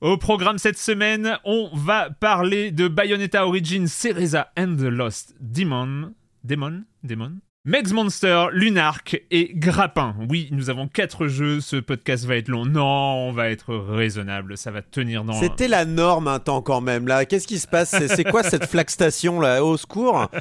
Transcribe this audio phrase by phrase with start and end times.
[0.00, 6.14] Au programme cette semaine, on va parler de Bayonetta Origins, Cereza and the Lost Demon.
[6.42, 6.84] Demon?
[7.02, 7.40] Demon?
[7.66, 10.16] Megs Monster, Lunark et Grappin.
[10.30, 12.64] Oui, nous avons quatre jeux, ce podcast va être long.
[12.64, 15.34] Non, on va être raisonnable, ça va tenir dans...
[15.34, 17.26] C'était la norme un temps quand même, là.
[17.26, 17.94] Qu'est-ce qui se passe?
[18.08, 19.62] C'est quoi cette flagstation, là?
[19.62, 20.30] Au secours?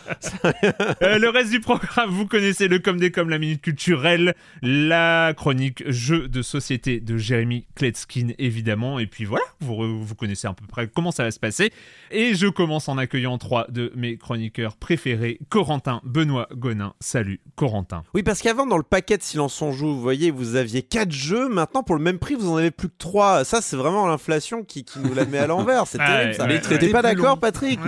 [1.01, 5.33] Euh, Le reste du programme, vous connaissez le comme des comme, la minute culturelle, la
[5.35, 8.99] chronique jeu de société de Jérémy Kletskin, évidemment.
[8.99, 11.71] Et puis voilà, vous, vous connaissez à peu près comment ça va se passer.
[12.11, 18.03] Et je commence en accueillant trois de mes chroniqueurs préférés, Corentin, Benoît Gonin, Salut, Corentin.
[18.13, 21.11] Oui, parce qu'avant, dans le paquet de Silence on joue, vous voyez, vous aviez 4
[21.11, 21.49] jeux.
[21.49, 23.45] Maintenant, pour le même prix, vous en avez plus que 3.
[23.45, 25.87] Ça, c'est vraiment l'inflation qui, nous la met à l'envers.
[25.87, 26.45] C'est terrible, ça.
[26.77, 27.79] T'es pas d'accord, Patrick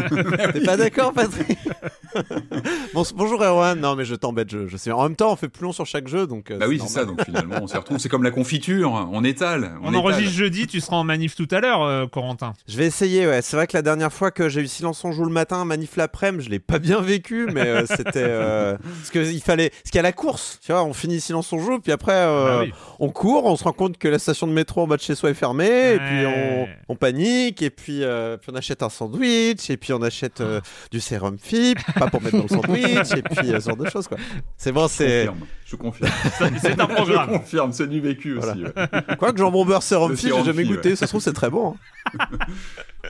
[0.54, 1.60] T'es pas d'accord, Patrick
[2.96, 3.80] bon, Bonjour, Erwan.
[3.80, 4.92] Non, mais je t'embête, je, sais.
[4.92, 6.50] En même temps, on fait plus long sur chaque jeu, donc.
[6.50, 7.06] Euh, bah oui, c'est ça.
[7.06, 8.00] Donc finalement, on s'y retrouve.
[8.00, 8.92] C'est comme la confiture.
[9.12, 9.74] On étale.
[9.84, 10.66] On, enregistre jeudi.
[10.66, 12.54] Tu seras en manif tout à l'heure, euh, Corentin.
[12.68, 13.44] Je vais essayer, ouais.
[13.44, 15.96] C'est vrai que la dernière fois que j'ai eu Silence on joue le matin, manif
[15.96, 18.24] l'après-midi, je l'ai pas bien vécu, mais euh, c'était
[19.20, 21.80] il fallait, ce qu'il y a la course, tu vois, on finit silence on joue,
[21.80, 24.82] puis après euh, bah on court, on se rend compte que la station de métro
[24.82, 28.52] en bas de chez soi est fermée, et puis on, panique, et puis, euh, puis,
[28.54, 30.62] on achète un sandwich, et puis on achète euh,
[30.92, 34.08] du sérum FIP, pas pour mettre dans le sandwich, et puis ce genre de choses
[34.08, 34.18] quoi.
[34.58, 35.28] C'est bon, c'est.
[35.66, 36.12] Je confirme.
[36.62, 37.30] c'est un programme.
[37.32, 38.64] Je confirme, c'est du vécu aussi.
[39.18, 41.76] Quoi que jambon beurre sérum FIP, j'ai jamais goûté, ça se trouve c'est très bon.
[42.20, 42.28] Hein.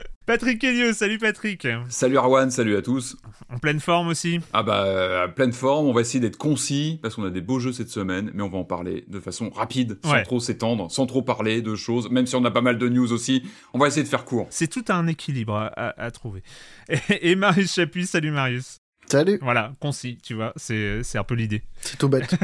[0.24, 1.66] Patrick Elio, salut Patrick.
[1.88, 3.16] Salut Arwan, salut à tous.
[3.52, 7.16] En pleine forme aussi Ah bah, en pleine forme, on va essayer d'être concis, parce
[7.16, 9.98] qu'on a des beaux jeux cette semaine, mais on va en parler de façon rapide,
[10.04, 12.88] sans trop s'étendre, sans trop parler de choses, même si on a pas mal de
[12.88, 13.42] news aussi,
[13.74, 14.46] on va essayer de faire court.
[14.50, 16.42] C'est tout un équilibre à, trouver.
[16.88, 18.81] Et, et Marius Chapuis, salut Marius.
[19.12, 19.38] Salut.
[19.42, 21.62] Voilà, concis, tu vois, c'est, c'est un peu l'idée.
[21.82, 22.34] C'est tout bête.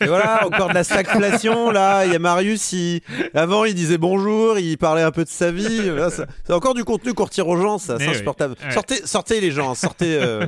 [0.00, 2.04] Et voilà, encore de la stagflation, là.
[2.06, 3.00] Il y a Marius, il...
[3.34, 5.90] avant, il disait bonjour, il parlait un peu de sa vie.
[6.44, 8.54] c'est encore du contenu qu'on retire aux gens, ça, c'est insupportable.
[8.70, 10.16] Sortez, sortez les gens, sortez.
[10.22, 10.46] Euh...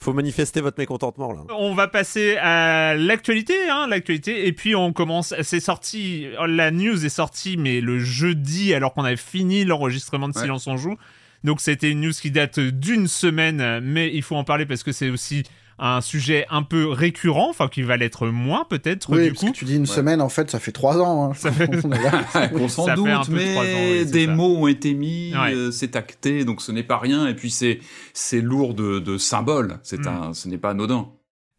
[0.00, 1.42] faut manifester votre mécontentement, là.
[1.56, 4.48] On va passer à l'actualité, hein, l'actualité.
[4.48, 5.34] Et puis, on commence.
[5.42, 10.34] C'est sorti, la news est sortie, mais le jeudi, alors qu'on avait fini l'enregistrement de
[10.36, 10.96] Silence en Joue.
[11.46, 14.92] Donc c'était une news qui date d'une semaine, mais il faut en parler parce que
[14.92, 15.44] c'est aussi
[15.78, 19.10] un sujet un peu récurrent, enfin qui va l'être moins peut-être.
[19.10, 19.52] Oui, du parce coup.
[19.52, 21.30] que tu dis une semaine, en fait, ça fait trois ans.
[21.30, 21.34] Hein.
[21.34, 21.68] Ça fait...
[22.54, 26.82] On s'en doute, mais des mots ont été mis, euh, c'est acté, donc ce n'est
[26.82, 27.26] pas rien.
[27.28, 27.80] Et puis c'est
[28.12, 29.78] c'est lourd de, de symboles.
[29.82, 30.08] C'est mm.
[30.08, 31.08] un, ce n'est pas anodin.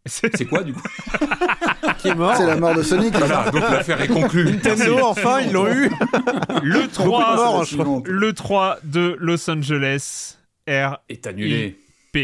[0.08, 0.82] C'est quoi du coup
[2.00, 3.16] Qui est mort C'est la mort de Sonic.
[3.16, 4.46] Voilà, donc l'affaire est conclue.
[4.46, 5.90] Nintendo, enfin, ils l'ont eu.
[6.64, 7.64] Le 3,
[8.06, 10.38] le 3 de Los Angeles
[10.68, 11.78] R est annulé.
[12.12, 12.20] P.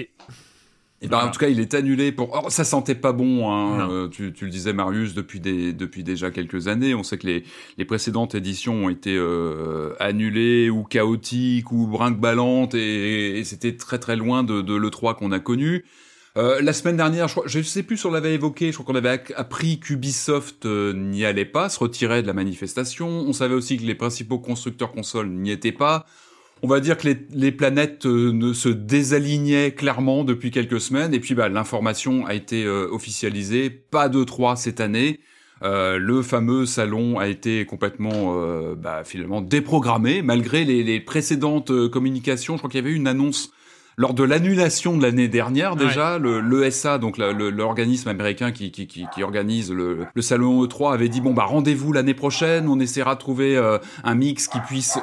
[1.04, 2.30] Et eh ben, En tout cas, il est annulé pour.
[2.32, 3.52] Oh, ça sentait pas bon.
[3.52, 3.90] Hein.
[3.90, 6.96] Euh, tu, tu, le disais, Marius, depuis, des, depuis déjà quelques années.
[6.96, 7.44] On sait que les,
[7.78, 14.00] les précédentes éditions ont été euh, annulées ou chaotiques ou brinque-ballantes et, et c'était très
[14.00, 15.84] très loin de, de l'E3 qu'on a connu.
[16.36, 18.98] Euh, la semaine dernière, je, ne sais plus si on l'avait évoqué, je crois qu'on
[18.98, 23.08] avait appris qu'Ubisoft euh, n'y allait pas, se retirait de la manifestation.
[23.08, 26.06] On savait aussi que les principaux constructeurs consoles n'y étaient pas.
[26.64, 31.14] On va dire que les, planètes euh, ne se désalignaient clairement depuis quelques semaines.
[31.14, 33.70] Et puis bah, l'information a été officialisée.
[33.70, 35.20] Pas de 3 cette année.
[35.62, 38.36] le fameux salon a été complètement
[38.76, 42.56] bah, finalement déprogrammé malgré les, les précédentes communications.
[42.56, 43.52] Je crois qu'il y avait eu une annonce
[43.98, 49.06] lors de l'annulation de l'année dernière déjà, le l'ESA, donc l'organisme américain qui, qui, qui,
[49.14, 53.16] qui organise le, le, salon E3, avait dit bon bah rendez-vous l'année prochaine, on essaiera
[53.16, 54.98] de trouver euh, un mix qui puisse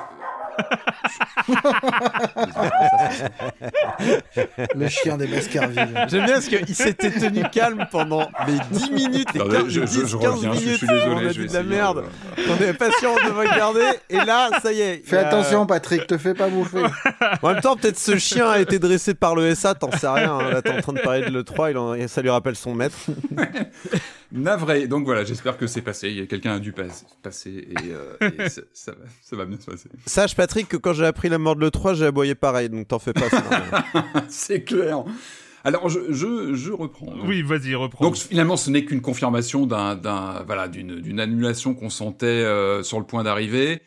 [4.74, 6.06] le chien des Baskerville.
[6.08, 10.06] J'aime bien parce qu'il s'était tenu calme pendant les 10 minutes, les 15, je, je,
[10.06, 10.60] je 15 minutes.
[10.60, 12.04] Je suis désolé, on a dit de la merde.
[12.48, 13.86] On est patient de regarder.
[14.08, 15.02] Et là, ça y est.
[15.04, 16.84] Fais attention, Patrick, te fais pas bouffer.
[17.42, 20.38] En même temps, peut-être ce chien a été dressé par le SA, t'en sais rien.
[20.38, 20.50] Hein.
[20.50, 22.96] Là, t'es en train de parler de l'E3, il ça lui rappelle son maître.
[24.32, 24.86] Navré.
[24.86, 26.26] Donc voilà, j'espère que c'est passé.
[26.28, 28.92] Quelqu'un a dû passer et, euh, ça,
[29.32, 29.88] va, bien se passer.
[30.06, 32.98] Sache, Patrick, que quand j'ai appris la mort de l'E3, j'ai aboyé pareil, donc t'en
[32.98, 33.26] fais pas.
[34.28, 35.04] c'est clair.
[35.64, 37.12] Alors je, je, reprends.
[37.24, 38.04] Oui, vas-y, reprends.
[38.04, 43.04] Donc finalement, ce n'est qu'une confirmation d'un, voilà, d'une, annulation qu'on sentait euh, sur le
[43.04, 43.82] point d'arriver.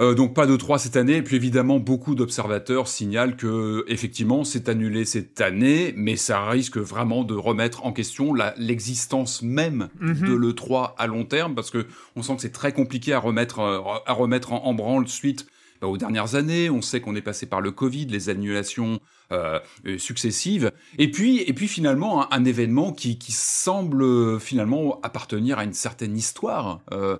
[0.00, 4.42] Euh, donc pas de 3 cette année, et puis évidemment beaucoup d'observateurs signalent que effectivement
[4.42, 10.28] c'est annulé cette année, mais ça risque vraiment de remettre en question l'existence même mhm.
[10.28, 11.86] de l'E3 à long terme, parce que
[12.16, 15.46] on sent que c'est très compliqué à remettre, euh, à remettre en, branle suite
[15.86, 16.70] aux dernières années.
[16.70, 19.00] On sait qu'on est passé par le Covid, les annulations
[19.32, 19.58] euh,
[19.98, 25.72] successives, et puis et puis finalement un, événement qui, qui semble finalement appartenir à une
[25.72, 26.80] certaine histoire.
[26.92, 27.16] Euh,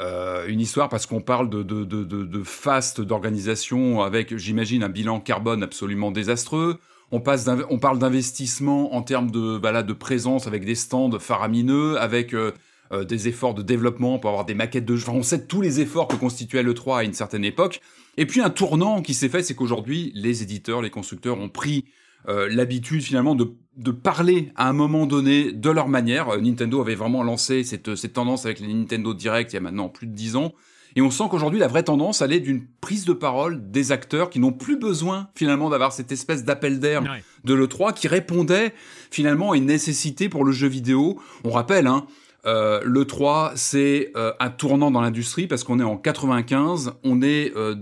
[0.00, 5.62] euh, une histoire parce qu'on parle de, de, de, d'organisation avec, j'imagine, un bilan carbone
[5.62, 6.78] absolument désastreux.
[7.10, 11.98] On, passe on parle d'investissement en termes de, bah de présence avec des stands faramineux,
[11.98, 12.52] avec euh,
[12.92, 15.10] euh, des efforts de développement pour avoir des maquettes de jeux.
[15.10, 17.80] On sait tous les efforts que constituait le 3 à une certaine époque.
[18.18, 21.84] Et puis un tournant qui s'est fait, c'est qu'aujourd'hui, les éditeurs, les constructeurs ont pris
[22.28, 26.28] euh, l'habitude finalement de, de, parler à un moment donné de leur manière.
[26.30, 29.60] Euh, Nintendo avait vraiment lancé cette, cette tendance avec les Nintendo Direct il y a
[29.60, 30.52] maintenant plus de dix ans.
[30.96, 34.30] Et on sent qu'aujourd'hui, la vraie tendance, elle est d'une prise de parole des acteurs
[34.30, 37.04] qui n'ont plus besoin, finalement, d'avoir cette espèce d'appel d'air
[37.44, 38.74] de l'E3 qui répondait,
[39.12, 41.20] finalement, à une nécessité pour le jeu vidéo.
[41.44, 42.06] On rappelle, hein,
[42.46, 47.52] euh, l'E3, c'est euh, un tournant dans l'industrie parce qu'on est en 95, on est
[47.56, 47.74] euh,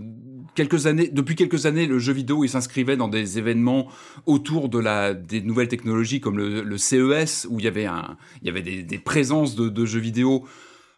[0.62, 3.88] depuis quelques années, le jeu vidéo s'inscrivait dans des événements
[4.26, 7.87] autour de la des nouvelles technologies comme le, CES où il y avait
[8.43, 10.44] il des, présences de, jeux vidéo.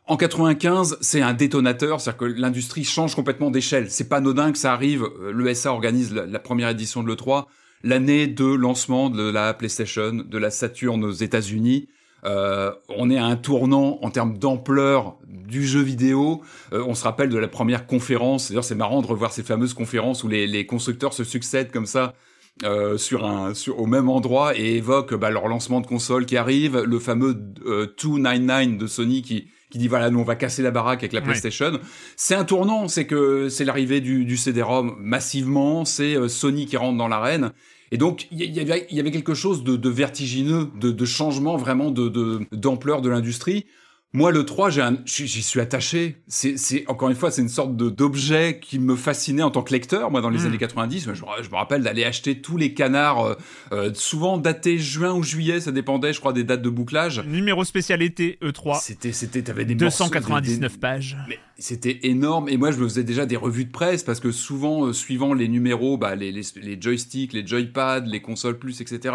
[0.07, 3.91] En 95, c'est un détonateur, c'est-à-dire que l'industrie change complètement d'échelle.
[3.91, 5.07] C'est pas anodin que ça arrive.
[5.35, 7.45] L'ESA organise la, première édition de l'E3
[7.85, 11.89] l'année de lancement de la PlayStation, de la Saturn aux États-Unis.
[12.25, 16.43] Euh, on est à un tournant en termes d'ampleur du jeu vidéo.
[16.73, 18.49] Euh, on se rappelle de la première conférence.
[18.49, 22.15] D'ailleurs, c'est marrant de revoir ces fameuses conférences où les, constructeurs se succèdent comme ça.
[22.65, 26.37] Euh, sur un sur au même endroit et évoquent bah, leur lancement de console qui
[26.37, 30.73] arrive, le fameux 299 de Sony qui qui dit voilà nous on va casser la
[30.73, 31.79] baraque avec la PlayStation.
[32.17, 36.99] C'est un tournant, c'est que c'est l'arrivée du, du CD-ROM massivement, c'est Sony qui rentre
[36.99, 37.53] dans l'arène
[37.91, 41.57] et donc, il y, avait, y avait quelque chose de, de vertigineux, de, de, changement
[41.57, 42.09] vraiment de
[42.53, 43.67] d'ampleur de, l'industrie.
[44.15, 44.71] Moi, le 3,
[45.05, 46.17] j'y suis attaché.
[46.27, 50.11] C'est encore une fois, c'est une sorte d'objet qui me fascinait en tant que lecteur.
[50.11, 50.47] Moi, dans les hmm.
[50.47, 53.35] années 90, je, je me rappelle d'aller acheter tous les canards, euh,
[53.73, 57.23] euh, souvent datés juin ou juillet, ça dépendait, je crois, des dates de bouclage.
[57.27, 58.81] Numéro spécialité E3.
[58.81, 61.19] C'était, c'était, t'avais des 299 pages.
[61.29, 62.49] Mais c'était énorme.
[62.49, 65.35] Et moi, je me faisais déjà des revues de presse parce que souvent, euh, suivant
[65.35, 66.43] les numéros, bah, les,
[66.81, 69.15] joysticks, les joypads, les consoles plus, etc.,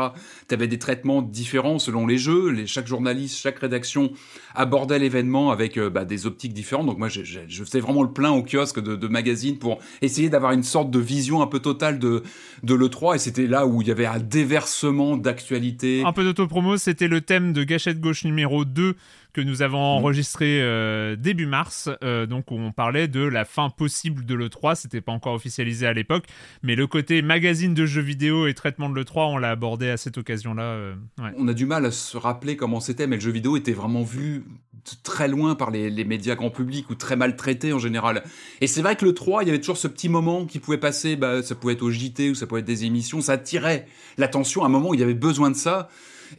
[0.49, 2.65] t'avais des traitements différents selon les jeux.
[2.65, 4.11] Chaque journaliste, chaque rédaction
[4.55, 6.87] abordait l'événement avec euh, bah, des optiques différentes.
[6.87, 10.63] Donc moi, je, faisais vraiment le plein au kiosque de, magazines pour essayer d'avoir une
[10.63, 12.23] sorte de vision un peu totale de,
[12.63, 13.15] de l'E3.
[13.15, 16.03] Et c'était là où il y avait un déversement d'actualité.
[16.05, 18.95] Un peu d'autopromo, c'était le thème de Gâchette Gauche numéro 2
[19.33, 19.97] que nous avons mm.
[19.99, 24.75] enregistré euh, début mars, euh, donc où on parlait de la fin possible de l'E3,
[24.75, 26.25] c'était pas encore officialisé à l'époque,
[26.61, 29.97] mais le côté magazine de jeux vidéo et traitement de l'E3, on l'a abordé à
[29.97, 30.63] cette occasion-là.
[30.63, 30.95] Euh,
[31.37, 34.03] on a du mal à se rappeler comment c'était, mais le jeu vidéo était vraiment
[34.03, 34.43] vu
[35.03, 38.23] très loin par les, médias grand public ou très mal traité en général.
[38.61, 40.77] Et c'est vrai que le 3, il y avait toujours ce petit moment qui pouvait
[40.77, 43.87] passer, bah, ça pouvait être au JT ou ça pouvait être des émissions, ça attirait
[44.17, 45.89] l'attention à un moment où il y avait besoin de ça.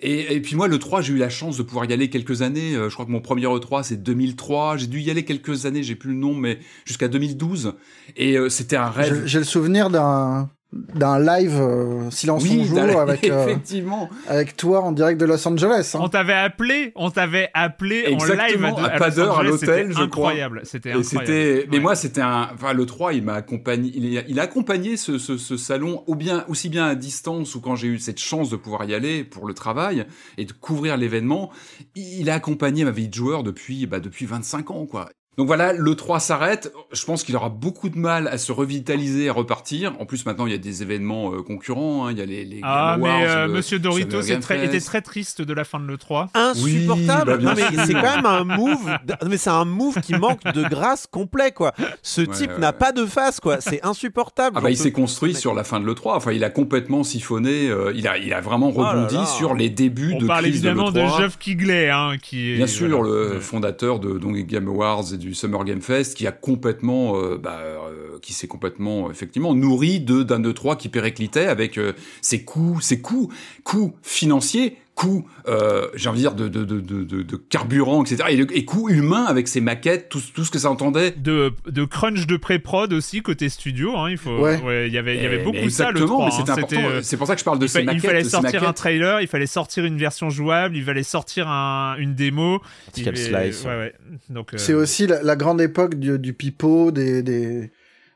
[0.01, 2.75] Et, puis moi, le 3, j'ai eu la chance de pouvoir y aller quelques années.
[2.75, 4.77] Euh, je crois que mon premier E3, c'est 2003.
[4.77, 7.75] J'ai dû y aller quelques années, j'ai plus le nom, mais jusqu'à 2012.
[8.17, 9.23] Et euh, c'était un rêve.
[9.27, 10.51] J'ai le souvenir d'un
[10.95, 15.93] d'un live euh, silence on joue avec effectivement avec toi en direct de Los Angeles.
[15.95, 16.01] Hein.
[16.03, 20.63] On t'avait appelé, on t'avait appelé en live à, pas d'heure à l'hôtel, je incroyable.
[20.65, 21.69] C'était incroyable.
[21.71, 25.37] mais moi c'était un, enfin le 3 il m'a accompagné, il a, accompagné ce, ce,
[25.37, 28.85] ce, salon bien aussi bien à distance ou quand j'ai eu cette chance de pouvoir
[28.85, 30.07] y aller pour le travail
[30.39, 31.51] et de couvrir l'événement.
[31.95, 35.09] Il a accompagné ma vie de joueur depuis bah, depuis 25 ans quoi.
[35.37, 36.73] Donc voilà, le 3 s'arrête.
[36.93, 39.95] Je pense qu'il aura beaucoup de mal à se revitaliser, à repartir.
[39.99, 42.07] En plus, maintenant, il y a des événements euh, concurrents.
[42.07, 42.13] Hein.
[42.13, 45.53] Il y a les, les ah, mais euh, Monsieur Doritos très, était très triste de
[45.53, 46.29] la fin de le 3.
[46.35, 47.39] Insupportable.
[47.43, 48.97] Bah, mais c'est quand même un move.
[49.27, 51.73] Mais c'est un move qui manque de grâce complet, quoi.
[52.03, 53.61] Ce type n'a pas de face, quoi.
[53.61, 54.57] C'est insupportable.
[54.59, 56.17] Ah bah, il s'est construit sur la fin de le 3.
[56.17, 57.69] Enfin, il a complètement siphonné.
[57.69, 60.93] Euh, il a, il a vraiment oh rebondi sur les débuts On de parle évidemment
[60.93, 65.24] de, Geoff Kigley, hein, qui est bien sûr le fondateur de donc Game Awards et
[65.25, 70.01] du Summer Game Fest qui a complètement, euh, bah, euh, qui s'est complètement effectivement nourri
[70.01, 73.33] de d'un de trois qui périclitait avec euh, ses coûts, ses coûts,
[73.65, 78.25] coûts financiers coûts, euh, j'ai envie de dire, de, de, de, de, de carburant, etc.
[78.31, 81.11] Et, et coûts humains avec ses maquettes, tout, tout ce que ça entendait.
[81.11, 83.97] De, de crunch de pré-prod aussi, côté studio.
[83.97, 84.87] Hein, il faut, ouais.
[84.87, 86.27] il y avait, il y avait beaucoup ça, le 3.
[86.27, 86.81] Hein, important.
[87.03, 88.03] C'est pour ça que je parle de ces maquettes.
[88.03, 91.97] Il fallait sortir un trailer, il fallait sortir une version jouable, il fallait sortir un,
[91.99, 92.61] une démo.
[92.93, 93.65] slice.
[93.65, 93.95] Ouais, ouais.
[94.31, 94.59] Donc, euh...
[94.59, 97.23] C'est aussi la, la, grande époque du, du pipeau, des...
[97.23, 97.71] des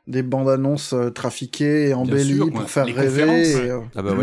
[0.09, 3.55] des bandes annonces euh, trafiquées et embellies pour faire rêver.
[3.55, 4.15] Euh, ah bah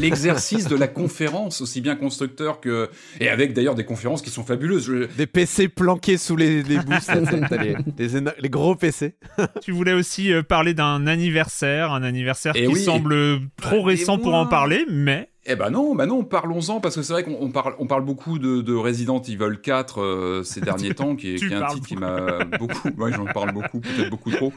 [0.00, 2.90] L'exercice de la conférence, aussi bien constructeur que.
[3.20, 5.08] Et avec d'ailleurs des conférences qui sont fabuleuses.
[5.16, 6.78] Des PC planqués sous les, les
[8.40, 9.14] les, gros PC.
[9.62, 14.34] tu voulais aussi euh, parler d'un anniversaire, un anniversaire qui semble trop bah, récent pour
[14.34, 15.28] en parler, mais.
[15.44, 18.38] Eh ben non, ben non, parlons-en parce que c'est vrai qu'on parle, on parle beaucoup
[18.38, 21.86] de, de Resident Evil 4 euh, ces derniers temps, qui est, qui est un titre
[21.88, 24.52] qui m'a beaucoup, moi j'en parle beaucoup, peut-être beaucoup trop.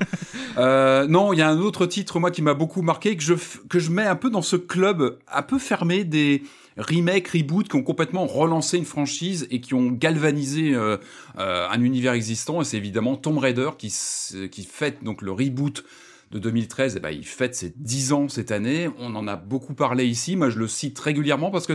[0.59, 3.33] Euh, non, il y a un autre titre moi qui m'a beaucoup marqué que je
[3.67, 6.43] que je mets un peu dans ce club un peu fermé des
[6.77, 10.97] remakes, reboots qui ont complètement relancé une franchise et qui ont galvanisé euh,
[11.39, 12.61] euh un univers existant.
[12.61, 13.91] Et c'est évidemment Tomb Raider qui
[14.51, 15.83] qui fête donc le reboot
[16.35, 18.89] de 2013, eh ben, il fête ses 10 ans cette année.
[18.99, 20.35] On en a beaucoup parlé ici.
[20.35, 21.73] Moi, je le cite régulièrement parce que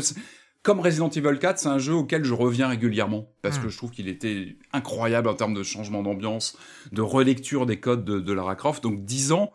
[0.63, 3.63] comme Resident Evil 4, c'est un jeu auquel je reviens régulièrement parce hmm.
[3.63, 6.59] que je trouve qu'il était incroyable en termes de changement d'ambiance,
[6.93, 8.83] de relecture des codes de, Lara Croft.
[8.83, 9.51] Donc 10 ans.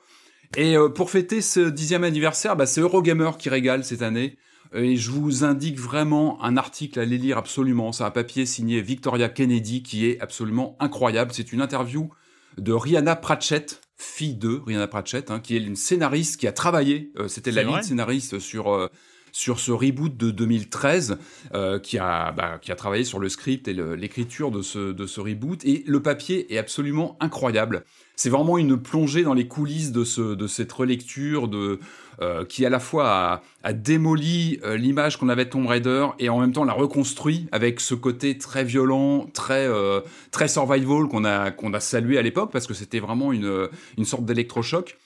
[0.57, 4.37] Et euh, pour fêter ce dixième anniversaire, bah, c'est Eurogamer qui régale cette année.
[4.73, 7.91] Et je vous indique vraiment un article à aller lire absolument.
[7.91, 11.31] C'est un papier signé Victoria Kennedy qui est absolument incroyable.
[11.31, 12.09] C'est une interview
[12.57, 17.11] de Rihanna Pratchett, fille de Rihanna Pratchett, hein, qui est une scénariste qui a travaillé,
[17.17, 18.89] euh, c'était la lead scénariste sur euh,
[19.31, 21.17] sur ce reboot de 2013,
[21.53, 25.05] euh, qui a bah, qui a travaillé sur le script et l'écriture de ce de
[25.05, 25.63] ce reboot.
[25.65, 27.83] Et le papier est absolument incroyable.
[28.15, 31.79] C'est vraiment une plongée dans les coulisses de ce de cette relecture de
[32.21, 36.29] euh, qui à la fois a, démoli euh, l'image qu'on avait de Tomb Raider et
[36.29, 39.99] en même temps l'a reconstruit avec ce côté très violent, très euh,
[40.31, 43.67] très survival qu'on a qu'on a salué à l'époque parce que c'était vraiment une
[43.97, 44.97] une sorte d'électrochoc.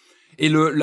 [0.42, 0.74] Et le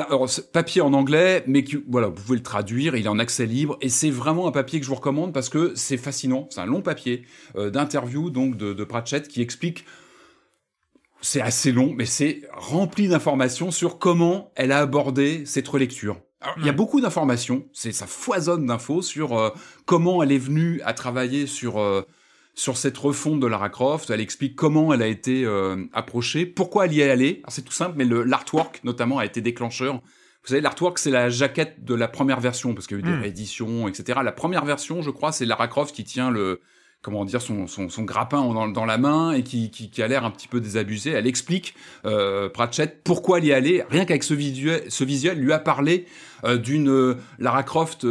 [0.53, 3.89] papier en anglais, mais voilà, vous pouvez le traduire, il est en accès libre, et
[3.89, 6.45] c'est vraiment un papier que je vous recommande parce que c'est fascinant.
[6.51, 7.23] C'est un long papier
[7.55, 9.83] d'interview donc de, de Pratchett qui explique
[11.21, 16.17] c'est assez long, mais c'est rempli d'informations sur comment elle a abordé cette relecture.
[16.57, 19.49] il y a beaucoup d'informations, c'est ça foisonne d'infos sur euh,
[19.85, 22.03] comment elle est venue à travailler sur euh,
[22.53, 24.09] sur cette refonte de Lara Croft.
[24.09, 27.41] Elle explique comment elle a été euh, approchée, pourquoi elle y est allée.
[27.49, 29.95] C'est tout simple, mais l'artwork notamment a été déclencheur.
[29.95, 33.11] Vous savez, l'artwork c'est la jaquette de la première version parce qu'il y a eu
[33.11, 33.21] des hmm.
[33.21, 34.19] rééditions, etc.
[34.23, 36.61] La première version, je crois, c'est Lara Croft qui tient le
[37.07, 40.29] comment dire son, son, son grappin dans, la main et qui, qui, a l'air un
[40.29, 41.11] petit peu désabusé.
[41.11, 41.73] Elle explique
[42.03, 43.85] euh, Pratchett pourquoi elle y allait.
[43.89, 46.05] Rien qu'avec ce visuel, ce visuel lui a parlé
[46.43, 48.05] euh, d'une euh, Lara Croft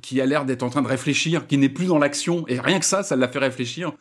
[0.00, 2.78] qui a l'air d'être en train de réfléchir, qui n'est plus dans l'action et rien
[2.78, 3.94] que ça, ça l'a fait réfléchir.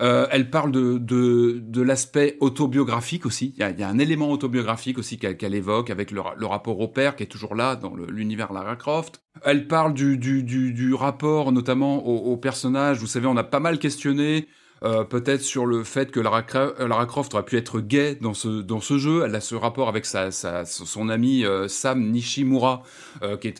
[0.00, 3.54] Euh, elle parle de, de, de l'aspect autobiographique aussi.
[3.56, 7.22] Il y a, un élément autobiographique aussi qu'elle évoque avec le, rapport au père qui
[7.22, 9.22] est toujours là dans l'univers Lara Croft.
[9.42, 12.98] Elle parle du, du, du, rapport notamment au, personnage.
[12.98, 14.48] Vous savez, on a pas mal questionné
[14.84, 16.44] euh, peut-être sur le fait que Lara,
[16.78, 19.22] Lara, Croft aurait pu être gay dans ce, dans ce jeu.
[19.24, 22.82] Elle a ce rapport avec sa, son ami euh, Sam Nishimura
[23.22, 23.54] euh, qui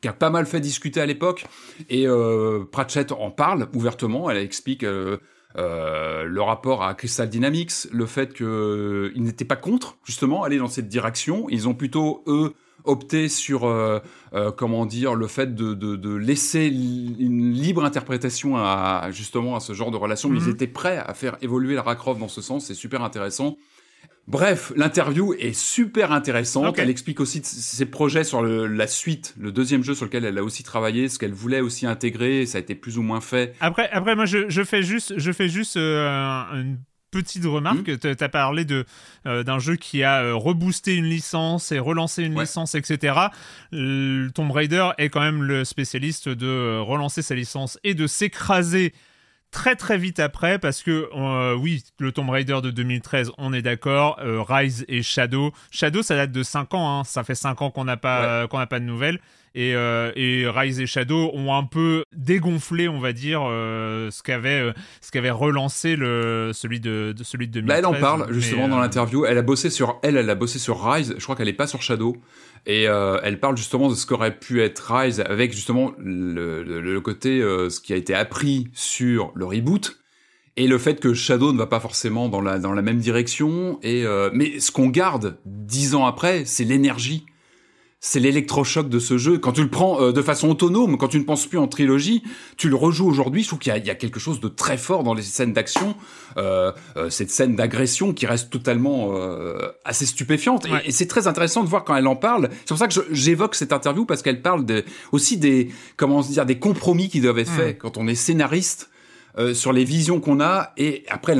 [0.00, 1.44] qui a pas mal fait discuter à l'époque
[1.88, 4.30] et euh, Pratchett en parle ouvertement.
[4.30, 4.84] Elle explique
[5.56, 10.58] euh, le rapport à Crystal Dynamics, le fait qu'ils euh, n'étaient pas contre justement aller
[10.58, 11.46] dans cette direction.
[11.48, 13.98] Ils ont plutôt eux opté sur euh,
[14.34, 19.60] euh comment dire le fait de, de, de, laisser une libre interprétation à justement à
[19.60, 20.28] ce genre de relation.
[20.28, 20.50] Mais ils mhm.
[20.50, 22.66] étaient prêts à faire évoluer Lara Croft dans ce sens.
[22.66, 23.56] C'est super intéressant.
[24.28, 26.78] Bref, l'interview est super intéressante.
[26.78, 30.44] Elle explique aussi ses projets sur la suite, le deuxième jeu sur lequel elle a
[30.44, 32.44] aussi travaillé, ce qu'elle voulait aussi intégrer.
[32.44, 33.54] Ça a été plus ou moins fait.
[33.60, 36.78] Après, après moi, je, fais juste, je fais juste euh, une
[37.10, 37.88] petite remarque.
[37.88, 38.16] Mmh.
[38.16, 38.84] Tu as parlé de
[39.24, 43.14] euh, d'un jeu qui a euh, reboosté une licence et relancé une licence, etc.
[43.72, 48.92] Tomb Raider est quand même le spécialiste de relancer sa licence et de s'écraser
[49.50, 53.62] très très vite après parce que euh, oui le Tomb Raider de 2013 on est
[53.62, 57.04] d'accord euh, Rise et Shadow Shadow ça date de 5 ans hein.
[57.04, 59.20] ça fait 5 ans qu'on n'a pas qu'on n'a pas de nouvelles
[59.54, 64.22] et, euh, et, Rise et Shadow ont un peu dégonflé, on va dire, euh, ce
[64.22, 67.68] qu'avait euh, ce qu'avait relancé le celui de, celui de 2013.
[67.68, 69.24] Là, elle en parle justement dans l'interview.
[69.24, 71.14] Elle a bossé sur elle, elle a bossé sur Rise.
[71.16, 72.16] Je crois qu'elle est pas sur Shadow.
[72.66, 77.80] Et elle parle justement de ce qu'aurait pu être Rise avec justement le, côté ce
[77.80, 79.98] qui a été appris sur le reboot
[80.56, 83.78] et le fait que Shadow ne va pas forcément dans la dans la même direction.
[83.82, 87.24] Et mais ce qu'on garde dix ans après c'est l'énergie
[88.00, 89.38] c'est l'électrochoc de ce jeu.
[89.38, 92.22] Quand tu le prends euh, de façon autonome, quand tu ne penses plus en trilogie,
[92.56, 95.14] tu le rejoues aujourd'hui, je trouve qu'il y, a quelque chose de très fort dans
[95.14, 95.96] les scènes d'action,
[96.36, 99.12] euh, euh, cette scène d'agression qui reste totalement
[99.84, 100.66] assez stupéfiante.
[100.84, 102.48] Et, c'est très intéressant de voir quand elle en parle.
[102.60, 104.64] C'est pour ça que j'évoque cette interview parce qu'elle parle
[105.12, 107.56] aussi des comment dire des compromis qui doivent être hmm.
[107.56, 108.90] faits quand on est scénariste
[109.38, 111.36] euh, sur les visions qu'on a et après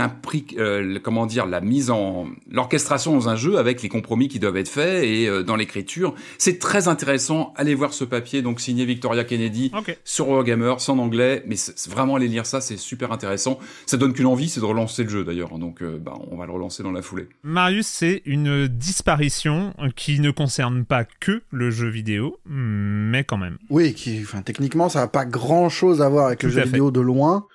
[0.56, 4.56] euh, comment dire, la mise en l'orchestration dans un jeu avec les compromis qui doivent
[4.56, 6.14] être faits et euh, dans l'écriture.
[6.38, 7.52] C'est très intéressant.
[7.56, 9.72] Allez voir ce papier, donc signé Victoria Kennedy
[10.04, 13.58] sur Eurogamer, c'est en anglais, mais c'est vraiment aller lire ça, c'est super intéressant.
[13.86, 15.58] Ça donne qu'une envie, c'est de relancer le jeu d'ailleurs.
[15.58, 17.28] Donc, bah, on va le relancer dans la foulée.
[17.42, 23.58] Marius, c'est une disparition qui ne concerne pas que le jeu vidéo, mais quand même.
[23.70, 26.90] Oui, qui, enfin, techniquement, ça n'a pas grand chose à voir avec le jeu vidéo
[26.90, 27.46] de loin.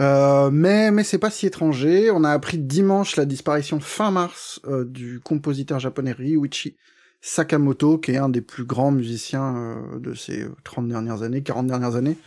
[0.00, 2.10] Euh, mais mais c'est pas si étranger.
[2.10, 6.76] On a appris dimanche la disparition fin mars euh, du compositeur japonais Ryuichi
[7.20, 11.66] Sakamoto, qui est un des plus grands musiciens euh, de ces 30 dernières années, 40
[11.66, 12.18] dernières années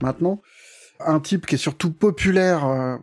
[0.00, 0.42] maintenant.
[1.00, 3.00] Un type qui est surtout populaire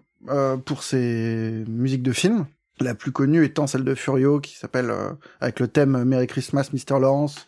[0.65, 2.45] pour ses musiques de films.
[2.79, 4.93] La plus connue étant celle de Furio, qui s'appelle
[5.41, 6.97] avec le thème Merry Christmas, Mr.
[7.01, 7.45] Lawrence,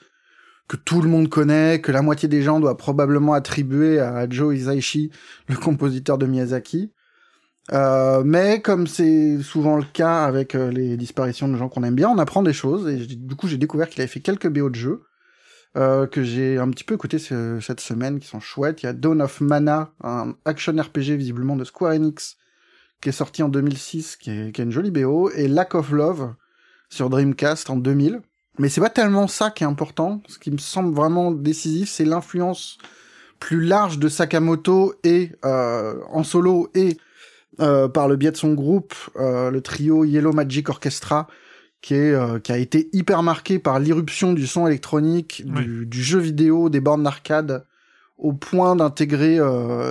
[0.67, 4.55] que tout le monde connaît, que la moitié des gens doit probablement attribuer à Joe
[4.55, 5.11] Hisaishi,
[5.47, 6.93] le compositeur de Miyazaki.
[7.73, 11.95] Euh, mais comme c'est souvent le cas avec euh, les disparitions de gens qu'on aime
[11.95, 12.87] bien, on apprend des choses.
[12.89, 15.03] Et du coup, j'ai découvert qu'il avait fait quelques BO de jeux
[15.77, 18.83] euh, que j'ai un petit peu écouté cette semaine, qui sont chouettes.
[18.83, 22.37] Il y a Dawn of Mana, un action RPG visiblement de Square Enix,
[23.01, 26.33] qui est sorti en 2006, qui est, qui une jolie BO, et Lack of Love
[26.89, 28.21] sur Dreamcast en 2000
[28.59, 30.21] mais c'est pas tellement ça qui est important.
[30.27, 32.77] Ce qui me semble vraiment décisif, c'est l'influence
[33.39, 36.97] plus large de Sakamoto et euh, en solo et
[37.59, 41.27] euh, par le biais de son groupe, euh, le trio Yellow Magic Orchestra,
[41.81, 46.19] qui est qui a été hyper marqué par l'irruption du son électronique, du, du, jeu
[46.19, 47.65] vidéo, des bornes d'arcade,
[48.19, 49.39] au point d'intégrer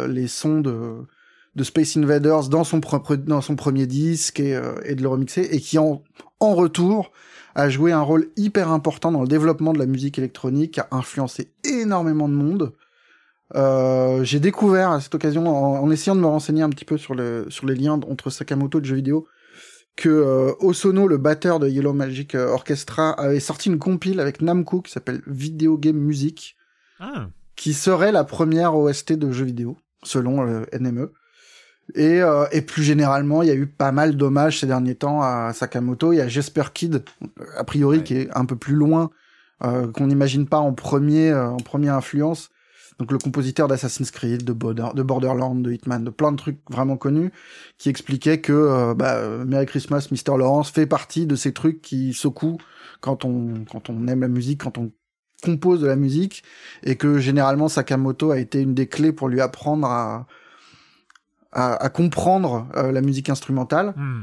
[0.09, 0.99] les sons de
[1.57, 4.53] de Space Invaders dans son propre dans son premier disque et,
[4.85, 6.05] et de le remixer et qui en
[6.39, 7.11] en retour
[7.55, 11.53] a joué un rôle hyper important dans le développement de la musique électronique, a influencé
[11.65, 12.73] énormément de monde.
[13.57, 17.15] Euh, j'ai découvert à cette occasion, en, essayant de me renseigner un petit peu sur,
[17.15, 19.27] le, sur les liens entre Sakamoto et le jeu vidéo,
[19.97, 24.83] que euh, Osono, le batteur de Yellow Magic Orchestra, avait sorti une compile avec Namco
[24.83, 26.57] qui s'appelle Video Game Music,
[27.01, 27.29] ah.
[27.57, 31.13] qui serait la première OST de jeu vidéo, selon le NME.
[31.95, 35.23] Et, euh, et plus généralement, il y a eu pas mal d'hommages ces derniers temps
[35.23, 36.13] à Sakamoto.
[36.13, 37.05] Il y a Jesper Kid,
[37.57, 39.11] a priori, qui est un peu plus loin,
[39.65, 42.51] euh, qu'on n'imagine pas en premier, euh, en première influence.
[42.99, 46.59] Donc le compositeur d'Assassin's Creed, de, Border, de Borderlands, de Hitman, de plein de trucs
[46.71, 47.31] vraiment connus,
[47.79, 50.37] qui expliquait que euh, bah, Merry Christmas, Mr.
[50.37, 52.59] Lawrence fait partie de ces trucs qui secouent
[53.01, 54.93] quand on quand on aime la musique, quand on
[55.43, 56.43] compose de la musique,
[56.83, 60.27] et que généralement Sakamoto a été une des clés pour lui apprendre à
[61.53, 63.95] à, comprendre euh, la musique instrumentale.
[63.97, 64.23] Hmm.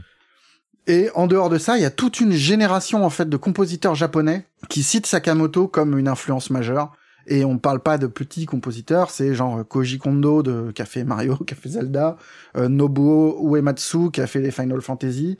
[0.87, 3.95] Et en dehors de ça, il y a toute une génération en fait de compositeurs
[3.95, 6.93] japonais qui citent Sakamoto comme une influence majeure.
[7.29, 11.03] Et on parle pas de petits compositeurs, c'est genre Koji Kondo de qui a fait
[11.03, 12.15] Mario, qui a fait Zelda,
[12.55, 15.37] euh, Nobuo Uematsu qui a fait les Final Fantasy.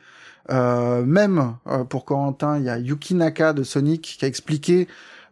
[0.49, 4.87] Euh, même euh, pour Corentin, il y a Yuki Naka de Sonic qui a expliqué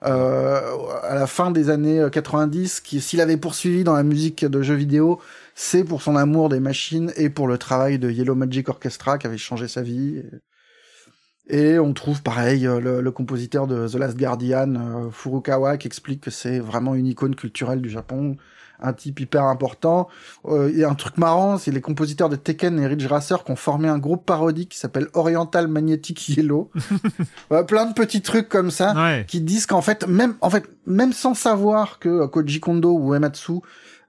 [0.06, 0.60] euh,
[1.04, 4.76] à la fin des années 90 qui s'il avait poursuivi dans la musique de jeux
[4.76, 5.20] vidéo,
[5.56, 9.26] c'est pour son amour des machines et pour le travail de Yellow Magic Orchestra qui
[9.26, 10.22] avait changé sa vie.
[11.48, 16.22] Et on trouve pareil euh, le, compositeur de The Last Guardian, euh, Furukawa, qui explique
[16.22, 18.36] que c'est vraiment une icône culturelle du Japon,
[18.82, 20.10] un type hyper important.
[20.46, 23.44] Euh, il y a un truc marrant, c'est les compositeurs de Tekken et Ridge Racer
[23.44, 26.72] qui ont formé un groupe parodique qui s'appelle Oriental Magnetic Yellow.
[27.68, 31.36] plein de petits trucs comme ça qui disent qu'en fait, même en fait, même sans
[31.36, 33.62] savoir que Koji Kondo ou Ematsu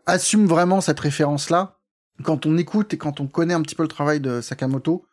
[0.06, 1.78] assument vraiment cette référence-là,
[2.22, 5.04] quand on écoute et quand on connaît un petit peu le travail de Sakamoto,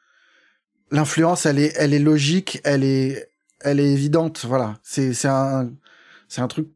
[0.92, 3.30] l'influence, elle est, elle est logique, elle est,
[3.60, 4.46] elle est évidente.
[4.48, 5.72] Voilà, c'est, c'est un,
[6.28, 6.68] c'est un truc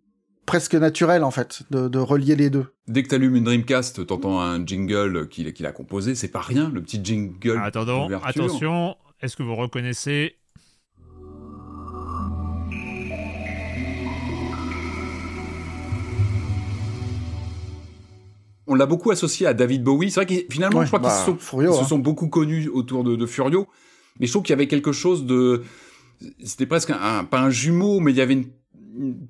[0.45, 2.65] presque naturel en fait de, de relier les deux.
[2.87, 6.69] Dès que t'allumes une Dreamcast, t'entends un jingle qu'il, qu'il a composé, c'est pas rien,
[6.73, 7.59] le petit jingle.
[7.63, 10.37] Attendons, attention, est-ce que vous reconnaissez
[18.67, 20.11] on l'a beaucoup associé à David Bowie.
[20.11, 21.85] C'est vrai que finalement, je crois qu'ils se, sont, se hein.
[21.85, 23.67] sont beaucoup connus autour de, de Furio.
[24.19, 25.63] Mais je trouve qu'il y avait quelque chose de,
[26.43, 28.45] c'était presque un, pas un jumeau, mais il y avait une,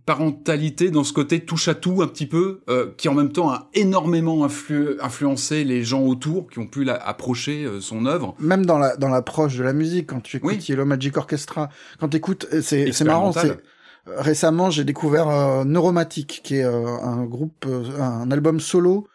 [0.06, 3.50] parentalité dans ce côté touche à tout un petit peu, euh, qui en même temps
[3.50, 8.34] a énormément influencé les gens autour, qui ont pu approcher euh, son œuvre.
[8.39, 11.67] Même dans la dans l'approche de la musique, quand tu écoutes Yellow Magic Orchestra,
[12.00, 13.58] quand tu écoutes, euh, c'est c'est marrant, c'est
[14.06, 17.65] récemment j'ai découvert Neuromatic, qui est un groupe,
[18.00, 19.10] un album solo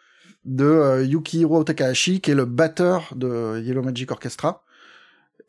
[0.45, 4.63] de Yukihiro Takahashi, qui est le batteur de Yellow Magic Orchestra.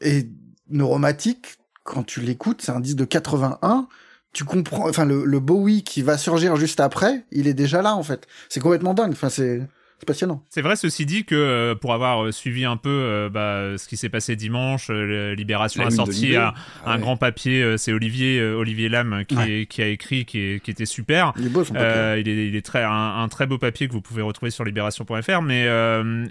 [0.01, 0.29] Et
[0.71, 3.89] Neuromatic, quand tu l'écoutes, c'est un disque de 81.
[4.33, 8.03] Tu comprends, enfin le, Bowie qui va surgir juste après, il est déjà là en
[8.03, 8.27] fait.
[8.49, 9.13] C'est complètement dingue.
[9.13, 9.63] Enfin c'est
[10.07, 10.45] passionnant.
[10.51, 13.89] C'est vrai, ceci dit, que euh, pour avoir euh, suivi un peu euh, bah, ce
[13.89, 16.53] qui s'est passé dimanche, Libération a sorti un,
[16.85, 17.77] ah grand papier.
[17.79, 21.33] c'est Olivier Olivier Lam qui, qui, a écrit, qui, qui était super.
[21.39, 22.21] Il est beau son papier.
[22.21, 25.43] il, est, il est très un, très beau papier que vous pouvez retrouver sur libération.fr.
[25.43, 25.67] Mais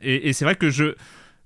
[0.02, 0.96] et, et c'est vrai que je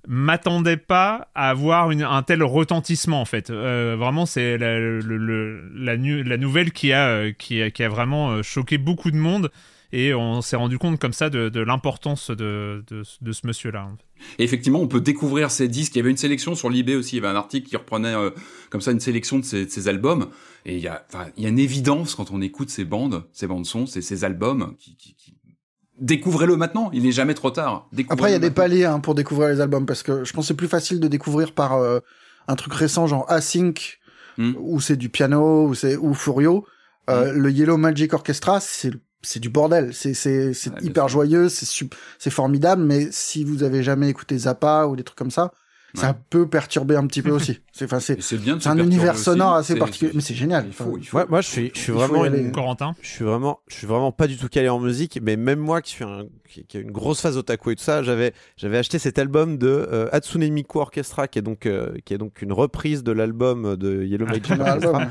[0.06, 3.50] m'attendais pas à avoir un tel retentissement en fait.
[3.50, 9.10] Euh, vraiment, c'est la, la, nouvelle qui a, qui a, qui a vraiment choqué beaucoup
[9.10, 9.50] de monde
[9.92, 13.88] et on s'est rendu compte comme ça de, l'importance de, de, ce monsieur-là.
[14.38, 15.94] Et effectivement, on peut découvrir ces disques.
[15.94, 17.16] Il y avait une sélection sur l'eBay aussi.
[17.16, 18.14] Il y avait un article qui reprenait
[18.70, 20.28] comme ça une sélection de ces, albums.
[20.66, 23.46] Et il y, a, il y a une évidence quand on écoute ces bandes, ces
[23.46, 25.14] bandes sons, ces, ces albums qui, qui,
[26.00, 27.88] découvrez-le maintenant, il n'est jamais trop tard.
[28.08, 30.44] Après, il y a des paliers hein, pour découvrir les albums, parce que je pense
[30.44, 32.00] que c'est plus facile de découvrir par euh,
[32.46, 33.98] un truc récent, genre Async,
[34.38, 34.52] hmm.
[34.58, 36.64] où c'est du piano, ou c'est ou Furio.
[37.10, 37.38] Euh, hmm.
[37.38, 42.30] Le Yellow Magic Orchestra, c'est c'est du bordel, c'est c'est c'est hyper joyeux, c'est c'est
[42.30, 45.52] formidable, mais si vous avez jamais écouté Zappa ou des trucs comme ça,
[45.94, 47.60] ça peut perturber un petit peu aussi.
[47.72, 50.64] C'est enfin c'est c'est un univers sonore assez particulier, mais c'est génial.
[50.66, 51.18] Il faut, il faut.
[51.28, 52.50] moi je suis je suis vraiment une...
[52.50, 52.94] Corentin.
[53.00, 55.80] Je suis vraiment je suis vraiment pas du tout calé en musique, mais même moi
[55.80, 58.98] qui suis un qui, a une grosse phase otaku et tout ça, j'avais j'avais acheté
[58.98, 62.52] cet album de euh, Hatsune Miku Orchestra qui est donc euh, qui est donc une
[62.52, 65.06] reprise de l'album de Yellow Magic Orchestra.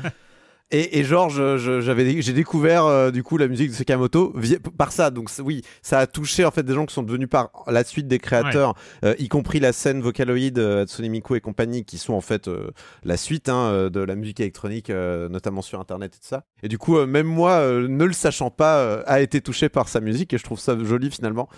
[0.70, 4.34] Et, et genre, j'avais, j'ai découvert euh, du coup la musique de Sakamoto
[4.76, 5.10] par ça.
[5.10, 8.06] Donc oui, ça a touché en fait des gens qui sont devenus par la suite
[8.06, 12.12] des créateurs, euh, y compris la scène Vocaloid, euh, Hatsune Miku et compagnie, qui sont
[12.12, 12.70] en fait euh,
[13.02, 16.44] la suite hein, de la musique électronique, notamment sur Internet et tout ça.
[16.62, 20.34] Et du coup, même moi, ne le sachant pas, a été touché par sa musique
[20.34, 21.48] et je trouve ça joli finalement.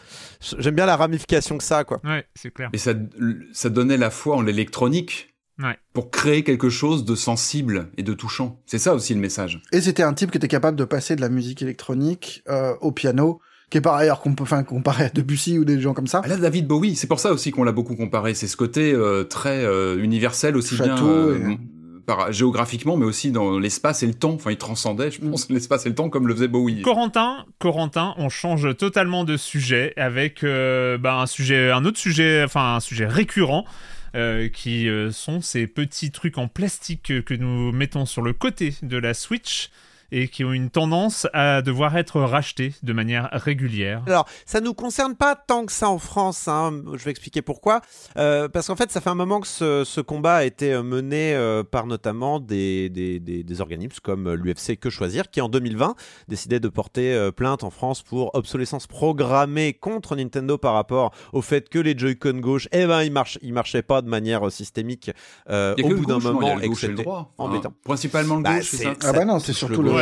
[0.59, 2.01] J'aime bien la ramification que ça, quoi.
[2.05, 2.71] Ouais, c'est clair.
[2.73, 2.93] Et ça,
[3.53, 5.30] ça donnait la foi en l'électronique
[5.93, 8.61] pour créer quelque chose de sensible et de touchant.
[8.67, 9.61] C'est ça aussi le message.
[9.73, 12.93] Et c'était un type qui était capable de passer de la musique électronique euh, au
[12.93, 16.23] piano, qui est par ailleurs enfin, comparé à Debussy ou des gens comme ça.
[16.25, 18.35] Ah là, David Bowie, c'est pour ça aussi qu'on l'a beaucoup comparé.
[18.35, 20.97] C'est ce côté euh, très euh, universel aussi bien
[22.07, 24.33] par, géographiquement, mais aussi dans l'espace et le temps.
[24.33, 26.83] Enfin, il transcendait, je pense, l'espace et le temps comme le faisait Bowie.
[26.83, 32.77] Corentin, Corentin, on change totalement de sujet avec bah, un sujet, un autre sujet, enfin
[32.77, 33.65] un sujet récurrent.
[34.17, 38.75] Euh, qui euh, sont ces petits trucs en plastique que nous mettons sur le côté
[38.83, 39.71] de la Switch
[40.13, 44.03] et qui ont une tendance à devoir être rachetés de manière régulière.
[44.07, 46.83] Alors, ça nous concerne pas tant que ça en France, hein.
[46.95, 47.81] je vais expliquer pourquoi.
[48.17, 51.35] Euh, parce qu'en fait, ça fait un moment que ce, combat a été euh, mené
[51.35, 55.95] euh, par notamment des, des, des, organismes comme l'UFC Que Choisir, qui en 2020
[56.29, 61.69] décidait de porter plainte en France pour obsolescence programmée contre Nintendo par rapport au fait
[61.69, 65.11] que les Joy-Con gauche, eh ben, ils, marchent, ils marchaient pas de manière systémique
[65.49, 67.35] au bout d'un moment, et le droit.
[67.85, 70.00] principalement le bah, gauche, c'est ça Ah bah non, c'est surtout le, le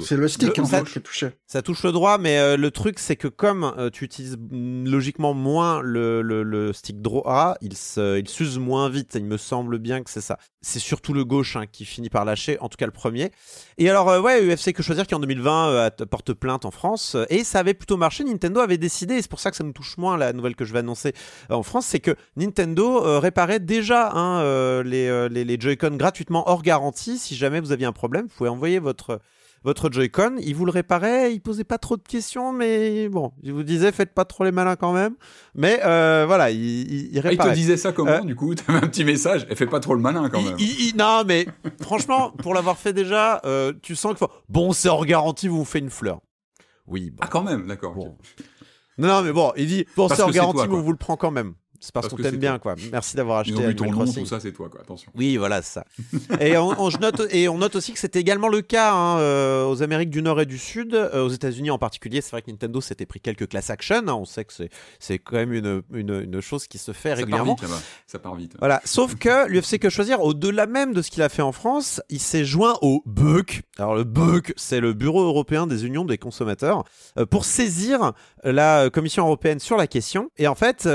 [0.00, 1.30] C'est le stick en fait qui est touché.
[1.46, 5.34] Ça touche le droit, mais euh, le truc c'est que comme euh, tu utilises logiquement
[5.34, 9.14] moins le, le, stick droit, il s'use moins vite.
[9.14, 10.38] Il me semble bien que c'est ça.
[10.60, 13.30] C'est surtout le gauche hein, qui finit par lâcher, en tout cas le premier.
[13.78, 17.44] Et alors euh, ouais, UFC que choisir qui en 2020 porte plainte en France et
[17.44, 18.24] ça avait plutôt marché.
[18.24, 20.64] Nintendo avait décidé, et c'est pour ça que ça me touche moins la nouvelle que
[20.64, 21.12] je vais annoncer
[21.50, 27.18] en France, c'est que Nintendo réparait déjà hein, les, les, les Joy-Con gratuitement hors garantie.
[27.18, 28.95] Si jamais vous aviez un problème, vous pouvez envoyer votre
[29.66, 33.52] votre Joy-Con, il vous le réparait, il posait pas trop de questions, mais bon, il
[33.52, 35.16] vous disait faites pas trop les malins quand même.
[35.56, 37.36] Mais euh, voilà, il, il, réparait.
[37.40, 38.54] Ah, il te disait ça comment, euh, du coup?
[38.54, 40.56] T'avais un petit message, et fais pas trop le malin quand même.
[40.96, 41.46] non, mais
[41.80, 45.64] franchement, pour l'avoir fait déjà, euh, tu sens que bon, c'est hors garantie, vous vous
[45.64, 46.20] faites une fleur.
[46.86, 47.12] Oui.
[47.20, 47.96] Ah, quand même, d'accord.
[47.96, 51.16] Non, non, mais bon, il dit bon, c'est hors garantie, mais on vous le prend
[51.16, 51.54] quand même.
[51.80, 52.74] C'est parce, qu'on t'aime bien, quoi.
[52.90, 53.54] Merci d'avoir acheté.
[53.60, 54.80] Ils ton nom, tout ça, c'est toi, quoi.
[54.80, 55.10] Attention.
[55.14, 55.84] Oui, voilà, c'est ça.
[56.40, 59.82] et, on, note, et on note aussi que c'était également le cas hein, euh, aux
[59.82, 62.20] Amériques du Nord et du Sud, euh, aux États-Unis en particulier.
[62.20, 63.96] C'est vrai que Nintendo s'était pris quelques class action.
[63.96, 64.14] Hein.
[64.14, 64.52] on sait que
[64.98, 67.56] c'est quand même une, une, chose qui se fait régulièrement.
[67.56, 68.56] Ça part vite, Ça part vite.
[68.58, 68.80] Voilà.
[68.84, 72.20] Sauf que l'UFC Que Choisir, au-delà même de ce qu'il a fait en France, il
[72.20, 73.62] s'est joint au BUC.
[73.78, 76.84] Alors, le BUC, c'est le Bureau européen des unions des consommateurs,
[77.18, 78.12] euh, pour saisir
[78.44, 80.30] la Commission européenne sur la question.
[80.36, 80.86] Et en fait,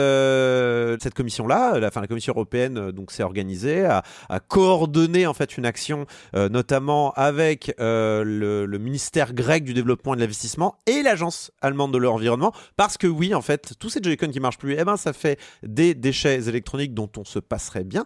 [1.00, 4.04] cette commission la, la Commission européenne euh, donc s'est organisée, à,
[4.48, 6.06] coordonner en fait une action,
[6.36, 11.94] euh, notamment avec euh, le, ministère grec du développement et de l'investissement et l'agence allemande
[11.94, 14.98] de l'environnement, parce que oui, en fait, tous ces Joy-Con qui marchent plus, eh ben
[14.98, 18.06] ça fait des déchets électroniques dont on se passerait bien.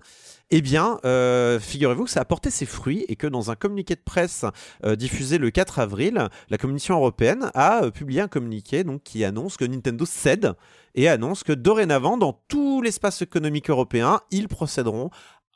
[0.51, 0.99] Eh bien,
[1.59, 4.45] figurez-vous que ça a porté ses fruits et que dans un communiqué de presse
[4.95, 9.65] diffusé le 4 avril, la Commission européenne a publié un communiqué donc, qui annonce que
[9.65, 10.53] Nintendo cède
[10.95, 15.11] et annonce que dorénavant, dans tout l'espace économique européen, ils procéderont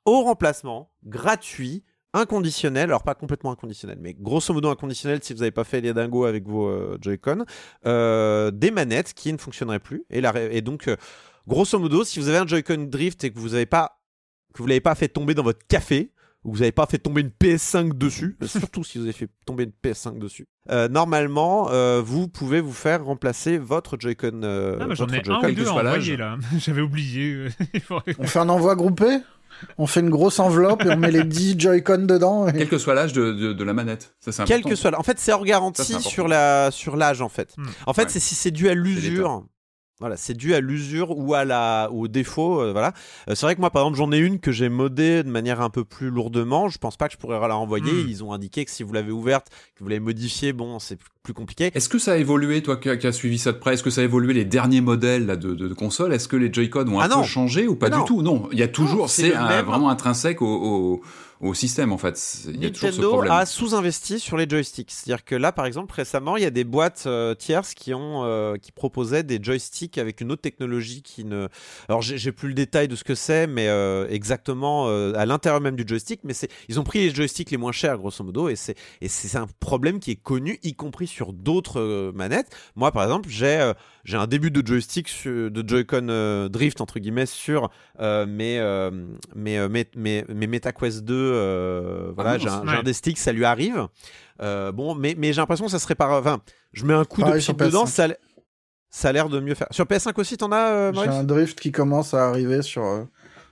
[0.05, 5.51] au remplacement gratuit inconditionnel, alors pas complètement inconditionnel, mais grosso modo inconditionnel si vous n'avez
[5.51, 7.45] pas fait les dingos avec vos euh, Joy-Con,
[7.85, 10.05] euh, des manettes qui ne fonctionneraient plus.
[10.09, 10.95] Et, donc, euh,
[11.47, 13.95] grosso modo, si vous avez un Joy-Con Drift et que vous n'avez pas
[14.53, 16.11] que vous l'avez pas fait tomber dans votre café,
[16.43, 19.71] vous n'avez pas fait tomber une PS5 dessus, surtout si vous avez fait tomber une
[19.83, 24.41] PS5 dessus, euh, normalement, euh, vous pouvez vous faire remplacer votre Joy-Con.
[24.43, 26.37] Euh, ah, j'en ai un ou deux envoyés là.
[26.57, 27.47] J'avais oublié.
[28.19, 29.19] on fait un envoi groupé
[29.77, 32.47] on fait une grosse enveloppe et on met les 10 Joy-Con dedans.
[32.49, 34.15] Quel que soit l'âge de, de, la manette.
[34.21, 37.57] Ça, c'est Quel que soit En fait, c'est hors garantie sur l'âge, sur en fait.
[37.57, 37.65] Hmm.
[37.85, 39.43] En fait, c'est si c'est dû à l'usure.
[39.99, 42.61] Voilà, c'est dû à l'usure ou à la au défaut.
[42.61, 42.93] Euh, voilà.
[43.27, 45.59] Euh, c'est vrai que moi, par exemple, j'en ai une que j'ai modée de manière
[45.59, 46.69] un peu plus lourdement.
[46.69, 47.91] Je pense pas que je pourrais la renvoyer.
[47.91, 48.07] Hmm.
[48.07, 51.33] Ils ont indiqué que si vous l'avez ouverte, que vous l'avez modifiée, bon, c'est plus
[51.33, 51.71] compliqué.
[51.73, 53.73] Est-ce que ça a évolué, toi qui as, suivi ça de près?
[53.73, 56.51] Est-ce que ça a évolué les derniers modèles là, de, de, consoles Est-ce que les
[56.51, 58.21] Joy-Con ont un ah peu changé ou pas du tout?
[58.21, 61.01] Non, il y a toujours, c'est vraiment intrinsèque au au
[61.53, 62.43] système en fait.
[62.47, 64.91] Il y a Nintendo a sous-investi sur les joysticks.
[64.91, 68.23] C'est-à-dire que là, par exemple, récemment, il y a des boîtes euh, tierces qui ont
[68.25, 71.47] euh, qui proposaient des joysticks avec une autre technologie qui ne.
[71.87, 75.75] Alors, j'ai plus le détail de ce que c'est, mais euh, exactement à l'intérieur même
[75.75, 76.21] du joystick.
[76.23, 79.07] Mais c'est ils ont pris les joysticks les moins chers, grosso modo, et c'est et
[79.07, 82.55] c'est un problème qui est connu, y compris sur d'autres manettes.
[82.75, 83.71] Moi, par exemple, j'ai
[84.03, 88.27] j'ai un début de joystick de Joy-Con drift entre guillemets sur mes,
[89.35, 93.45] mes, mes, mes, mes MetaQuest 2 euh, voilà, ah j'ai un, des sticks, ça lui
[93.45, 93.87] arrive.
[94.41, 96.11] Euh, bon, mais, mais j'ai l'impression que ça serait par.
[96.11, 96.39] Enfin,
[96.73, 98.07] je mets un coup de pied dedans, ça,
[98.89, 99.67] ça a l'air de mieux faire.
[99.71, 103.07] Sur PS5 aussi, t'en as, euh, J'ai un drift qui commence à arriver sur,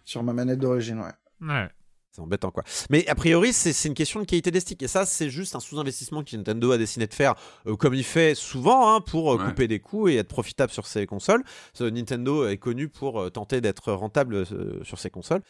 [0.06, 1.48] sur ma manette d'origine, ouais.
[1.48, 1.68] Ouais.
[2.12, 2.64] C'est embêtant quoi.
[2.90, 4.82] Mais a priori, c'est une question de qualité des sticks.
[4.82, 7.36] Et ça, c'est juste un sous-investissement que Nintendo a décidé de faire,
[7.78, 11.44] comme il fait souvent, hein, pour couper des coûts et être profitable sur ses consoles.
[11.80, 14.46] Nintendo est connu pour tenter d'être rentable
[14.84, 15.44] sur ses consoles.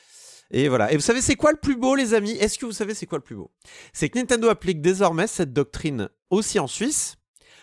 [0.51, 0.91] Et voilà.
[0.91, 2.31] Et vous savez, c'est quoi le plus beau, les amis?
[2.31, 3.51] Est-ce que vous savez c'est quoi le plus beau?
[3.93, 7.17] C'est que Nintendo applique désormais cette doctrine aussi en Suisse,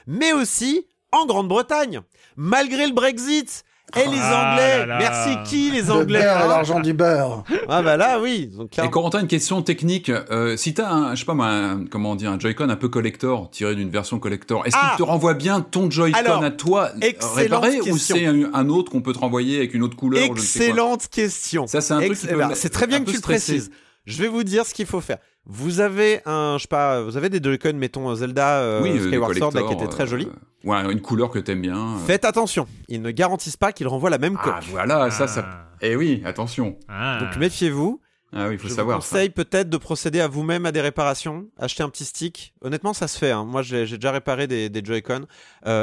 [0.07, 2.01] mais aussi en Grande-Bretagne.
[2.37, 3.65] Malgré le Brexit,
[3.97, 7.45] et les ah Anglais Merci qui les Anglais Le beurre l'argent du beurre.
[7.69, 8.51] Ah bah là oui.
[8.57, 10.11] Donc, Et Corentin, une question technique.
[10.11, 12.89] Euh, si t'as un, je sais pas moi, un, comment dire, un Joy-Con un peu
[12.89, 16.91] collector, tiré d'une version collector, est-ce qu'il ah te renvoie bien ton Joy-Con à toi
[17.35, 21.67] réparé ou c'est un, autre qu'on peut te renvoyer avec une autre couleur Excellente question.
[21.67, 22.19] Ça c'est un truc
[22.55, 23.71] C'est très bien que tu le précises.
[24.07, 25.19] Je vais vous dire ce qu'il faut faire.
[25.47, 29.35] Vous avez un, je sais pas, vous avez des Joy-Con, mettons Zelda euh, euh, Skyward
[29.35, 30.27] Sword, là, qui était très joli.
[30.27, 31.99] Euh, ouais, une couleur que t'aimes bien.
[32.07, 34.55] Faites attention, ils ne garantissent pas qu'ils renvoient la même coque.
[34.57, 35.45] Ah voilà, ça, ça.
[35.47, 35.67] Ah.
[35.83, 36.79] Eh oui, attention.
[36.89, 37.19] Ah.
[37.21, 38.01] Donc méfiez-vous.
[38.33, 39.01] Ah oui, faut je savoir.
[39.01, 42.55] Je vous conseille peut-être de procéder à vous-même à des réparations, acheter un petit stick.
[42.63, 43.31] Honnêtement, ça se fait.
[43.31, 43.45] Hein.
[43.45, 45.27] Moi, j'ai déjà réparé des, des Joy-Con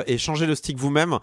[0.07, 1.19] et changer le stick vous-même.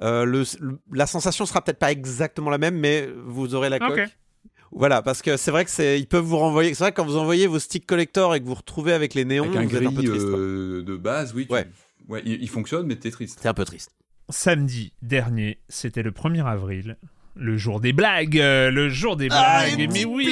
[0.00, 0.44] le,
[0.90, 4.08] la sensation sera peut-être pas exactement la même, mais vous aurez la coque.
[4.74, 6.72] Voilà, parce que c'est vrai que c'est, ils peuvent vous renvoyer.
[6.74, 9.24] C'est vrai que quand vous envoyez vos sticks collector et que vous retrouvez avec les
[9.24, 10.26] néons, avec un vous un peu triste.
[10.26, 11.46] Euh, de base, oui.
[11.50, 11.66] Ouais.
[12.08, 13.38] Ouais, il, fonctionne, mais t'es triste.
[13.40, 13.92] C'est un peu triste.
[14.28, 16.96] Samedi dernier, c'était le 1er avril.
[17.36, 19.90] Le jour des blagues, euh, le jour des ah, blagues.
[19.92, 20.28] mais oui,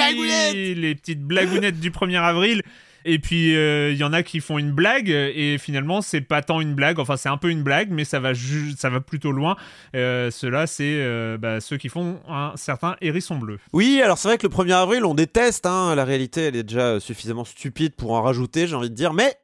[0.54, 2.62] les petites blagounettes du 1er avril.
[3.04, 6.42] Et puis il euh, y en a qui font une blague et finalement c'est pas
[6.42, 8.32] tant une blague, enfin c'est un peu une blague, mais ça va
[8.76, 9.56] ça va plutôt loin.
[9.94, 13.58] Euh, Ceux-là c'est euh, bah, ceux qui font un certain hérisson bleu.
[13.72, 16.62] Oui, alors c'est vrai que le 1er avril on déteste, hein, la réalité elle est
[16.62, 19.36] déjà suffisamment stupide pour en rajouter, j'ai envie de dire, mais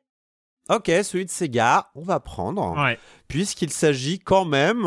[0.69, 2.77] Ok, celui de Sega, on va prendre.
[3.29, 4.85] Puisqu'il s'agit quand même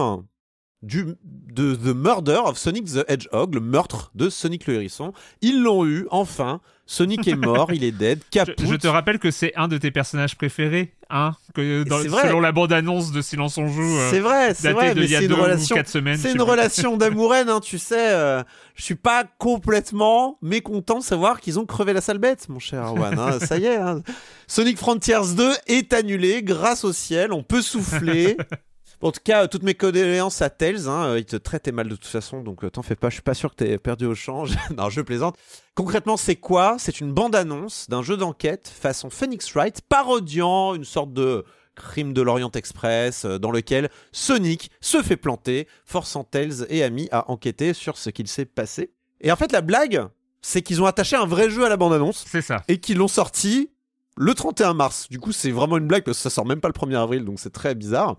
[0.82, 5.14] du, de The Murder of Sonic the Hedgehog, le meurtre de Sonic le Hérisson.
[5.42, 6.62] Ils l'ont eu, enfin.
[6.90, 8.20] Sonic est mort, il est dead.
[8.34, 13.12] Je, te rappelle que c'est un de tes personnages préférés, hein, que selon la bande-annonce
[13.12, 13.96] de Silence on joue.
[13.96, 15.76] Euh, c'est vrai, c'est vrai, mais c'est une relation.
[15.86, 18.10] C'est une relation d'amouraine, hein, tu sais.
[18.10, 18.42] Euh,
[18.74, 22.84] je suis pas complètement mécontent de savoir qu'ils ont crevé la sale bête, mon cher.
[22.86, 23.76] Hein, ça y est.
[23.76, 24.02] Hein.
[24.48, 27.34] Sonic Frontiers 2 est annulé grâce au ciel.
[27.34, 28.36] On peut souffler.
[29.02, 30.88] En tout cas, toutes mes condoléances à Tails.
[30.88, 33.10] Hein, il te traitait mal de toute façon, donc euh, t'en fais pas.
[33.10, 34.58] Je suis pas sûr que t'aies perdu au change.
[34.78, 35.38] non, je plaisante.
[35.74, 36.76] Concrètement, c'est quoi?
[36.80, 42.22] C'est une bande-annonce d'un jeu d'enquête façon Phoenix Wright, parodiant une sorte de crime de
[42.22, 47.74] l'Orient Express, euh, dans lequel Sonic se fait planter, forçant Tails et Amy à enquêter
[47.74, 48.92] sur ce qu'il s'est passé.
[49.22, 50.08] Et en fait, la blague,
[50.42, 52.26] c'est qu'ils ont attaché un vrai jeu à la bande-annonce.
[52.28, 52.64] C'est ça.
[52.68, 53.72] Et qu'ils l'ont sorti
[54.20, 55.08] le 31 mars.
[55.10, 57.24] Du coup, c'est vraiment une blague parce que ça sort même pas le 1er avril,
[57.24, 58.18] donc c'est très bizarre.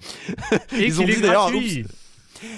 [0.72, 1.50] Et Ils ont dit d'ailleurs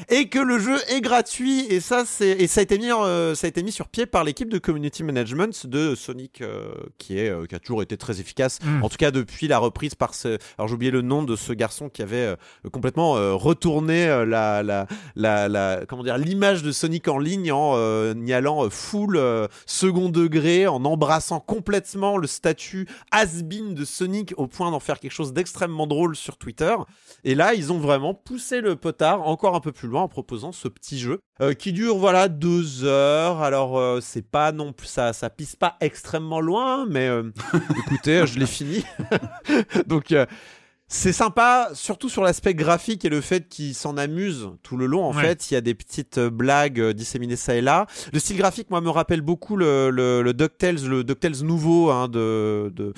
[0.09, 3.35] et que le jeu est gratuit et ça c'est et ça a été mis euh,
[3.35, 7.19] ça a été mis sur pied par l'équipe de community management de Sonic euh, qui
[7.19, 8.83] est euh, qui a toujours été très efficace mm.
[8.83, 11.53] en tout cas depuis la reprise par ce alors j'ai oublié le nom de ce
[11.53, 12.37] garçon qui avait
[12.73, 18.33] complètement retourné la, la, la, la, comment dire l'image de Sonic en ligne en y
[18.33, 19.21] allant full
[19.67, 25.13] second degré en embrassant complètement le statut has-been de Sonic au point d'en faire quelque
[25.13, 26.75] chose d'extrêmement drôle sur Twitter
[27.25, 30.53] et là ils ont vraiment poussé le potard encore un peu plus loin en proposant
[30.53, 33.43] ce petit jeu euh, qui dure voilà deux heures.
[33.43, 37.31] Alors euh, c'est pas non plus ça, ça pisse pas extrêmement loin, mais euh,
[37.87, 38.85] écoutez, je l'ai fini.
[39.87, 40.15] Donc
[40.89, 45.05] c'est sympa, surtout sur l'aspect graphique et le fait qu'il s'en amuse tout le long.
[45.05, 47.87] En fait, il y a des petites blagues disséminées ça et là.
[48.13, 52.71] Le style graphique, moi, me rappelle beaucoup le, le, DuckTales, le DuckTales nouveau hein, de.
[52.75, 52.93] de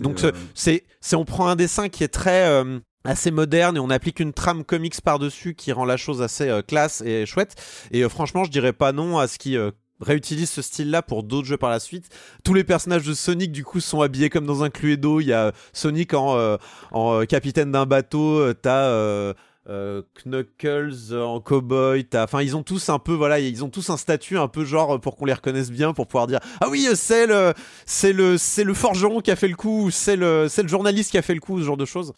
[0.00, 0.20] donc
[0.54, 2.64] c'est, c'est, on prend un dessin qui est très
[3.04, 6.62] assez moderne et on applique une trame comics par-dessus qui rend la chose assez euh,
[6.62, 7.54] classe et chouette.
[7.90, 11.22] Et euh, franchement, je dirais pas non à ce qui euh, réutilise ce style-là pour
[11.22, 12.08] d'autres jeux par la suite.
[12.44, 15.20] Tous les personnages de Sonic du coup sont habillés comme dans un Cluedo.
[15.20, 16.58] Il y a Sonic en,
[16.92, 18.52] en capitaine d'un bateau.
[18.54, 19.34] T'as
[19.66, 22.06] Knuckles en cowboy.
[22.14, 25.00] Enfin, ils ont tous un peu, voilà, ils ont tous un statut un peu genre
[25.00, 27.52] pour qu'on les reconnaisse bien, pour pouvoir dire ah oui, c'est le,
[27.84, 31.10] c'est le, c'est le forgeron qui a fait le coup, c'est le, c'est le journaliste
[31.10, 32.12] qui a fait le coup, ce genre de choses.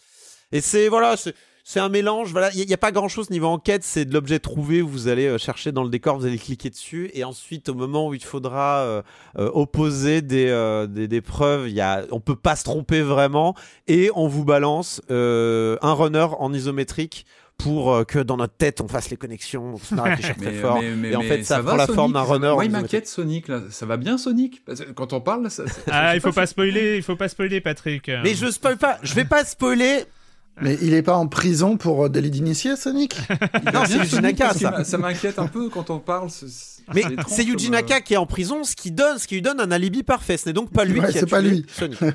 [0.53, 1.17] Et c'est voilà,
[1.65, 2.33] c'est un mélange.
[2.33, 3.85] Voilà, il n'y a, pas grand chose niveau enquête.
[3.85, 4.83] C'est de l'objet trouvé.
[4.83, 8.09] Vous allez euh, chercher dans le décor, vous allez cliquer dessus, et ensuite, au moment
[8.09, 9.03] où il faudra euh,
[9.39, 13.55] euh, opposer des, des, des, preuves, y a, on peut pas se tromper vraiment,
[13.87, 17.27] et on vous balance un runner en isométrique
[17.59, 20.83] pour que dans notre tête on fasse les connexions, on se réfléchir très fort.
[20.83, 22.53] et en fait, ça, prend la forme d'un runner.
[22.55, 23.61] Moi, il m'inquiète Sonic là.
[23.71, 24.63] Ça va bien Sonic?
[24.95, 28.11] Quand on parle, ça, ah, il faut pas spoiler, il faut pas spoiler, Patrick.
[28.25, 28.99] Mais je spoil pas.
[29.03, 30.07] Je vais pas spoiler
[30.61, 33.17] mais il est pas en prison pour euh, délit d'initié, Sonic?
[33.73, 34.85] Non, c'est Yuji Naka, ça.
[34.85, 36.29] Ça m'inquiète un peu quand on parle.
[36.95, 39.43] Mais c'est Yuji Naka euh, qui est en prison, ce qui donne, ce qui lui
[39.43, 40.37] donne un alibi parfait.
[40.37, 41.65] Ce n'est donc pas lui qui a tué pas lui.
[41.69, 41.99] Sonic.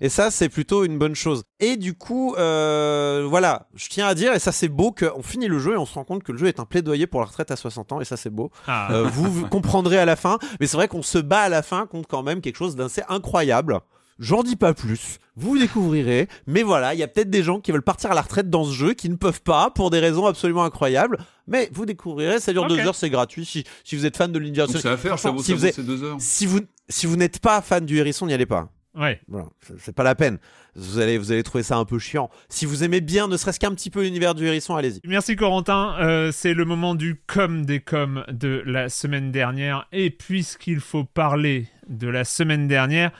[0.00, 1.42] Et ça, c'est plutôt une bonne chose.
[1.58, 5.48] Et du coup, euh, voilà, je tiens à dire, et ça c'est beau, qu'on finit
[5.48, 7.26] le jeu et on se rend compte que le jeu est un plaidoyer pour la
[7.26, 8.50] retraite à 60 ans, et ça c'est beau.
[8.66, 8.92] Ah.
[8.92, 11.62] Euh, vous, vous comprendrez à la fin, mais c'est vrai qu'on se bat à la
[11.62, 13.80] fin contre quand même quelque chose d'assez incroyable.
[14.18, 17.70] J'en dis pas plus, vous découvrirez, mais voilà, il y a peut-être des gens qui
[17.70, 20.26] veulent partir à la retraite dans ce jeu, qui ne peuvent pas, pour des raisons
[20.26, 24.16] absolument incroyables, mais vous découvrirez, ça dure deux heures, c'est gratuit, si, si vous êtes
[24.16, 24.92] fan de l'Indiana Jones.
[24.92, 26.16] à faire, ça vaut, si vous, deux heures.
[26.18, 28.70] Si vous, si vous n'êtes pas fan du Hérisson, n'y allez pas.
[28.96, 29.20] Ouais.
[29.28, 29.48] Voilà,
[29.78, 30.38] c'est pas la peine.
[30.74, 32.30] Vous allez, vous allez trouver ça un peu chiant.
[32.48, 35.00] Si vous aimez bien, ne serait-ce qu'un petit peu l'univers du hérisson, allez-y.
[35.04, 35.94] Merci Corentin.
[36.00, 39.86] Euh, c'est le moment du com des coms de la semaine dernière.
[39.92, 43.12] Et puisqu'il faut parler de la semaine dernière,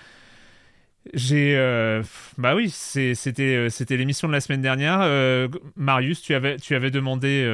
[1.14, 2.02] j'ai euh,
[2.38, 5.00] bah oui, c'était euh, c'était l'émission de la semaine dernière.
[5.02, 7.46] Euh, Marius, tu avais tu avais demandé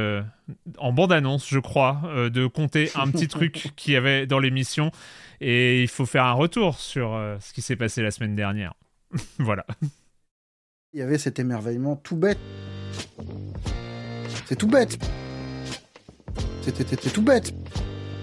[0.78, 4.90] en bande annonce, je crois, de compter un petit truc qu'il y avait dans l'émission
[5.40, 7.10] et il faut faire un retour sur
[7.40, 8.74] ce qui s'est passé la semaine dernière.
[9.38, 9.66] voilà.
[10.92, 12.38] Il y avait cet émerveillement tout bête.
[14.46, 14.98] C'est tout bête.
[16.62, 17.54] C'était tout bête.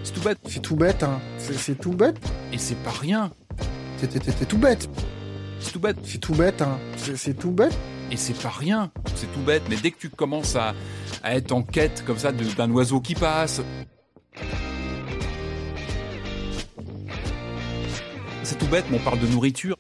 [0.03, 0.39] C'est tout bête.
[0.45, 1.19] C'est tout bête, hein.
[1.37, 2.17] C'est tout bête.
[2.53, 3.31] Et c'est pas rien.
[3.97, 4.87] C'était tout bête.
[5.60, 5.97] C'est tout bête.
[6.03, 6.79] C'est tout bête, hein.
[7.15, 7.77] C'est tout bête.
[8.12, 8.91] Et c'est pas rien.
[9.15, 9.63] C'est tout bête.
[9.69, 10.73] Mais dès que tu commences à,
[11.23, 13.62] être en quête comme ça d'un oiseau qui passe.
[18.43, 19.75] C'est tout bête, mais on parle de nourriture.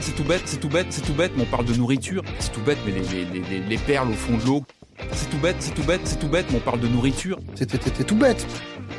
[0.00, 2.22] C'est tout bête, c'est tout bête, c'est tout bête, mais on parle de nourriture.
[2.38, 4.64] C'est tout bête, mais les, les perles au fond de l'eau.
[5.12, 7.38] C'est tout bête, c'est tout bête, c'est tout bête, mais on parle de nourriture.
[7.54, 8.46] C'était tout bête.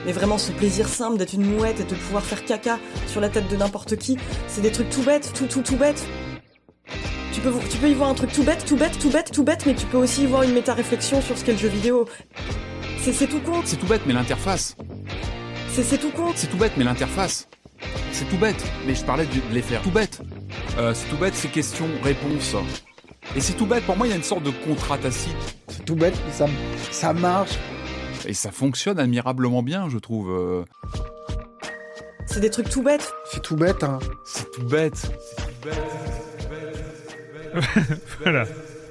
[0.05, 3.29] Mais vraiment, ce plaisir simple d'être une mouette et de pouvoir faire caca sur la
[3.29, 6.05] tête de n'importe qui, c'est des trucs tout bêtes, tout, tout, tout bêtes.
[7.33, 9.43] Tu peux, tu peux y voir un truc tout bête, tout bête, tout bête, tout
[9.43, 12.05] bête, mais tu peux aussi y voir une méta-réflexion sur ce qu'est le jeu vidéo.
[13.01, 13.61] C'est tout con.
[13.65, 14.75] C'est tout bête, mais l'interface.
[15.71, 16.31] C'est tout con.
[16.35, 17.47] C'est tout bête, mais l'interface.
[18.11, 19.81] C'est tout bête, mais je parlais de les faire.
[19.81, 20.21] Tout bête.
[20.77, 22.55] Euh, c'est tout bête, c'est question-réponse.
[23.35, 25.35] Et c'est tout bête, pour moi, il y a une sorte de contrat tacite.
[25.67, 26.45] C'est tout bête, mais ça,
[26.91, 27.57] ça marche.
[28.25, 30.31] Et ça fonctionne admirablement bien, je trouve.
[30.31, 30.63] Euh.
[32.25, 33.11] C'est des trucs tout bêtes.
[33.31, 33.99] C'est tout bête, hein.
[34.25, 34.95] C'est tout bête.
[34.95, 35.79] C'est tout bête.
[38.21, 38.45] voilà.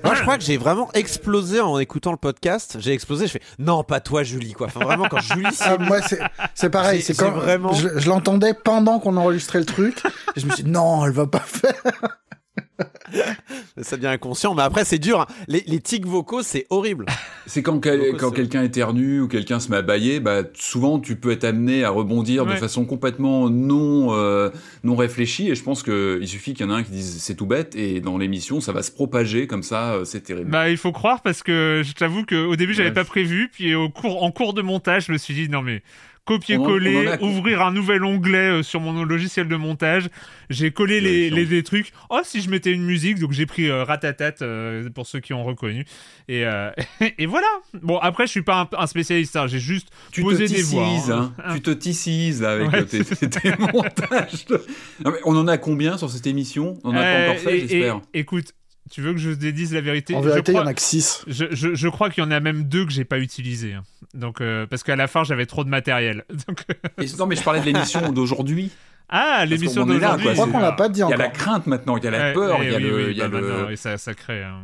[0.05, 2.77] Moi, je crois que j'ai vraiment explosé en écoutant le podcast.
[2.79, 3.27] J'ai explosé.
[3.27, 4.69] Je fais non, pas toi, Julie, quoi.
[4.69, 5.57] Enfin, vraiment, quand Julie.
[5.61, 5.99] Ah, moi,
[6.55, 7.03] c'est pareil.
[7.03, 7.73] C'est quand vraiment.
[7.73, 10.03] Je, je l'entendais pendant qu'on enregistrait le truc.
[10.37, 11.83] et je me suis dit non, elle va pas faire.
[13.83, 15.21] ça devient inconscient, mais après c'est dur.
[15.21, 15.27] Hein.
[15.47, 17.07] Les, les, tics vocaux, c'est horrible.
[17.47, 21.31] C'est quand, quand quelqu'un éternue ou quelqu'un se met à bailler, bah, souvent tu peux
[21.31, 24.51] être amené à rebondir de façon complètement non, euh,
[24.85, 25.49] non réfléchie.
[25.51, 27.75] Et je pense qu'il suffit qu'il y en ait un qui dise c'est tout bête,
[27.77, 30.51] et dans l'émission ça va se propager comme ça, euh, c'est terrible.
[30.51, 33.89] Bah, il faut croire parce que je t'avoue qu'au début j'avais pas prévu, puis au
[33.89, 35.83] cours, en cours de montage, je me suis dit non mais
[36.29, 40.11] copier-coller, ouvrir un nouvel onglet euh, sur mon logiciel de montage.
[40.51, 41.93] J'ai collé les, les, trucs.
[42.11, 45.33] Oh, si je mettais une musique, donc j'ai pris euh, Ratatat euh, pour ceux qui
[45.33, 45.87] ont reconnu.
[46.29, 46.45] Et,
[47.19, 47.47] et voilà.
[47.83, 49.37] Bon, après, je suis pas un, spécialiste.
[49.37, 49.47] Hein.
[49.47, 50.87] J'ai juste tu posé des voix.
[51.11, 51.33] Hein.
[51.43, 51.55] Hein.
[51.55, 53.03] Tu te tissises avec tes,
[53.73, 54.47] montages.
[55.25, 56.79] on en a combien sur cette émission?
[56.85, 58.01] On n'a pas encore fait, j'espère.
[58.13, 58.53] Écoute,
[58.91, 60.15] tu veux que je te dise la vérité?
[60.15, 61.25] En vérité, il y en a que 6.
[61.27, 63.75] Je, je, je crois qu'il y en a même deux que j'ai pas utilisés.
[63.75, 63.85] Hein.
[64.15, 66.25] Donc, euh, parce qu'à la fin, j'avais trop de matériel.
[66.49, 68.71] Donc, euh, non, mais je parlais de l'émission d'aujourd'hui.
[69.09, 70.27] Ah, l'émission d'aujourd'hui.
[70.29, 71.17] Je crois qu'on l'a pas dit encore.
[71.17, 73.13] Il y a la crainte maintenant, il y a la peur, il y a le.
[73.13, 73.77] y a bah, le...
[73.77, 74.43] ça, ça crée.
[74.43, 74.61] Hein.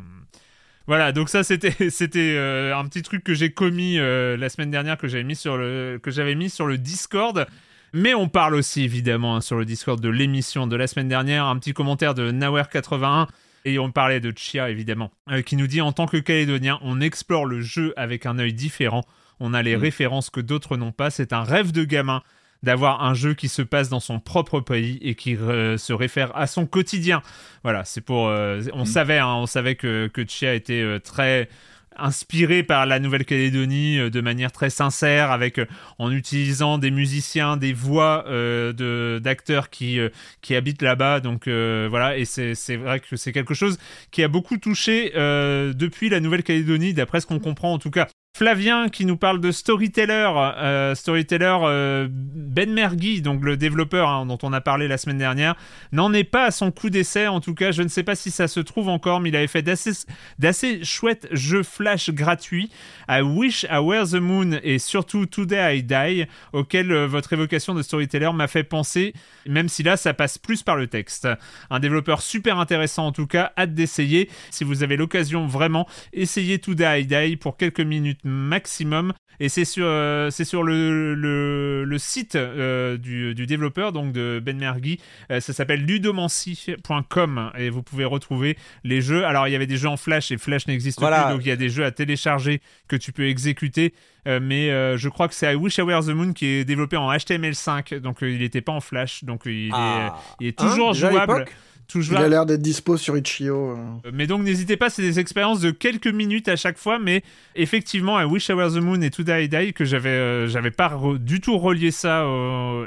[0.87, 4.99] Voilà, donc ça c'était c'était euh, un petit truc que j'ai commis la semaine dernière
[4.99, 7.47] que j'avais mis sur le que j'avais mis sur le Discord.
[7.95, 11.45] Mais on parle aussi évidemment hein, sur le Discord de l'émission de la semaine dernière.
[11.45, 13.29] Un petit commentaire de Nawer81
[13.65, 17.01] et on parlait de Chia, évidemment, euh, qui nous dit En tant que Calédonien, on
[17.01, 19.03] explore le jeu avec un œil différent.
[19.41, 19.81] On a les mm.
[19.81, 21.11] références que d'autres n'ont pas.
[21.11, 22.23] C'est un rêve de gamin
[22.62, 26.35] d'avoir un jeu qui se passe dans son propre pays et qui euh, se réfère
[26.37, 27.23] à son quotidien.
[27.62, 28.29] Voilà, c'est pour.
[28.29, 28.87] Euh, on mm.
[28.87, 31.49] savait, hein, on savait que, que Chia était très
[31.97, 35.67] inspiré par la Nouvelle-Calédonie euh, de manière très sincère, avec euh,
[35.99, 39.99] en utilisant des musiciens, des voix euh, d'acteurs qui
[40.43, 41.21] qui habitent là-bas.
[41.21, 43.79] Donc voilà, et c'est vrai que c'est quelque chose
[44.11, 48.09] qui a beaucoup touché depuis la Nouvelle-Calédonie, d'après ce qu'on comprend en tout cas.
[48.37, 54.26] Flavien qui nous parle de Storyteller, euh, Storyteller euh, Ben Mergui, donc le développeur hein,
[54.26, 55.55] dont on a parlé la semaine dernière,
[55.93, 57.28] n'en est pas à son coup d'essai.
[57.28, 59.47] En tout cas, je ne sais pas si ça se trouve encore, mais il avait
[59.47, 62.70] fait d'assez chouettes jeux flash gratuits.
[63.09, 67.72] I Wish I Were the Moon et surtout Today I Die, auquel euh, votre évocation
[67.72, 69.14] de Storyteller m'a fait penser,
[69.47, 71.28] même si là ça passe plus par le texte.
[71.70, 74.28] Un développeur super intéressant en tout cas, hâte d'essayer.
[74.51, 79.12] Si vous avez l'occasion vraiment, essayez Today I Die pour quelques minutes maximum.
[79.41, 84.41] Et c'est sur, euh, c'est sur le, le, site euh, du, du, développeur, donc de
[84.45, 85.01] Ben Mergui.
[85.31, 89.25] Euh, ça s'appelle ludomancy.com et vous pouvez retrouver les jeux.
[89.25, 91.53] Alors, il y avait des jeux en Flash et Flash n'existe plus, donc il y
[91.53, 93.95] a des jeux à télécharger que tu peux exécuter.
[94.27, 97.12] mais je crois que c'est I Wish I Were the Moon qui est développé en
[97.12, 100.16] HTML5, donc il n'était pas en Flash, donc il, est, ah.
[100.41, 101.47] il est, toujours hein, jouable.
[101.95, 103.70] Il a l'air d'être dispo sur Itch.io.
[103.70, 103.76] Euh.
[104.07, 107.22] Euh, mais donc n'hésitez pas, c'est des expériences de quelques minutes à chaque fois, mais
[107.55, 110.70] effectivement, I Wish I Were the Moon et To Die Die, que j'avais euh, j'avais
[110.70, 112.24] pas du tout relié ça,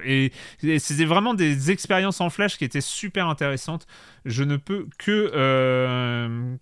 [0.06, 0.32] et,
[0.64, 3.88] et c'était vraiment des expériences en flash qui étaient super intéressantes
[4.28, 6.58] je ne peux que, euh,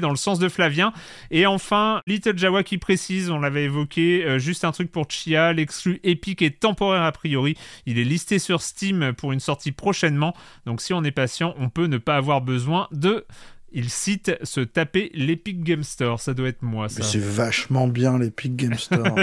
[0.00, 0.92] dans le sens de Flavien.
[1.30, 5.52] Et enfin, Little Jawa qui précise, on l'avait évoqué, euh, juste un truc pour Chia,
[5.52, 7.56] l'exclu Epic est temporaire a priori.
[7.86, 10.34] Il est listé sur Steam pour une sortie prochainement.
[10.66, 13.24] Donc si on est patient, on peut ne pas avoir besoin de
[13.72, 16.20] il cite se taper l'Epic Game Store.
[16.20, 17.02] Ça doit être moi, ça.
[17.02, 19.02] c'est vachement bien l'Epic Game Store.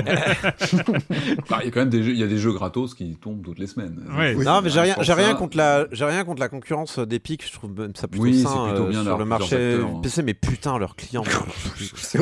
[1.50, 3.16] Bah, il y a quand même des jeux, il y a des jeux gratos qui
[3.16, 4.04] tombent toutes les semaines.
[4.08, 7.46] Non, mais j'ai rien, j'ai rien contre la, j'ai rien contre la concurrence d'Epic.
[7.46, 10.24] Je trouve ça plutôt oui, sain plutôt bien euh, sur le marché PC.
[10.24, 11.24] Mais putain, leurs clients.
[11.96, 12.20] c'est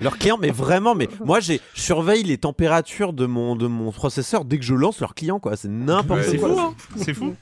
[0.00, 4.44] leurs clients, mais vraiment, mais moi, j'ai surveille les températures de mon de mon processeur
[4.44, 5.56] dès que je lance leurs clients, quoi.
[5.56, 6.60] C'est n'importe quoi.
[6.60, 6.74] Hein.
[6.96, 7.34] C'est fou.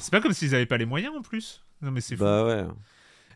[0.00, 1.62] C'est pas comme s'ils avaient pas les moyens en plus.
[1.82, 2.24] Non, mais c'est fou.
[2.24, 2.64] Bah ouais.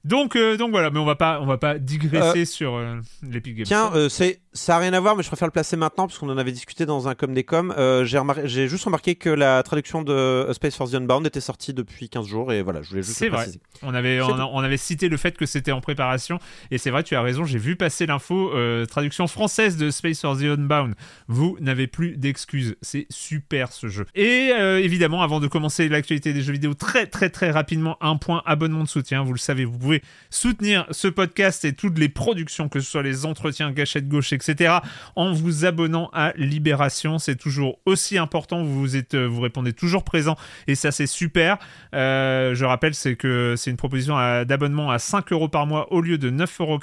[0.04, 3.00] Donc, euh, donc voilà, mais on va pas, on va pas digresser euh, sur euh,
[3.22, 3.64] l'Epic Games.
[3.64, 6.28] Tiens, c'est, ça a rien à voir, mais je préfère le placer maintenant parce qu'on
[6.28, 7.74] en avait discuté dans un com des com.
[8.04, 12.10] j'ai, j'ai juste remarqué que la traduction de Space Force the Unbound était sortie depuis
[12.10, 13.46] 15 jours et voilà, je voulais juste c'est vrai.
[13.82, 16.38] On avait, on, avait cité le fait que c'était en préparation
[16.70, 17.44] et c'est vrai, tu as raison.
[17.44, 18.52] J'ai vu passer l'info
[18.88, 20.94] traduction française de Space Force the Unbound.
[21.28, 24.04] Vous n'avez plus d'excuses, c'est super ce jeu.
[24.14, 24.50] Et
[24.82, 28.82] évidemment, avant de commencer l'actualité des jeux vidéo très très très rapidement, un point abonnement
[28.82, 29.24] de soutien.
[29.24, 29.93] Vous le savez, vous pouvez
[30.30, 34.74] soutenir ce podcast et toutes les productions, que ce soit les entretiens, gâchettes gauche, etc.,
[35.16, 37.18] en vous abonnant à Libération.
[37.18, 38.64] C'est toujours aussi important.
[38.64, 40.36] Vous êtes, vous répondez toujours présent
[40.66, 41.58] et ça, c'est super.
[41.94, 46.00] Euh, je rappelle, c'est que c'est une proposition d'abonnement à 5 euros par mois au
[46.00, 46.80] lieu de 9,90 euros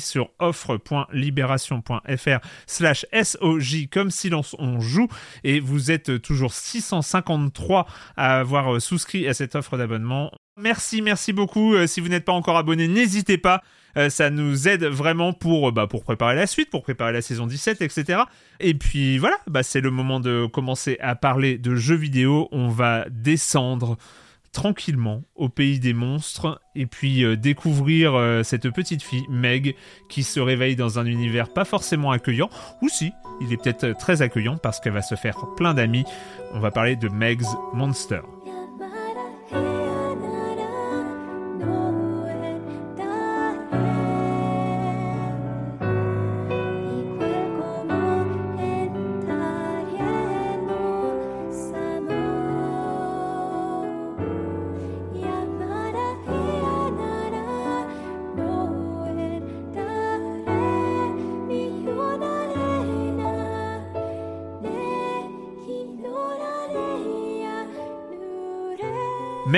[0.00, 5.08] sur offre.libération.fr slash SOJ comme silence on joue
[5.44, 7.86] et vous êtes toujours 653
[8.16, 10.30] à avoir souscrit à cette offre d'abonnement.
[10.58, 11.74] Merci, merci beaucoup.
[11.74, 13.62] Euh, si vous n'êtes pas encore abonné, n'hésitez pas.
[13.96, 17.46] Euh, ça nous aide vraiment pour, bah, pour préparer la suite, pour préparer la saison
[17.46, 18.22] 17, etc.
[18.60, 22.48] Et puis voilà, bah, c'est le moment de commencer à parler de jeux vidéo.
[22.52, 23.96] On va descendre
[24.52, 29.76] tranquillement au pays des monstres et puis euh, découvrir euh, cette petite fille, Meg,
[30.08, 32.48] qui se réveille dans un univers pas forcément accueillant,
[32.80, 36.04] ou si, il est peut-être très accueillant parce qu'elle va se faire plein d'amis.
[36.54, 38.20] On va parler de Meg's Monster.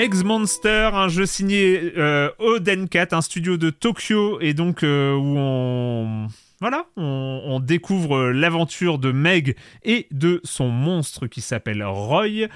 [0.08, 5.34] Meg's Monster, un jeu signé euh, Odenkat, un studio de Tokyo, et donc euh, où
[5.36, 6.28] on
[6.62, 12.48] voilà, on, découvre l'aventure de Meg et de son monstre qui s'appelle Roy.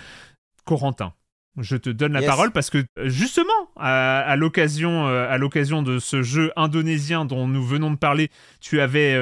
[0.64, 1.12] Corentin,
[1.58, 6.22] je te donne la parole parce que justement, à, l'occasion, euh, à l'occasion de ce
[6.22, 8.30] jeu indonésien dont nous venons de parler,
[8.62, 9.14] tu avais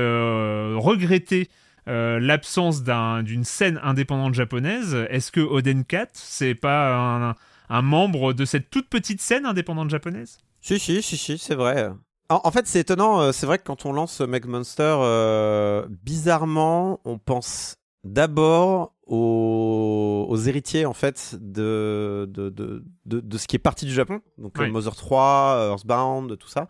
[0.77, 1.49] regretté
[1.87, 4.95] l'absence d'une scène indépendante japonaise.
[5.11, 7.35] Est-ce que Odenkat, c'est pas un,
[7.71, 10.39] un membre de cette toute petite scène indépendante japonaise?
[10.61, 11.91] Si, si, si, si, c'est vrai.
[12.29, 13.21] En, fait, c'est étonnant.
[13.21, 20.37] Euh, c'est vrai que quand on lance Meg Monster, euh, bizarrement, on pense d'abord aux,
[20.47, 24.69] héritiers en fait de de, de, de, ce qui est parti du Japon, donc euh,
[24.69, 26.69] Mother 3, Earthbound, tout ça.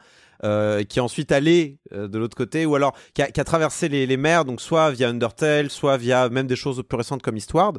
[0.85, 4.47] qui est ensuite allé de l'autre côté, ou alors qui a, traversé les, les, mers,
[4.47, 7.79] donc soit via Undertale, soit via même des choses plus récentes comme Eastward.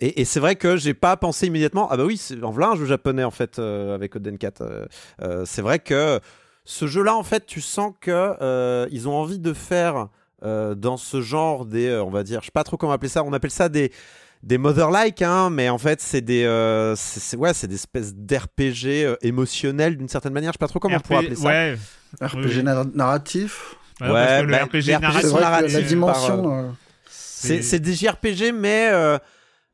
[0.00, 2.84] Et, c'est vrai que j'ai pas pensé immédiatement, ah bah oui, en voilà un jeu
[2.84, 4.60] japonais en fait euh, avec Oden 4.
[4.60, 4.86] Euh,
[5.22, 6.18] euh, c'est vrai que
[6.64, 10.08] ce jeu-là, en fait, tu sens que ils ont envie de faire
[10.42, 13.32] dans ce genre des, on va dire, je sais pas trop comment appeler ça, on
[13.32, 13.92] appelle ça des
[14.42, 16.42] des mother-like, hein, mais en fait c'est des,
[16.96, 20.50] c'est, ouais, c'est des espèces d'RPG émotionnels d'une certaine manière.
[20.50, 21.48] Je sais pas trop comment on pourrait appeler ça.
[21.48, 21.78] Ouais.
[22.20, 22.62] RPG
[22.94, 23.76] narratif.
[24.00, 26.74] Ouais, parce que le bah, RPG narratif, la dimension.
[27.08, 28.90] c'est des JRPG, mais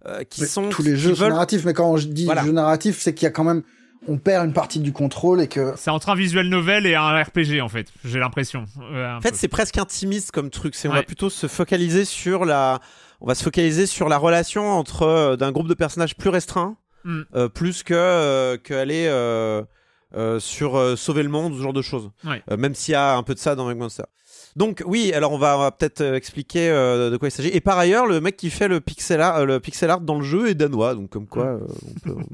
[0.07, 3.15] euh, qui sont tous les jeux sont narratifs mais quand je dis jeu narratif c'est
[3.15, 3.63] qu'il y a quand même
[4.09, 7.23] on perd une partie du contrôle et que c'est entre un visuel novel et un
[7.23, 8.65] RPG en fait j'ai l'impression.
[8.81, 10.75] Euh, en fait c'est presque intimiste comme truc.
[10.75, 12.81] C'est on va plutôt se focaliser sur la
[13.21, 16.77] on va se focaliser sur la relation entre euh, d'un groupe de personnages plus restreint
[17.05, 17.49] mm.
[17.53, 19.05] plus que qu'aller
[20.39, 22.11] sur sauver le monde ce genre de choses.
[22.57, 24.05] Même s'il y a un peu de ça dans Meg Monster
[24.57, 27.51] donc oui, alors on va, peut-être euh, expliquer euh, de quoi il s'agit.
[27.51, 30.17] Et par ailleurs, le mec qui fait le pixel art, euh, le pixel art dans
[30.17, 31.61] le jeu est danois, donc comme quoi,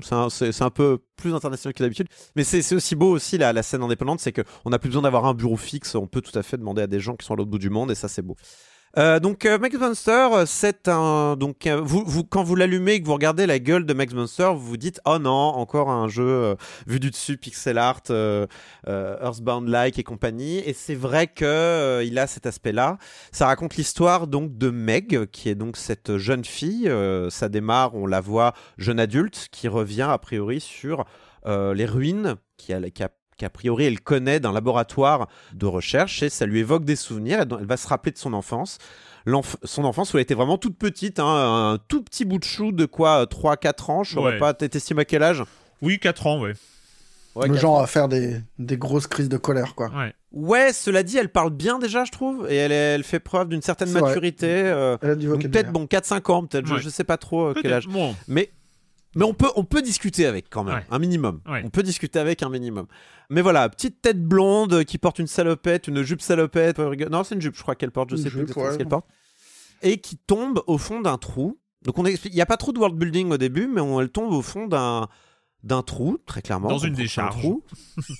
[0.02, 2.08] c'est un, peu plus international que d'habitude.
[2.34, 5.26] Mais c'est aussi beau aussi la, la scène indépendante, c'est qu'on n'a plus besoin d'avoir
[5.26, 7.36] un bureau fixe, on peut tout à fait demander à des gens qui sont à
[7.36, 8.36] l'autre bout du monde, et ça c'est beau.
[8.98, 11.84] Euh, donc euh, Max Monster, c'est un donc euh,
[12.30, 15.00] quand vous l'allumez et que vous regardez la gueule de Max Monster, vous vous dites
[15.04, 18.02] oh non encore un jeu vu du dessus pixel art,
[18.86, 20.58] Earthbound like et compagnie.
[20.64, 22.96] Et c'est vrai que il a cet aspect-là.
[23.32, 26.90] Ça raconte l'histoire donc de Meg qui est donc cette jeune fille.
[27.28, 31.04] ça démarre, on la voit jeune adulte qui revient a priori sur
[31.44, 36.30] les ruines qui a, qui a qu'a priori elle connaît d'un laboratoire de recherche et
[36.30, 37.44] ça lui évoque des souvenirs.
[37.58, 38.78] Elle va se rappeler de son enfance.
[39.64, 42.72] son enfance où elle était vraiment toute petite, hein, un tout petit bout de chou
[42.72, 44.04] de quoi 3-4 ans.
[44.04, 45.42] Je ne pas, t'estimes à quel âge?
[45.82, 46.54] Oui, 4 ans, ouais.
[47.46, 49.90] le genre à faire des, des, grosses crises de colère, quoi.
[49.90, 50.14] Ouais.
[50.32, 50.72] ouais.
[50.72, 53.90] cela dit, elle parle bien déjà, je trouve, et elle, elle fait preuve d'une certaine
[53.90, 54.48] maturité.
[54.48, 57.88] Euh, peut-être, bon, 4-5 ans, peut-être, je, ne sais pas trop euh, quel âge.
[58.26, 58.50] Mais
[59.16, 61.40] mais on peut, on peut discuter avec quand même, un minimum.
[61.46, 62.86] On peut discuter avec un minimum.
[63.30, 66.78] Mais voilà, petite tête blonde qui porte une salopette, une jupe salopette.
[66.78, 69.06] Non, c'est une jupe, je crois qu'elle porte, je sais plus ce qu'elle porte.
[69.82, 71.58] Et qui tombe au fond d'un trou.
[71.82, 74.08] Donc on explique, il n'y a pas trop de world building au début, mais elle
[74.08, 75.08] tombe au fond d'un
[75.62, 76.68] d'un trou, très clairement.
[76.68, 77.40] Dans une décharge.
[77.40, 77.64] Trou.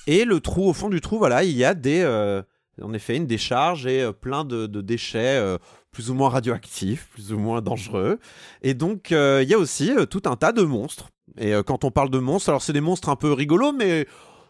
[0.09, 2.43] et le trou, au fond du trou, voilà, il y a des, euh,
[2.83, 5.59] en effet, une décharge et euh, plein de, déchets euh,
[5.93, 8.19] plus ou moins radioactifs, plus ou moins dangereux.
[8.63, 11.09] Et donc, il y a aussi tout un tas de monstres.
[11.39, 14.07] Et quand on parle de monstres, alors c'est des monstres un peu rigolos, mais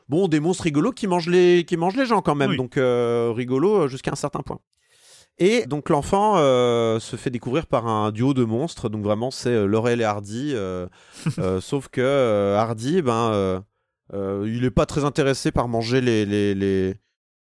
[0.09, 2.57] bon, des monstres rigolos qui mangent les, qui mangent les gens quand même.
[2.57, 4.59] Donc, rigolo jusqu'à un certain point.
[5.39, 8.89] Et donc l'enfant se fait découvrir par un duo de monstres.
[8.89, 10.53] Donc vraiment c'est Laurel et Hardy.
[11.61, 13.63] sauf que Hardy, ben,
[14.13, 16.97] il est pas très intéressé par manger les, les, les,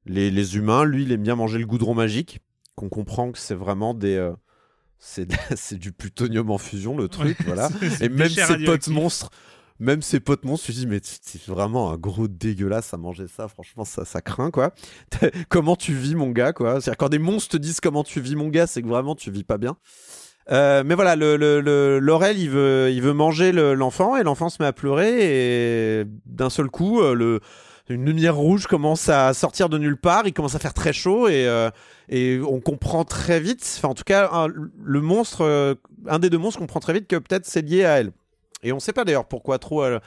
[0.05, 0.85] les, les humains.
[0.85, 2.39] Lui, il aime bien manger le goudron magique.
[2.75, 4.31] Qu'on comprend que c'est vraiment des
[5.55, 7.69] c'est du plutonium en fusion le truc, voilà.
[8.01, 9.29] Et même ses potes monstres,
[9.79, 13.47] même ses potes monstres, je dis mais c'est vraiment un gros dégueulasse à manger ça,
[13.47, 14.73] franchement ça, ça craint quoi.
[15.49, 16.79] comment tu vis mon gars quoi?
[16.79, 19.29] C'est-à-dire quand des monstres te disent comment tu vis mon gars, c'est que vraiment tu
[19.29, 19.77] vis pas bien.
[20.51, 24.61] Euh, mais voilà, le, le, Laurel, il veut, il veut manger l'enfant et l'enfant se
[24.61, 27.39] met à pleurer et d'un seul coup, euh, le,
[27.89, 31.27] une lumière rouge commence à sortir de nulle part, il commence à faire très chaud
[31.27, 31.69] et, euh,
[32.09, 35.75] et on comprend très vite, enfin en tout cas le monstre, euh,
[36.07, 38.11] un des deux monstres comprend très vite que peut-être c'est lié à elle.
[38.63, 39.99] Et on sait pas d'ailleurs pourquoi trop, euh,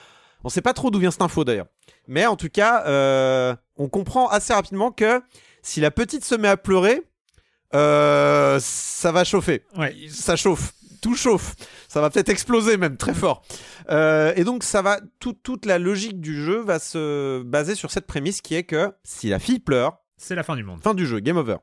[0.43, 1.67] on sait pas trop d'où vient cette info d'ailleurs.
[2.09, 2.85] Mais en tout cas,
[3.77, 5.21] on comprend assez rapidement que
[5.63, 7.03] si la petite se met à pleurer,
[7.73, 9.65] ça va chauffer.
[9.77, 9.95] Ouais.
[10.09, 11.55] Ça chauffe tout chauffe.
[11.89, 13.43] Ça va peut-être exploser même très fort.
[13.91, 18.07] Euh, et donc ça va, toute la logique du jeu va se baser sur cette
[18.07, 20.83] prémisse qui est que si la fille pleure, c'est la fin du monde.
[20.83, 21.57] Fin du jeu, game over.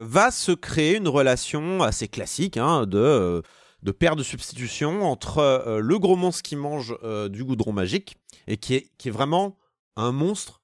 [0.00, 3.42] Va se créer une relation assez classique hein, de euh,
[3.82, 6.96] de paire de substitution entre euh, le gros monstre qui mange
[7.30, 8.16] du goudron magique
[8.48, 9.56] et qui est, qui est vraiment
[9.96, 10.62] un monstre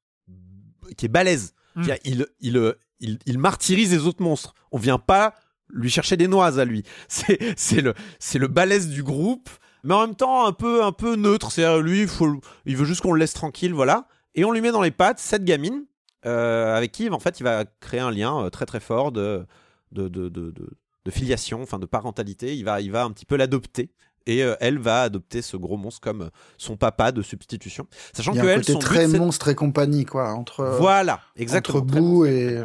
[0.97, 1.55] qui est balèze.
[1.77, 1.83] Hmm.
[2.05, 4.55] Il, il, il, il, martyrise les autres monstres.
[4.72, 5.35] On vient pas
[5.69, 6.85] lui chercher des noises à lui.
[7.09, 9.49] C'est le c'est le balèze du groupe,
[9.83, 11.51] mais en même temps un peu un peu neutre.
[11.53, 14.07] C'est lui, il, faut, il veut juste qu'on le laisse tranquille, voilà.
[14.35, 15.85] Et on lui met dans les pattes cette gamine
[16.27, 19.47] euh, avec qui en fait il va créer un lien euh, très très fort de
[19.93, 22.57] de, de, de, de filiation, enfin de parentalité.
[22.57, 23.91] Il va il va un petit peu l'adopter.
[24.27, 27.87] Et euh, elle va adopter ce gros monstre comme son papa de substitution.
[28.15, 30.33] Sachant il y a que un elle, côté très monstre et compagnie, quoi.
[30.33, 31.81] Entre, voilà, exactement.
[31.81, 32.65] Entre Boo et.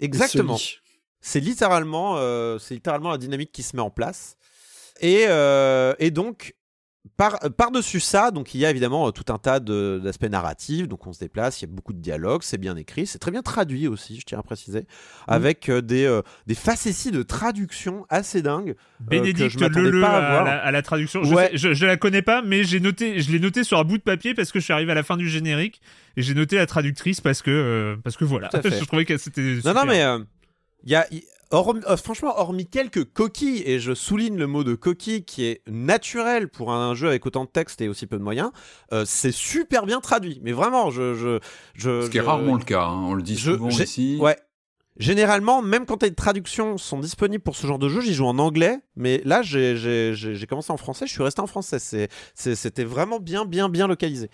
[0.00, 0.58] Exactement.
[1.22, 4.36] C'est littéralement, euh, c'est littéralement la dynamique qui se met en place.
[5.00, 6.56] Et, euh, et donc,
[7.16, 10.88] par, par-dessus ça, donc il y a évidemment euh, tout un tas d'aspects narratifs.
[10.88, 13.30] Donc on se déplace, il y a beaucoup de dialogues, c'est bien écrit, c'est très
[13.30, 14.84] bien traduit aussi, je tiens à préciser, mmh.
[15.28, 18.74] avec des, des facéties de traduction assez dingues.
[18.98, 21.22] Bénédicte je Leleu pas à, la, traduction.
[21.22, 23.98] Je, ne je, la connais pas, mais j'ai noté, je l'ai noté sur un bout
[23.98, 25.80] de papier parce que je suis arrivé à la fin du générique
[26.16, 28.50] et j'ai noté la traductrice parce que, parce que voilà.
[28.64, 29.60] je trouvais que c'était.
[29.64, 30.02] Non, non, mais
[30.84, 31.06] il y a,
[31.52, 36.48] euh, franchement, hormis quelques coquilles, et je souligne le mot de coquille qui est naturel
[36.48, 38.50] pour un jeu avec autant de texte et aussi peu de moyens,
[38.92, 40.40] euh, c'est super bien traduit.
[40.42, 41.14] Mais vraiment, je.
[41.14, 41.40] je,
[41.74, 43.04] je Ce qui est rarement le cas, hein.
[43.04, 44.18] on le dit souvent ici.
[44.20, 44.36] Ouais.
[44.98, 48.38] Généralement, même quand les traductions sont disponibles pour ce genre de jeu, j'y joue en
[48.38, 48.78] anglais.
[48.94, 51.78] Mais là, j'ai commencé en français, je suis resté en français.
[52.34, 54.28] C'était vraiment bien, bien, bien localisé.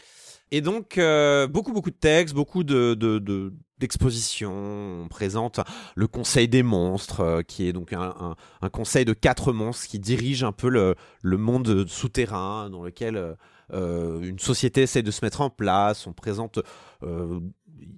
[0.51, 5.03] Et donc, euh, beaucoup, beaucoup de textes, beaucoup de, de, d'expositions.
[5.05, 5.61] On présente
[5.95, 9.99] le Conseil des monstres, euh, qui est donc un, un, conseil de quatre monstres qui
[9.99, 13.37] dirige un peu le, le monde souterrain dans lequel
[13.75, 16.07] euh, une société essaie de se mettre en place.
[16.07, 16.61] On présente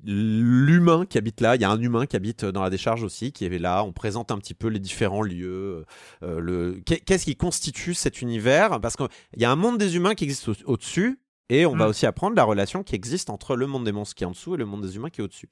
[0.05, 1.55] l'humain qui habite là.
[1.55, 3.85] Il y a un humain qui habite dans la décharge aussi, qui est là.
[3.85, 5.85] On présente un petit peu les différents lieux.
[6.21, 6.83] le...
[6.85, 8.81] Qu'est-ce qui constitue cet univers?
[8.81, 11.21] Parce qu'il y a un monde des humains qui existe au-dessus
[11.51, 11.91] et on va mm.
[11.91, 14.55] aussi apprendre la relation qui existe entre le monde des monstres qui est en dessous
[14.55, 15.51] et le monde des humains qui est au-dessus.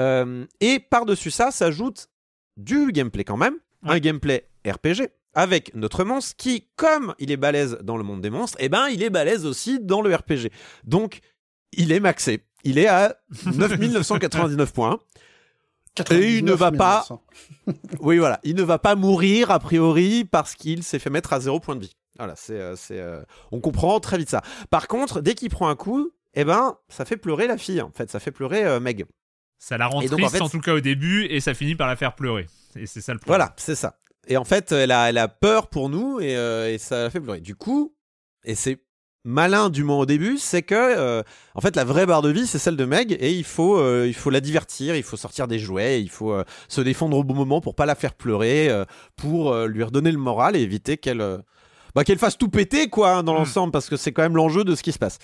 [0.00, 2.08] Euh, et par-dessus ça s'ajoute
[2.56, 7.78] du gameplay quand même, un gameplay RPG avec notre monstre qui, comme il est balèze
[7.82, 10.50] dans le monde des monstres, eh ben il est balèze aussi dans le RPG.
[10.84, 11.20] Donc
[11.72, 12.42] il est maxé.
[12.64, 13.16] Il est à
[13.46, 14.98] 9999 points.
[16.10, 17.06] Et il ne va pas.
[18.00, 18.40] oui, voilà.
[18.44, 21.76] Il ne va pas mourir a priori parce qu'il s'est fait mettre à zéro point
[21.76, 21.96] de vie.
[22.18, 24.42] Voilà, c'est, euh, c'est, euh, on comprend très vite ça.
[24.70, 27.80] Par contre, dès qu'il prend un coup, eh ben, ça fait pleurer la fille.
[27.82, 29.04] En fait, ça fait pleurer euh, Meg.
[29.58, 32.14] Ça la rend triste en, tout cas au début et ça finit par la faire
[32.14, 32.46] pleurer.
[32.76, 33.38] Et c'est ça le problème.
[33.38, 33.98] Voilà, c'est ça.
[34.28, 37.20] Et en fait, elle a, elle a peur pour nous et, et, ça la fait
[37.20, 37.40] pleurer.
[37.40, 37.94] Du coup,
[38.44, 38.82] et c'est
[39.24, 41.22] malin du moins au début, c'est que
[41.54, 44.14] en fait la vraie barre de vie c'est celle de Meg et il faut il
[44.14, 46.36] faut la divertir, il faut sortir des jouets, il faut
[46.68, 48.70] se défendre au bon moment pour pas la faire pleurer,
[49.16, 51.42] pour lui redonner le moral et éviter qu'elle
[51.96, 53.38] bah, qu'elle fasse tout péter, quoi, hein, dans mm.
[53.38, 55.18] l'ensemble, parce que c'est quand même l'enjeu de ce qui se passe.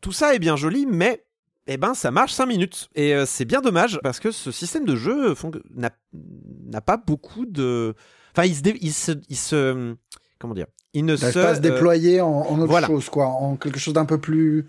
[0.00, 1.24] Tout ça est bien joli, mais
[1.68, 2.88] eh ben, ça marche 5 minutes.
[2.96, 5.34] Et euh, c'est bien dommage, parce que ce système de jeu
[5.76, 7.94] n'a pas beaucoup de.
[8.36, 9.94] Enfin, il se, il se, il se.
[10.40, 11.32] Comment dire Il ne se.
[11.32, 14.66] pas se déployer en, autre chose, quoi, en quelque chose d'un peu plus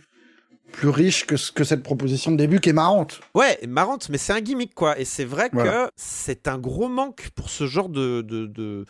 [0.71, 3.19] plus riche que, que cette proposition de début qui est marrante.
[3.33, 4.99] Ouais, marrante, mais c'est un gimmick quoi.
[4.99, 8.85] Et c'est vrai que c'est un gros manque pour ce genre de, de, de,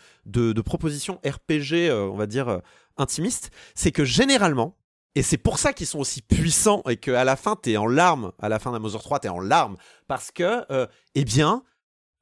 [0.52, 2.58] de, proposition RPG, euh, on va dire, euh,
[2.96, 3.50] intimiste.
[3.74, 4.76] C'est que généralement,
[5.14, 8.32] Et c'est pour ça qu'ils sont aussi puissants et qu'à la fin, t'es en larmes.
[8.38, 9.76] À la fin d'un Mother 3, t'es en larmes.
[10.06, 11.62] Parce que, euh, eh bien,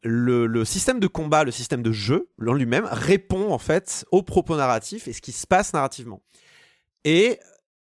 [0.06, 4.56] le, système de combat, le système de jeu en lui-même répond en fait au propos
[4.56, 6.22] narratif et ce qui se passe narrativement.
[7.04, 7.38] Et,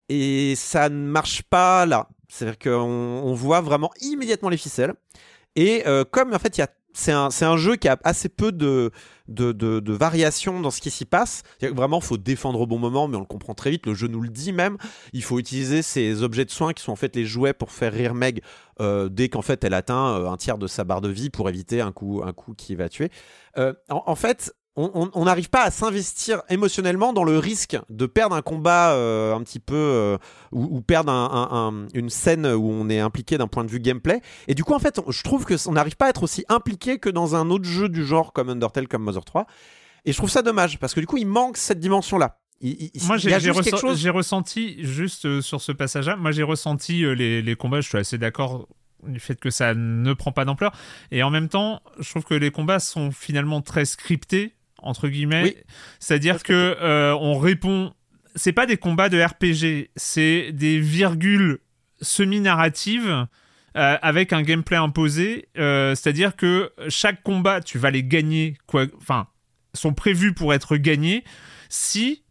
[0.10, 2.08] et ça ne marche pas là.
[2.28, 4.94] C'est-à-dire qu'on on voit vraiment immédiatement les ficelles.
[5.56, 8.30] Et euh, comme en fait il y a c'est un, un, jeu qui a assez
[8.30, 8.90] peu de,
[9.28, 11.44] de, de, variations dans ce qui s'y passe.
[11.62, 13.86] Vraiment, il faut défendre au bon moment, mais on le comprend très vite.
[13.86, 14.78] Le jeu nous le dit même.
[15.12, 17.92] Il faut utiliser ces objets de soins qui sont en fait les jouets pour faire
[17.92, 18.42] rire Meg
[18.80, 21.50] euh, dès qu'en fait elle atteint euh, un tiers de sa barre de vie pour
[21.50, 23.10] éviter un coup, un coup qui va tuer.
[23.90, 28.92] en, fait, on n'arrive pas à s'investir émotionnellement dans le risque de perdre un combat
[28.92, 30.18] euh, un petit peu euh,
[30.52, 31.12] ou, perdre
[31.94, 34.22] une scène où on est impliqué d'un point de vue gameplay.
[34.48, 37.00] Et du coup, en fait, je trouve que on n'arrive pas à être aussi impliqué
[37.00, 39.48] que dans un autre jeu du genre comme Undertale, comme Mother 3.
[40.04, 42.40] Et je trouve ça dommage parce que du coup, il manque cette dimension-là.
[43.04, 46.18] moi, j'ai ressenti juste euh, sur ce passage-là.
[46.18, 47.80] Moi, j'ai ressenti les, les combats.
[47.80, 48.68] Je suis assez d'accord
[49.08, 50.74] du fait que ça ne prend pas d'ampleur.
[51.12, 54.55] Et en même temps, je trouve que les combats sont finalement très scriptés
[54.86, 55.58] entre guillemets.
[56.00, 57.94] C'est-à-dire que euh, on répond.
[58.38, 61.60] C'est pas des combats de RPG, c'est des virgules
[62.02, 63.28] semi-narratives.
[63.78, 68.86] Euh, avec un gameplay imposé, euh, c'est-à-dire que chaque combat, tu vas les gagner, quoi,
[68.98, 69.28] enfin,
[69.74, 71.26] sont prévus pour être gagnés
[71.68, 72.24] si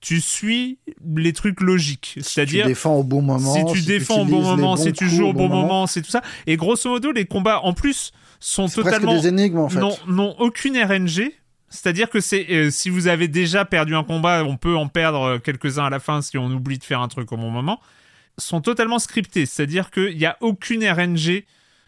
[0.00, 0.78] tu suis
[1.14, 2.18] les trucs logiques.
[2.20, 2.64] C'est-à-dire.
[2.64, 3.54] Si tu défends au bon moment.
[3.54, 6.22] Si tu défends au bon moment, si tu joues au bon moment, c'est tout ça.
[6.46, 9.14] Et grosso modo, les combats, en plus, sont totalement.
[9.14, 9.80] des énigmes, en fait.
[10.06, 11.32] N'ont aucune RNG.
[11.70, 15.38] C'est-à-dire que euh, si vous avez déjà perdu un combat, on peut en perdre euh,
[15.38, 17.80] quelques-uns à la fin si on oublie de faire un truc au bon moment.
[18.38, 21.44] Sont totalement scriptés, c'est-à-dire qu'il n'y a aucune RNG,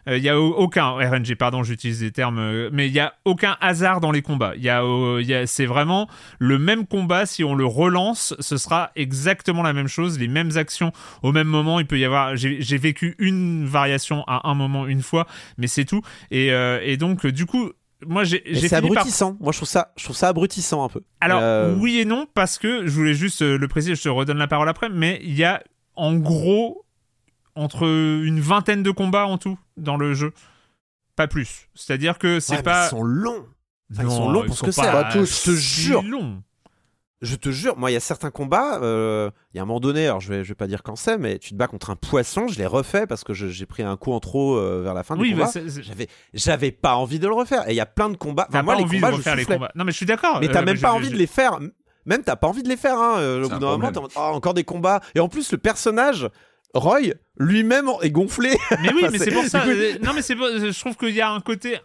[0.09, 3.57] euh, il y a aucun RNG, pardon, j'utilise des termes, mais il y a aucun
[3.61, 4.55] hasard dans les combats.
[4.57, 6.09] Il c'est vraiment
[6.39, 7.24] le même combat.
[7.24, 11.47] Si on le relance, ce sera exactement la même chose, les mêmes actions au même
[11.47, 11.78] moment.
[11.78, 15.26] Il peut y avoir, j'ai vécu une variation à un moment une fois,
[15.57, 16.03] mais c'est tout.
[16.33, 17.70] Et donc du coup
[18.07, 19.37] moi j'ai c'est abrutissant.
[19.41, 21.03] Moi je trouve ça je trouve ça abrutissant un peu.
[21.21, 24.09] Alors euh, oui et non parce que je voulais juste euh, le préciser je te
[24.09, 25.63] redonne la parole après mais il y a
[25.97, 26.85] en gros
[27.55, 30.33] entre une vingtaine de combats en tout dans le jeu.
[31.17, 31.69] Pas plus.
[31.75, 33.47] C'est à dire que c'est pas ils sont longs.
[33.91, 34.83] Ils sont longs parce que c'est.
[34.83, 36.03] pas tous je te jure.
[36.03, 36.43] long
[37.23, 39.81] je te jure, moi, il y a certains combats, euh, il y a un moment
[39.81, 41.91] donné, alors je vais, je vais pas dire quand c'est, mais tu te bats contre
[41.91, 44.95] un poisson, je l'ai refait parce que j'ai pris un coup en trop euh, vers
[44.95, 45.51] la fin du combat.
[45.55, 47.68] J'avais, j'avais pas envie de le refaire.
[47.68, 48.49] Et il y a plein de combats.
[48.51, 49.71] T'as moi, pas les envie combats, de refaire les combats.
[49.75, 50.41] Non, mais je suis d'accord.
[50.41, 51.59] Mais t'as euh, même pas envie de les faire.
[52.07, 52.99] Même t'as pas envie de les faire.
[52.99, 53.43] Hein.
[53.43, 55.01] Au bout d'un moment, oh, encore des combats.
[55.14, 56.29] Et en plus, le personnage.
[56.73, 57.01] Roy
[57.37, 58.57] lui-même est gonflé.
[58.81, 59.64] Mais oui, mais c'est pour ça.
[60.03, 61.81] non, mais c'est je trouve qu'il y a un côté.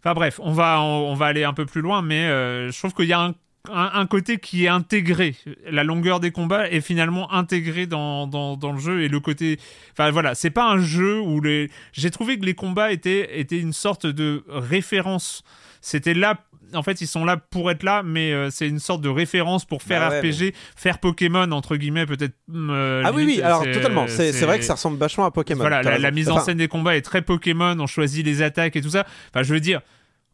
[0.00, 2.26] Enfin bref, on va on, va aller un peu plus loin, mais
[2.68, 3.34] je trouve qu'il y a un
[3.72, 5.36] un, côté qui est intégré.
[5.70, 9.58] La longueur des combats est finalement intégrée dans, dans, le jeu et le côté.
[9.92, 11.70] Enfin voilà, c'est pas un jeu où les.
[11.92, 15.42] J'ai trouvé que les combats étaient, étaient une sorte de référence.
[15.80, 16.38] C'était là.
[16.74, 19.64] En fait, ils sont là pour être là, mais euh, c'est une sorte de référence
[19.64, 22.34] pour faire bah RPG, faire Pokémon, entre guillemets, peut-être.
[22.52, 24.06] Euh, ah oui, oui, alors totalement.
[24.08, 25.60] C'est vrai que ça ressemble vachement à Pokémon.
[25.60, 28.80] Voilà, la, mise en scène des combats est très Pokémon, on choisit les attaques et
[28.80, 29.06] tout ça.
[29.30, 29.82] Enfin, je veux dire,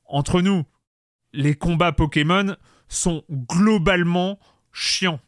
[0.07, 0.65] entre nous,
[1.33, 2.57] les combats Pokémon,
[2.91, 4.39] sont globalement
[4.73, 5.21] chiants.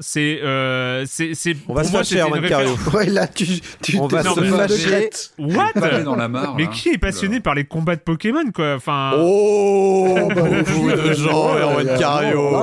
[0.00, 3.46] C'est euh, c'est c'est on va se fâcher en ouais, là tu,
[3.82, 5.10] tu on va se fâcher.
[5.38, 5.72] what
[6.04, 8.74] dans la mare, mais qui est passionné par les combats de Pokémon quoi?
[8.76, 12.60] Enfin oh bah, vous de gens Erwan Cario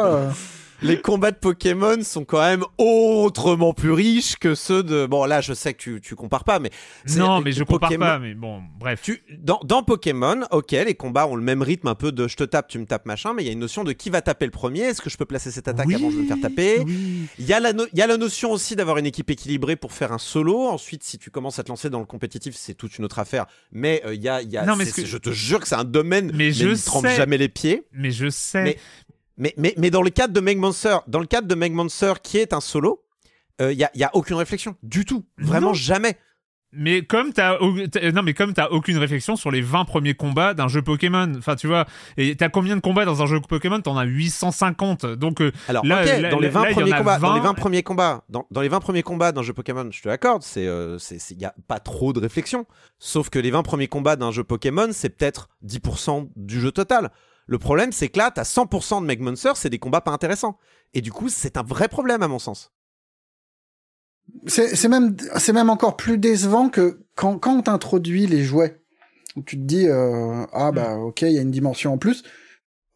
[0.81, 5.05] les combats de Pokémon sont quand même autrement plus riches que ceux de.
[5.05, 6.71] Bon, là, je sais que tu, tu compares pas, mais.
[7.15, 9.01] Non, mais je compare pas, mais bon, bref.
[9.01, 9.21] Tu...
[9.39, 12.43] Dans, dans, Pokémon, ok, les combats ont le même rythme, un peu de je te
[12.43, 14.45] tape, tu me tapes, machin, mais il y a une notion de qui va taper
[14.45, 14.81] le premier.
[14.81, 16.83] Est-ce que je peux placer cette attaque avant de me faire taper?
[17.39, 20.11] Il y, a la y a la notion aussi d'avoir une équipe équilibrée pour faire
[20.11, 20.67] un solo.
[20.67, 23.45] Ensuite, si tu commences à te lancer dans le compétitif, c'est toute une autre affaire.
[23.71, 24.41] Mais il euh, y a.
[24.41, 27.07] Y a non, mais je te jure que c'est un domaine, mais, je ne trempe
[27.07, 27.83] jamais les pieds.
[27.93, 28.63] Mais je sais.
[28.63, 28.77] Mais,
[29.37, 32.37] mais, mais dans le cadre de Meg Monster, dans le cadre de Meg Monster qui
[32.37, 33.03] est un solo,
[33.59, 36.17] il euh, n'y a, y a aucune réflexion du tout, vraiment jamais.
[36.77, 37.57] Mais comme t'as
[38.13, 41.55] non mais comme t'as aucune réflexion sur les 20 premiers combats d'un jeu Pokémon, enfin
[41.55, 41.85] tu vois,
[42.17, 43.79] et t'as combien de combats dans un jeu Pokémon?
[43.79, 45.05] T'en as 850.
[45.05, 48.61] Donc euh, alors là, dans les 20 premiers combats, dans les 20 premiers combats, dans,
[48.61, 50.97] les 20 premiers combats d'un jeu Pokémon, je te l'accorde, c'est euh,
[51.31, 52.65] il y a pas trop de réflexion.
[52.99, 57.09] Sauf que les 20 premiers combats d'un jeu Pokémon, c'est peut-être 10% du jeu total.
[57.47, 60.57] Le problème, c'est que là, t'as 100% de Meg Monster, c'est des combats pas intéressants.
[60.93, 62.71] Et du coup, c'est un vrai problème à mon sens.
[64.47, 65.15] C'est même,
[65.53, 68.81] même encore plus décevant que quand, on t'introduit les jouets.
[69.35, 72.23] Où tu te dis, euh, ah bah ok, il y a une dimension en plus.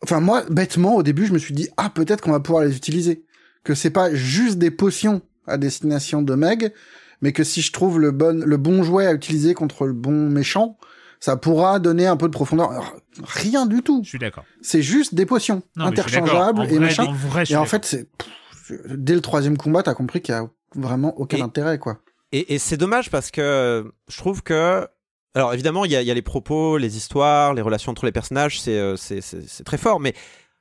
[0.02, 2.78] Enfin moi, bêtement, au début, je me suis dit, ah peut-être qu'on va pouvoir les
[2.78, 3.26] utiliser.
[3.66, 6.74] Que c'est pas juste des potions à destination de Meg,
[7.22, 10.30] mais que si je trouve le bon, le bon jouet à utiliser contre le bon
[10.30, 10.78] méchant,
[11.20, 12.95] ça pourra donner un peu de profondeur.
[13.24, 14.01] rien du tout.
[14.03, 14.45] Je suis d'accord.
[14.61, 17.13] C'est juste des potions interchangeables et machin.
[17.49, 18.07] et en fait, c'est
[18.89, 21.99] dès le troisième combat, t'as compris qu'il y a vraiment aucun intérêt, quoi.
[22.32, 24.88] Et, et c'est dommage parce que je trouve que
[25.36, 28.11] alors évidemment, il y a, y a, les propos, les histoires, les relations entre les
[28.11, 28.95] personnages, c'est euh,
[29.63, 30.13] très fort, mais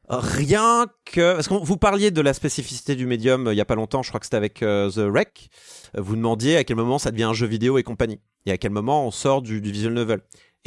[0.09, 3.67] rien que parce que vous parliez de la spécificité du médium euh, il y a
[3.67, 5.51] pas longtemps, je crois que c'était avec euh, The Wreck.
[5.97, 8.71] Vous demandiez à quel moment ça devient un jeu vidéo et compagnie, et à quel
[8.71, 10.21] moment on sort du, du visual novel.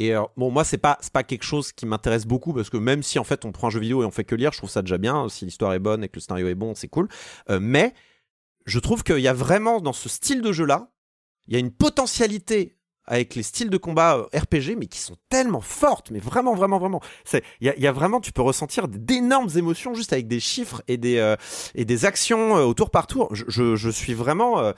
[0.04, 3.18] Et bon, moi c'est pas pas quelque chose qui m'intéresse beaucoup parce que même si
[3.18, 4.82] en fait on prend un jeu vidéo et on fait que lire, je trouve ça
[4.82, 5.28] déjà bien.
[5.28, 7.08] Si l'histoire est bonne et que le scénario est bon, c'est cool.
[7.48, 7.94] mais
[8.66, 10.90] je trouve qu'il y a vraiment dans ce style de jeu là,
[11.46, 12.76] il y a une potentialité
[13.06, 16.78] avec les styles de combat euh, RPG, mais qui sont tellement fortes, mais vraiment, vraiment,
[16.78, 17.00] vraiment.
[17.60, 21.18] Il y a, vraiment, tu peux ressentir d'énormes émotions juste avec des chiffres et des,
[21.18, 21.36] euh,
[21.74, 23.34] et des actions euh, au tour par tour.
[23.34, 24.72] Je, je, suis vraiment.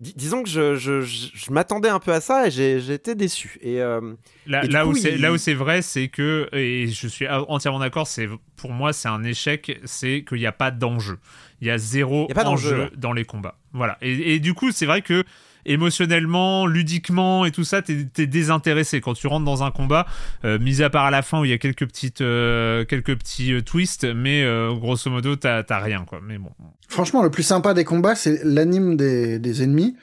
[0.00, 3.58] disons que je, je, je m'attendais un peu à ça et j'ai été déçu.
[3.62, 7.78] Et, là, là, où c'est là où c'est vrai, c'est que, et je suis entièrement
[7.78, 11.18] d'accord, c'est pour moi, c'est un échec, c'est qu'il n'y a pas d'enjeu.
[11.60, 13.58] Il y a zéro enjeu dans les combats.
[13.72, 13.98] Voilà.
[14.00, 15.24] Et, et du coup, c'est vrai que
[15.68, 20.06] émotionnellement, ludiquement et tout ça, t'es es désintéressé quand tu rentres dans un combat.
[20.44, 23.16] Euh, mis à part à la fin où il y a quelques petites, euh, quelques
[23.16, 24.44] petits euh, twists, mais
[24.74, 26.20] grosso modo t'as rien quoi.
[26.26, 26.50] Mais bon.
[26.88, 29.96] Franchement, le plus sympa des combats, c'est l'anime des, ennemis.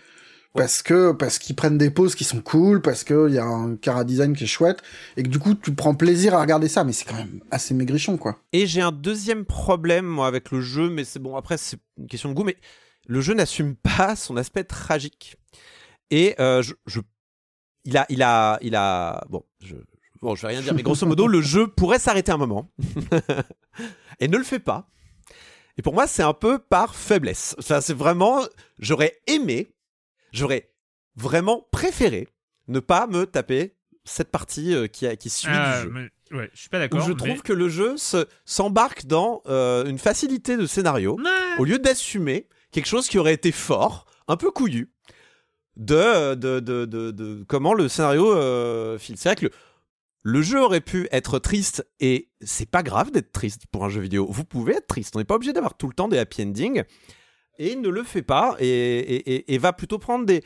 [0.54, 3.76] Parce que parce qu'ils prennent des poses qui sont cool, parce qu'il y a un
[3.76, 4.82] cara design qui est chouette,
[5.18, 7.74] et que du coup tu prends plaisir à regarder ça, mais c'est quand même assez
[7.74, 8.40] maigrichon quoi.
[8.54, 12.08] Et j'ai un deuxième problème moi avec le jeu, mais c'est bon après c'est une
[12.08, 12.56] question de goût, mais
[13.06, 15.38] le jeu n'assume pas son aspect tragique.
[16.12, 17.00] Et euh, je,
[17.84, 19.76] il a, il a, il a, bon, je,
[20.22, 22.72] bon, je vais rien dire, mais grosso modo, le jeu pourrait s'arrêter un moment
[24.20, 24.90] et ne le fait pas.
[25.78, 27.56] Et pour moi, c'est un peu par faiblesse.
[27.60, 28.44] Ça, c'est vraiment,
[28.80, 29.74] j'aurais aimé,
[30.32, 30.72] j'aurais
[31.16, 32.28] vraiment préféré
[32.68, 35.92] ne pas me taper cette partie euh, qui, qui suit du ah, jeu.
[36.32, 37.02] ouais, je suis pas d'accord.
[37.02, 37.96] Je trouve que le jeu
[38.46, 41.18] s'embarque dans euh, une facilité de scénario
[41.60, 44.92] au lieu d'assumer quelque chose qui aurait été fort, un peu couillu,
[45.78, 49.18] de, de, de, de, comment le scénario euh, file.
[49.18, 49.56] C'est vrai que
[50.24, 54.02] le, jeu aurait pu être triste et c'est pas grave d'être triste pour un jeu
[54.02, 54.28] vidéo.
[54.30, 56.84] Vous pouvez être triste, on n'est pas obligé d'avoir tout le temps des happy endings
[57.58, 60.44] et il ne le fait pas et, va plutôt prendre des,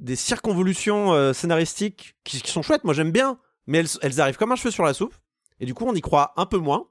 [0.00, 2.84] des, circonvolutions euh, scénaristiques qui, qui, sont chouettes.
[2.84, 5.14] Moi j'aime bien, mais elles, elles arrivent comme un cheveu sur la soupe
[5.60, 6.88] et du coup on y croit un peu moins,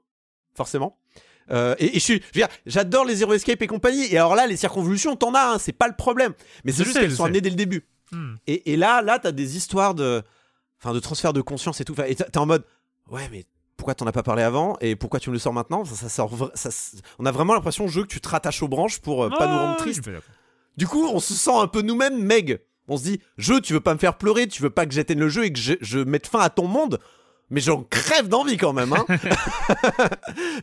[0.54, 0.98] forcément.
[1.50, 2.22] Euh, et, je suis,
[2.66, 4.06] j'adore les Zero Escape et compagnie.
[4.12, 6.32] Et alors là, les circonvolutions, t'en as, hein, c'est pas le problème.
[6.64, 7.86] Mais c'est juste qu'elles sont amenées dès le début.
[8.12, 8.34] Hmm.
[8.46, 10.22] Et, là, là, t'as des histoires de,
[10.80, 11.94] enfin, de transfert de conscience et tout.
[12.06, 12.64] Et t'es en mode,
[13.10, 13.44] ouais, mais
[13.76, 15.84] pourquoi t'en as pas parlé avant et pourquoi tu me le sors maintenant?
[15.84, 16.70] Ça, sort, ça,
[17.18, 19.58] on a vraiment l'impression jeu que tu te rattaches aux branches pour euh, pas nous
[19.58, 20.08] rendre tristes.
[20.76, 22.60] Du coup, on se sent un peu nous-mêmes Meg.
[22.88, 25.20] On se dit, jeu, tu veux pas me faire pleurer, tu veux pas que j'éteigne
[25.20, 27.00] le jeu et que je, je mette fin à ton monde?
[27.50, 28.92] Mais j'en crève d'envie quand même.
[28.92, 29.04] Hein.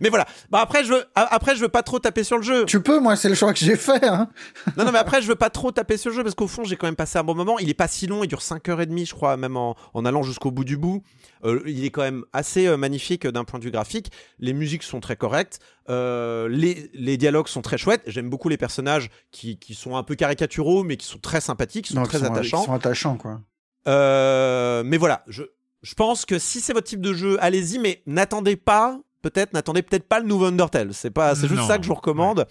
[0.02, 0.26] mais voilà.
[0.50, 2.66] Bah après je veux après je veux pas trop taper sur le jeu.
[2.66, 4.04] Tu peux, moi c'est le choix que j'ai fait.
[4.06, 4.30] Hein.
[4.78, 6.64] non non mais après je veux pas trop taper sur le jeu parce qu'au fond
[6.64, 7.60] j'ai quand même passé un bon moment.
[7.60, 10.52] Il est pas si long, il dure 5h30 je crois même en, en allant jusqu'au
[10.52, 11.04] bout du bout.
[11.44, 14.12] Euh, il est quand même assez euh, magnifique d'un point de vue graphique.
[14.40, 15.60] Les musiques sont très correctes.
[15.90, 18.04] Euh, les, les, dialogues sont très chouettes.
[18.06, 21.86] J'aime beaucoup les personnages qui, qui, sont un peu caricaturaux mais qui sont très sympathiques,
[21.86, 22.62] qui sont très attachants.
[22.62, 23.42] Ils sont attachants quoi.
[23.86, 25.44] mais voilà, je,
[25.82, 29.82] je pense que si c'est votre type de jeu, allez-y, mais n'attendez pas, peut-être, n'attendez
[29.82, 30.94] peut-être pas le nouveau Undertale.
[30.94, 32.46] C'est pas, c'est juste ça que je vous recommande.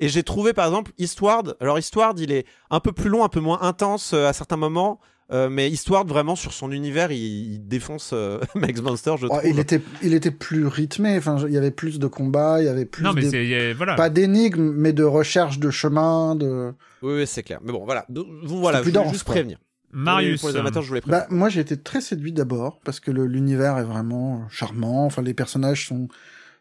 [0.00, 1.56] Et j'ai trouvé par exemple Eastward.
[1.60, 4.56] Alors Eastward, il est un peu plus long, un peu moins intense euh, à certains
[4.56, 5.00] moments.
[5.32, 9.40] Euh, mais Eastward vraiment sur son univers il, défonce euh, Max Monster je trouve.
[9.44, 12.68] il était il était plus rythmé enfin il y avait plus de combats il y
[12.68, 13.96] avait plus non, mais voilà.
[13.96, 16.72] pas d'énigmes mais de recherche de chemin de
[17.02, 19.58] oui, c'est clair mais bon voilà vous voilà je voulais juste prévenir
[19.96, 20.40] Marius.
[20.40, 23.78] Pour les amateurs, je voulais bah, moi, j'ai été très séduit d'abord parce que l'univers
[23.78, 25.06] est vraiment charmant.
[25.06, 26.08] Enfin, les personnages sont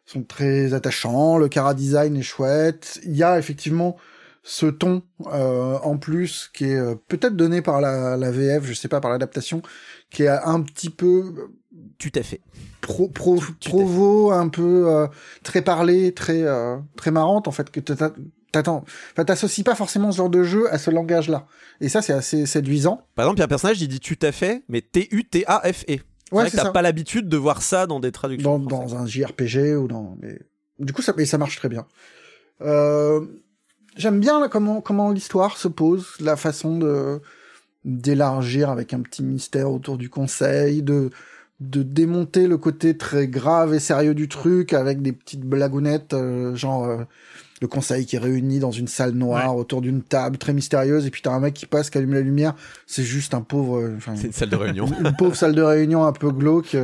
[0.06, 1.38] sont très attachants.
[1.38, 3.00] Le cara design est chouette.
[3.04, 3.98] Il y a effectivement
[4.44, 8.74] ce ton euh, en plus qui est euh, peut-être donné par la, la VF, je
[8.74, 9.64] sais pas, par l'adaptation,
[10.12, 11.50] qui est un petit peu
[11.98, 12.42] tu t'es fait
[12.82, 15.08] pro, pro, provo, un peu euh,
[15.44, 16.46] très parlé, très
[16.96, 17.80] très marrante en fait que
[18.52, 18.84] t'attends,
[19.14, 21.48] enfin, t'associes pas forcément ce genre de jeu à ce langage-là.
[21.82, 23.06] Et ça, c'est assez séduisant.
[23.16, 25.98] Par exemple, il y a un personnage, il dit tu t'as fait, mais T-U-T-A-F-E.
[26.32, 28.60] Ouais, c'est t'as pas l'habitude de voir ça dans des traductions.
[28.60, 30.40] Dans, un JRPG ou dans, mais
[30.80, 31.86] du coup, ça, mais ça marche très bien.
[32.62, 33.26] Euh,
[33.96, 37.22] j'aime bien comment, comment l'histoire se pose, la façon de,
[37.84, 41.12] d'élargir avec un petit mystère autour du conseil, de,
[41.60, 46.56] de démonter le côté très grave et sérieux du truc avec des petites blagounettes, euh,
[46.56, 47.04] genre euh,
[47.62, 51.10] le conseil qui est réuni dans une salle noire autour d'une table très mystérieuse et
[51.10, 52.54] puis t'as un mec qui passe qui allume la lumière.
[52.86, 53.80] C'est juste un pauvre.
[53.80, 54.88] Euh, c'est une salle de réunion.
[54.88, 56.76] une pauvre salle de réunion un peu glauque.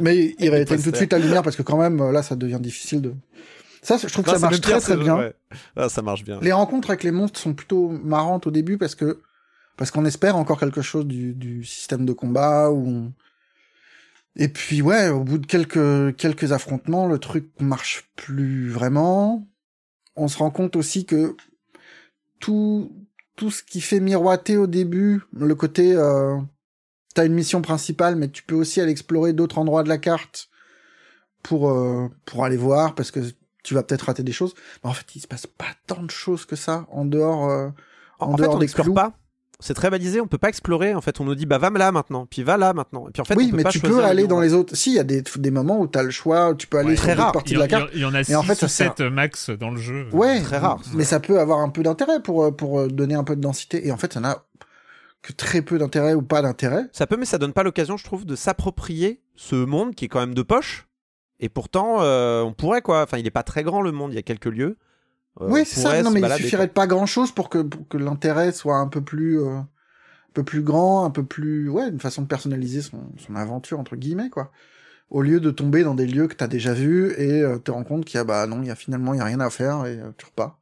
[0.00, 2.60] mais il rééteint tout de suite la lumière parce que quand même là ça devient
[2.60, 3.14] difficile de.
[3.82, 5.30] Ça, je trouve que ça marche très très bien.
[5.76, 6.40] Ah, ça marche bien.
[6.42, 9.20] Les rencontres avec les monstres sont plutôt marrantes au début parce que
[9.76, 13.12] parce qu'on espère encore quelque chose du, du système de combat ou
[14.34, 19.46] et puis ouais, au bout de quelques quelques affrontements, le truc marche plus vraiment.
[20.16, 21.36] On se rend compte aussi que
[22.40, 22.92] tout
[23.36, 26.38] tout ce qui fait miroiter au début, le côté euh,
[27.14, 30.48] t'as une mission principale, mais tu peux aussi aller explorer d'autres endroits de la carte
[31.42, 33.20] pour euh, pour aller voir parce que
[33.62, 34.54] tu vas peut-être rater des choses.
[34.82, 37.68] Mais en fait, il se passe pas tant de choses que ça en dehors euh,
[38.18, 38.94] en, dehors des clous.
[38.94, 39.18] pas
[39.60, 40.94] c'est très balisé, on peut pas explorer.
[40.94, 43.08] En fait, on nous dit bah va là maintenant, puis va là maintenant.
[43.08, 44.76] Et puis en fait, oui, on mais tu peux aller dans les autres.
[44.76, 46.94] Si, il y a des, des moments où tu as le choix, tu peux aller
[46.94, 47.32] très rare.
[47.32, 47.90] partie de la carte.
[47.94, 50.08] Il y en a 6 en fait, ou 7 max dans le jeu.
[50.12, 50.80] Ouais, très rare.
[50.94, 53.86] Mais ça peut avoir un peu d'intérêt pour pour donner un peu de densité.
[53.86, 54.44] Et en fait, ça n'a
[55.22, 56.84] que très peu d'intérêt ou pas d'intérêt.
[56.92, 60.08] Ça peut, mais ça donne pas l'occasion, je trouve, de s'approprier ce monde qui est
[60.08, 60.86] quand même de poche.
[61.40, 63.02] Et pourtant, euh, on pourrait quoi.
[63.02, 64.12] Enfin, il est pas très grand le monde.
[64.12, 64.76] Il y a quelques lieux.
[65.40, 66.02] Euh, oui, c'est ça.
[66.02, 68.88] Non, mais il suffirait de pas grand chose pour que pour que l'intérêt soit un
[68.88, 69.40] peu plus.
[69.40, 69.60] Euh
[70.36, 73.96] peu plus grand, un peu plus, ouais, une façon de personnaliser son, son aventure entre
[73.96, 74.52] guillemets quoi.
[75.08, 77.84] Au lieu de tomber dans des lieux que t'as déjà vus et euh, te rends
[77.84, 79.48] compte qu'il y a bah non, il y a finalement il y a rien à
[79.48, 80.58] faire et euh, tu repars.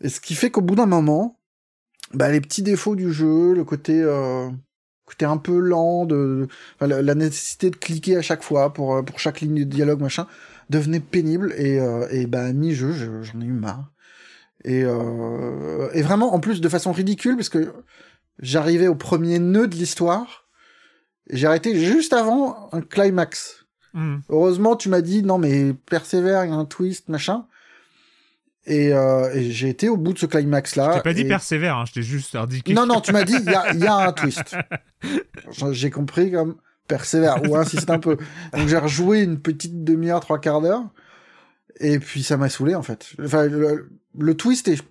[0.00, 1.38] Et ce qui fait qu'au bout d'un moment,
[2.14, 4.48] bah les petits défauts du jeu, le côté euh,
[5.04, 6.48] côté un peu lent, de
[6.80, 10.26] la, nécessité de cliquer à chaque fois pour euh, pour chaque ligne de dialogue machin,
[10.70, 11.78] devenait pénible et
[12.10, 12.92] et bah mi-jeu
[13.22, 13.92] j'en ai eu marre.
[14.64, 17.72] Et, et vraiment en plus de façon ridicule parce que
[18.40, 20.46] j'arrivais au premier nœud de l'histoire.
[21.30, 23.66] J'ai arrêté juste avant un climax.
[23.94, 24.18] Hmm.
[24.28, 27.46] Heureusement, tu m'as dit non mais persévère, il y a un twist, machin.
[28.66, 30.90] Et, euh, et j'ai été au bout de ce climax-là.
[30.92, 32.74] Je t'ai pas dit persévère, hein, je t'ai juste indiqué.
[32.74, 34.56] Non, non, tu m'as dit il y a, y a un twist.
[35.70, 36.56] j'ai compris comme
[36.86, 38.16] persévère ou insiste un peu.
[38.52, 40.84] Donc j'ai rejoué une petite demi-heure, trois quarts d'heure.
[41.78, 43.08] Et puis ça m'a saoulé en fait.
[43.22, 44.82] Enfin, le, le twist est,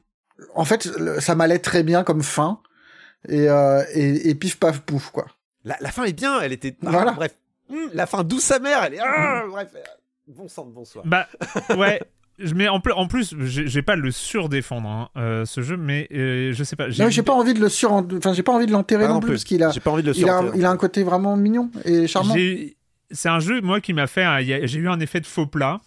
[0.53, 0.89] en fait,
[1.19, 2.59] ça m'allait très bien comme fin
[3.27, 5.25] et, euh, et, et, pif paf pouf quoi.
[5.63, 6.75] La, la, fin est bien, elle était.
[6.85, 7.11] Ah, voilà.
[7.13, 7.35] Bref,
[7.71, 8.99] hum, la fin douce sa mère, elle est.
[9.01, 9.69] Ah, bref,
[10.27, 11.05] bon sang de bonsoir.
[11.05, 11.27] Bah
[11.75, 12.01] ouais.
[12.37, 16.63] Mais en, en plus, j'ai pas le surdéfendre hein, euh, ce jeu, mais euh, je
[16.65, 16.89] sais pas.
[16.89, 19.31] Non, j'ai pas envie de le sur, enfin j'ai pas envie de l'enterrer non, plus,
[19.31, 19.71] parce qu'il a.
[19.71, 22.35] J'ai pas envie de le il a, il a un côté vraiment mignon et charmant.
[23.11, 25.79] C'est un jeu moi qui m'a fait, j'ai eu un effet de faux plat.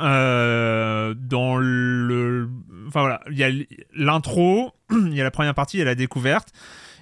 [0.00, 2.48] Euh, dans le,
[2.88, 3.50] enfin voilà, il y a
[3.94, 6.48] l'intro, il y a la première partie, il y a la découverte,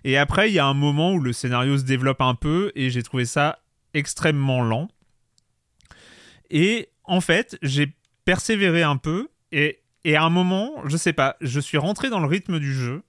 [0.02, 2.90] et après il y a un moment où le scénario se développe un peu, et
[2.90, 3.60] j'ai trouvé ça
[3.94, 4.88] extrêmement lent.
[6.50, 7.94] Et en fait, j'ai
[8.24, 12.20] persévéré un peu, et, et à un moment, je sais pas, je suis rentré dans
[12.20, 13.02] le rythme du jeu,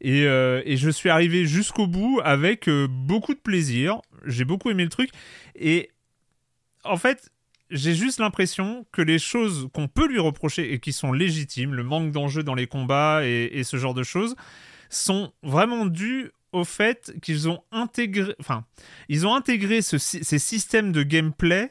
[0.00, 4.00] et, euh, et je suis arrivé jusqu'au bout avec euh, beaucoup de plaisir.
[4.24, 5.10] J'ai beaucoup aimé le truc,
[5.54, 5.90] et
[6.84, 7.30] en fait,
[7.70, 11.84] j'ai juste l'impression que les choses qu'on peut lui reprocher et qui sont légitimes, le
[11.84, 14.34] manque d'enjeux dans les combats et, ce genre de choses,
[14.88, 18.64] sont vraiment dues au fait qu'ils ont intégré, enfin,
[19.08, 21.70] ils ont intégré ces systèmes de gameplay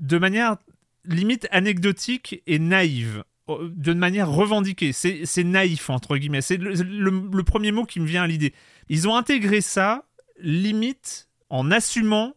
[0.00, 0.58] de manière
[1.06, 4.92] limite anecdotique et naïve, de manière revendiquée.
[4.92, 6.42] C'est naïf, entre guillemets.
[6.42, 8.54] C'est le premier mot qui me vient à l'idée.
[8.88, 10.04] Ils ont intégré ça
[10.40, 12.34] limite en assumant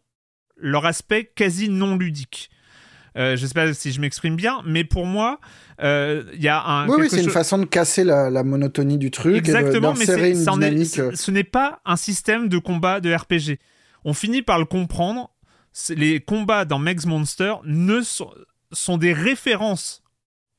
[0.56, 2.50] leur aspect quasi non ludique.
[3.18, 5.40] Euh, je sais pas si je m'exprime bien, mais pour moi,
[5.82, 6.88] euh, il y a un.
[6.88, 9.36] Oui, oui c'est une façon de casser la, monotonie du truc.
[9.36, 11.12] Exactement, mais une euh.
[11.16, 13.60] ce n'est pas un système de combat de RPG.
[14.06, 15.32] On finit par le comprendre.
[15.90, 18.32] Les combats dans Megs Monster ne sont,
[18.72, 20.04] sont des références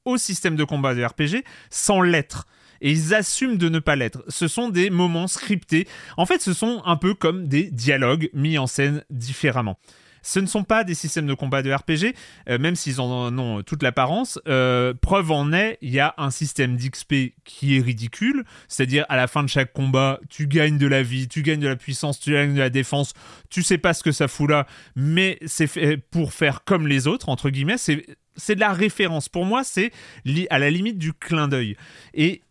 [0.04, 2.46] au système de combat de RPG sans l'être
[2.80, 4.24] et ils assument de ne pas l'être.
[4.28, 5.88] Ce sont des moments scriptés.
[6.16, 9.78] En fait, ce sont un peu comme des dialogues mis en scène différemment.
[10.22, 12.14] Ce ne sont pas des systèmes de combat de RPG,
[12.48, 14.38] euh, même s'ils en ont toute l'apparence.
[14.48, 19.16] Euh, preuve en est, il y a un système d'XP qui est ridicule, c'est-à-dire à
[19.16, 22.20] la fin de chaque combat, tu gagnes de la vie, tu gagnes de la puissance,
[22.20, 23.14] tu gagnes de la défense,
[23.50, 24.66] tu sais pas ce que ça fout là,
[24.96, 28.04] mais c'est fait pour faire comme les autres, entre guillemets, c'est
[28.38, 29.28] c'est de la référence.
[29.28, 29.90] Pour moi, c'est
[30.48, 31.76] à la limite du clin d'œil.
[32.14, 32.42] Et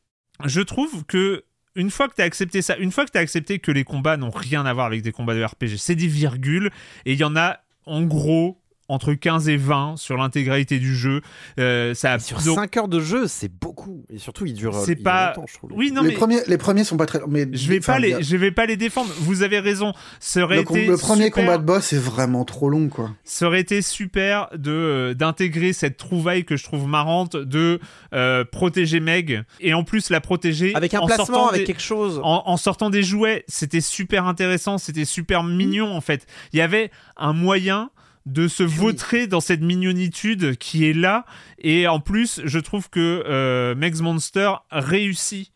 [0.45, 1.45] je trouve que
[1.77, 3.83] une fois que tu as accepté ça, une fois que tu as accepté que les
[3.83, 6.71] combats n'ont rien à voir avec des combats de RPG, c'est des virgules,
[7.05, 8.59] et il y en a en gros
[8.89, 11.21] entre 15 et 20 sur l'intégralité du jeu.
[11.59, 14.03] Euh, ça sur 5 heures de jeu, c'est beaucoup.
[14.09, 14.73] Et surtout, il dure.
[14.75, 15.29] C'est pas.
[15.29, 15.71] Longtemps, je trouve.
[15.73, 16.13] Oui, non, les mais...
[16.15, 17.19] premiers, les premiers sont pas très.
[17.27, 19.11] Mais je vais pas les, je vais pas les défendre.
[19.19, 19.93] Vous avez raison.
[20.19, 21.43] Ça aurait le, été le premier super...
[21.43, 23.11] combat de boss est vraiment trop long, quoi.
[23.23, 27.79] Ça aurait été super de euh, d'intégrer cette trouvaille que je trouve marrante de
[28.13, 31.65] euh, protéger Meg et en plus la protéger avec un en placement, avec des...
[31.65, 32.19] quelque chose.
[32.23, 36.25] En, en, sortant des jouets, c'était super intéressant, c'était super mignon en fait.
[36.53, 37.89] Il y avait un moyen
[38.27, 41.25] de se vautrer dans cette mignonitude qui est là.
[41.59, 45.53] Et en plus, je trouve que euh, Mex Monster réussit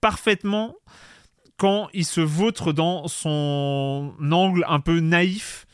[0.00, 0.74] parfaitement
[1.58, 5.66] quand il se vautre dans son angle un peu naïf.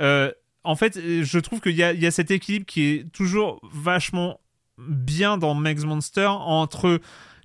[0.00, 0.32] Euh,
[0.64, 4.40] en fait, je trouve qu'il y, y a, cet équilibre qui est toujours vachement
[4.78, 6.98] bien dans Mex Monster entre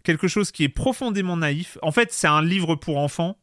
[0.04, 1.78] quelque chose qui est profondément naïf.
[1.82, 3.38] En fait, c'est un livre pour enfants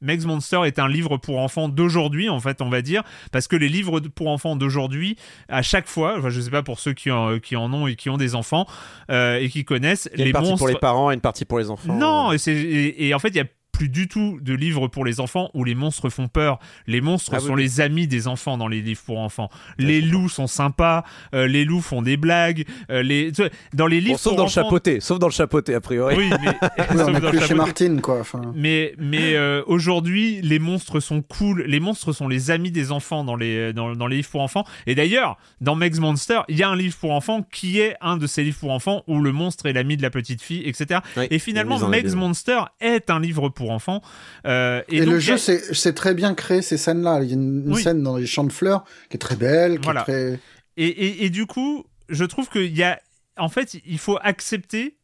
[0.00, 3.56] Megs Monster est un livre pour enfants d'aujourd'hui, en fait, on va dire, parce que
[3.56, 5.16] les livres pour enfants d'aujourd'hui,
[5.48, 7.96] à chaque fois, enfin, je sais pas pour ceux qui en, qui en ont et
[7.96, 8.66] qui ont des enfants
[9.10, 10.58] euh, et qui connaissent, il y a les une partie monstres.
[10.58, 11.94] pour les parents et une partie pour les enfants.
[11.94, 15.04] Non, et, et, et en fait, il y a plus du tout de livres pour
[15.04, 16.58] les enfants où les monstres font peur.
[16.86, 17.62] Les monstres Ah sont oui.
[17.62, 19.50] les amis des enfants dans les livres pour enfants.
[19.78, 21.04] Les loups sont sympas,
[21.34, 22.64] euh, les loups font des blagues.
[22.90, 23.32] euh, les...
[23.74, 26.16] Dans les livres Bon, sauf pour dans le chapeauté, sauf dans le chapeauté a priori.
[26.16, 26.56] Oui, mais...
[26.94, 27.54] Oui, on dans le chez.
[27.54, 28.22] Martine, quoi.
[28.54, 31.62] Mais, mais euh, aujourd'hui, les monstres sont cool.
[31.66, 34.64] Les monstres sont les amis des enfants dans les, dans, dans les livres pour enfants.
[34.86, 38.16] Et d'ailleurs, dans Meg's Monster, il y a un livre pour enfants qui est un
[38.16, 41.00] de ces livres pour enfants où le monstre est l'ami de la petite fille, etc.
[41.16, 44.02] Oui, Et finalement, Meg's Monster est un livre pour enfants.
[44.46, 47.20] Euh, et donc, le jeu, a- c'est très bien créé ces scènes-là.
[47.22, 47.82] Il y a une, une Oui.
[47.82, 50.00] scène dans les champs de fleurs qui est très belle, qui Voilà.
[50.02, 50.40] est très.
[50.76, 53.00] Et, et, et du coup, je trouve qu'il y a.
[53.38, 54.95] En fait, il faut accepter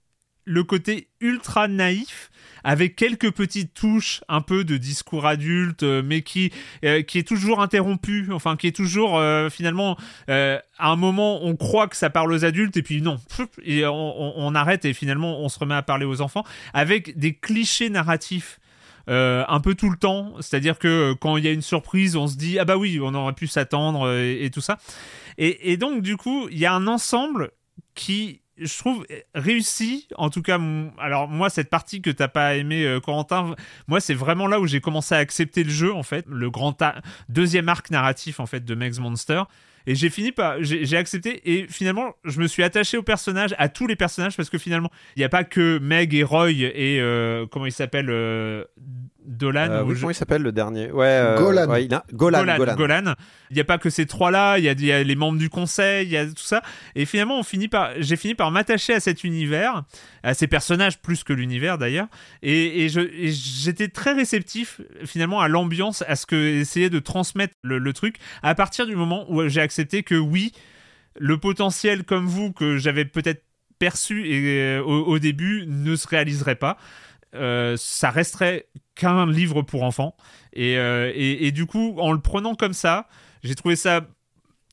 [0.44, 2.30] le côté ultra naïf
[2.64, 6.52] avec quelques petites touches un peu de discours adulte euh, mais qui
[6.84, 9.96] euh, qui est toujours interrompu enfin qui est toujours euh, finalement
[10.28, 13.18] à un moment on croit que ça parle aux adultes et puis non
[13.64, 17.90] et on, arrête et finalement on se remet à parler aux enfants avec des clichés
[17.90, 18.58] narratifs
[19.08, 22.36] un peu tout le temps, c'est-à-dire que quand il y a une surprise, on se
[22.36, 24.78] dit ah bah oui, on aurait pu s'attendre et, tout ça.
[25.38, 27.50] Et donc du coup, il y a un ensemble
[27.94, 32.56] qui je trouve réussi en tout cas mon- alors moi cette partie que t'as pas
[32.56, 33.54] aimé euh, Corentin
[33.88, 36.76] moi c'est vraiment là où j'ai commencé à accepter le jeu en fait le grand
[37.28, 39.42] deuxième arc narratif en fait de Megs Monster.
[39.84, 43.52] Et j'ai fini par j'ai j'ai accepté et finalement je me suis attaché aux personnages
[43.58, 46.52] à tous les personnages parce que finalement il n'y a pas que Meg et Roy
[46.52, 48.64] et euh, comment il s'appelle euh,
[49.24, 50.90] Dolan Euh, ou oui, je- comment il s'appelle le dernier?
[50.90, 51.66] Ouais, euh, Golan.
[51.68, 52.40] ouais, il a- Golan.
[52.40, 52.74] Golan, Golan.
[52.76, 53.14] Golan.
[53.50, 55.38] Il n'y a pas que ces trois-là, il y, a- il y a les membres
[55.38, 56.62] du conseil, il y a tout ça.
[56.94, 59.82] Et finalement, on finit par, j'ai fini par m'attacher à cet univers,
[60.22, 62.08] à ces personnages plus que l'univers d'ailleurs.
[62.42, 66.98] Et, et je- et j'étais très réceptif finalement à l'ambiance, à ce que essayait de
[66.98, 70.52] transmettre le, le truc, à partir du moment où j'ai accepté que oui,
[71.18, 73.44] le potentiel comme vous que j'avais peut-être
[73.78, 76.78] perçu et, euh, au, au début ne se réaliserait pas.
[77.34, 80.16] Euh, ça resterait qu'un livre pour enfants.
[80.52, 83.08] Et, euh, et, et du coup, en le prenant comme ça,
[83.42, 84.02] j'ai trouvé ça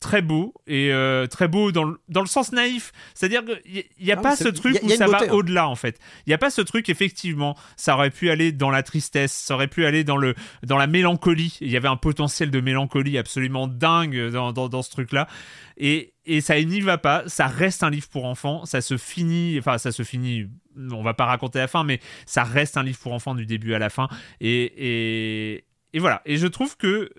[0.01, 2.93] très beau et euh, très beau dans le, dans le sens naïf.
[3.13, 5.05] C'est-à-dire qu'il n'y a, Ah, pas ce truc y a- où y a une ça
[5.07, 5.35] beauté, va hein.
[5.35, 5.99] au-delà en fait.
[6.25, 9.55] Il n'y a pas ce truc, effectivement, ça aurait pu aller dans la tristesse, ça
[9.55, 10.35] aurait pu aller dans, le,
[10.65, 11.57] dans la mélancolie.
[11.59, 15.27] Il y avait un potentiel de mélancolie absolument dingue dans, dans, dans ce truc-là.
[15.75, 19.57] Et, et ça n'y va pas, ça reste un livre pour enfants, ça se finit,
[19.59, 20.47] enfin ça se finit,
[20.91, 23.73] on va pas raconter la fin, mais ça reste un livre pour enfants du début
[23.73, 24.07] à la fin.
[24.39, 25.63] Et, et,
[25.93, 27.09] et voilà, et je trouve que, euh,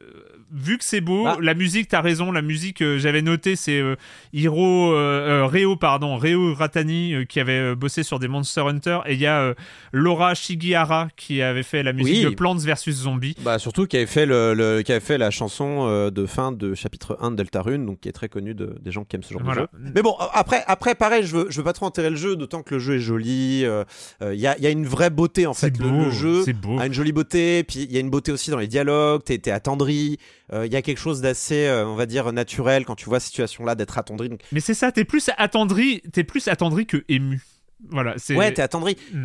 [0.53, 1.37] vu que c'est beau, Bah.
[1.41, 3.97] la musique, t'as raison, la musique, euh, j'avais noté, c'est euh,
[4.33, 9.21] Hiro, euh, Reo, pardon, Reo Ratani, qui avait bossé sur des Monster Hunter, et il
[9.21, 9.55] y a
[9.93, 12.31] Laura Shigihara, qui avait fait la musique Oui.
[12.31, 13.35] de Plants vs Zombies.
[13.43, 16.75] Bah surtout qui avait fait le, le- qui avait fait la chanson de fin de
[16.75, 19.33] chapitre 1 de Deltarune donc qui est très connu de, des gens qui aiment ce
[19.33, 19.63] genre Voilà.
[19.73, 19.93] de jeu.
[19.95, 22.63] Mais bon après après pareil je veux je veux pas trop enterrer le jeu d'autant
[22.63, 25.77] que le jeu est joli il y, a, y a une vraie beauté en fait
[25.79, 26.79] le- beau, le, jeu c'est beau.
[26.79, 29.39] a une jolie beauté puis il y a une beauté aussi dans les dialogues t'es
[29.39, 30.19] t'es attendri
[30.53, 33.19] euh, il y a quelque chose d'assez euh, on va dire naturel quand tu vois
[33.21, 36.87] cette situation là d'être attendri donc, Mais c'est ça, t'es plus attendri, t'es plus attendri
[36.87, 37.41] que ému.
[37.89, 39.25] Voilà, ouais t'es attendri Mm.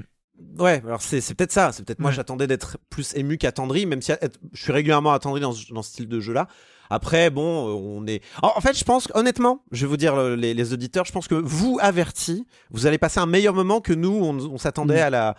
[0.59, 1.71] Ouais, alors c'est peut-être ça.
[1.71, 5.39] C'est peut-être moi j'attendais d'être plus ému qu'attendri, même si être- je suis régulièrement attendri
[5.39, 6.47] dans ce, dans ce style de jeu-là.
[6.89, 8.21] Après, bon, euh, on est.
[8.41, 11.29] En, fait, je pense honnêtement, je vais vous dire le- les, les auditeurs, je pense
[11.29, 14.11] que vous avertis, vous allez passer un meilleur moment que nous.
[14.11, 15.07] On, on s'attendait Mm.
[15.07, 15.35] à la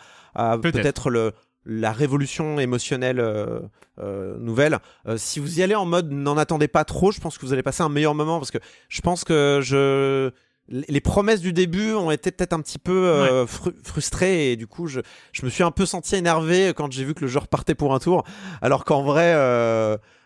[0.62, 1.32] peut-être le
[1.66, 3.60] la révolution émotionnelle euh,
[3.98, 4.78] euh, nouvelle.
[5.06, 7.52] Euh, si vous y allez en mode n'en attendez pas trop, je pense que vous
[7.52, 10.30] allez passer un meilleur moment parce que je pense que je
[10.68, 14.88] les promesses du début ont été peut-être un petit peu fru- frustrées et du coup
[14.88, 17.76] je, je me suis un peu senti énervé quand j'ai vu que le jeu repartait
[17.76, 18.24] pour un tour
[18.62, 19.32] alors qu'en vrai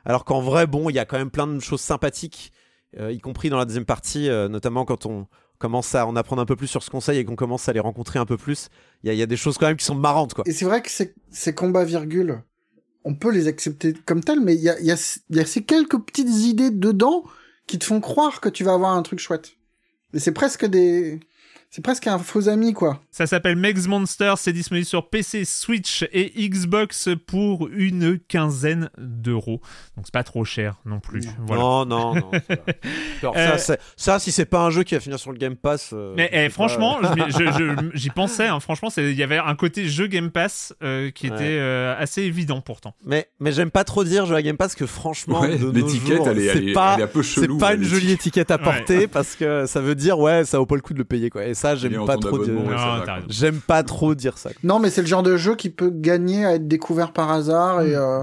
[0.06, 2.52] alors qu'en vrai bon il y a quand même plein de choses sympathiques
[2.98, 5.26] y compris dans la deuxième partie, notamment quand on
[5.60, 7.80] commence à en apprendre un peu plus sur ce conseil et qu'on commence à les
[7.80, 8.68] rencontrer un peu plus,
[9.04, 10.34] il y, a des choses quand même qui sont marrantes.
[10.34, 10.42] Quoi.
[10.46, 12.42] Et c'est vrai que ces combats virgules,
[13.04, 15.62] on peut les accepter comme tels, mais il y a, y, a, y a ces
[15.62, 17.24] quelques petites idées dedans
[17.66, 19.52] qui te font croire que tu vas avoir un truc chouette.
[20.14, 21.20] Et c'est presque des
[21.72, 23.00] c'est presque un faux ami, quoi.
[23.12, 29.60] Ça s'appelle Megs Monster, c'est disponible sur PC, Switch et Xbox pour une quinzaine d'euros.
[29.96, 31.22] Donc c'est pas trop cher non plus.
[31.48, 32.30] Non, non, non.
[33.22, 33.58] Euh,
[33.96, 35.90] ça, si c'est pas un jeu qui va finir sur le Game Pass.
[35.92, 36.98] Euh, mais eh, franchement,
[37.94, 38.46] j'y pensais.
[38.46, 41.60] Hein, franchement, il y avait un côté jeu Game Pass euh, qui était
[41.98, 42.94] assez évident pourtant.
[43.04, 46.72] Mais, mais j'aime pas trop dire jeu à Game Pass que franchement, l'étiquette, elle, est,
[46.72, 50.18] pas, un peu C'est pas une jolie étiquette à porter parce que ça veut dire
[50.18, 52.54] ouais, ça vaut pas le coup de le payer quoi ça, j'aime pas trop dire.
[53.28, 54.50] J'aime pas trop dire ça.
[54.62, 57.82] Non, mais c'est le genre de jeu qui peut gagner à être découvert par hasard
[57.82, 58.22] et euh,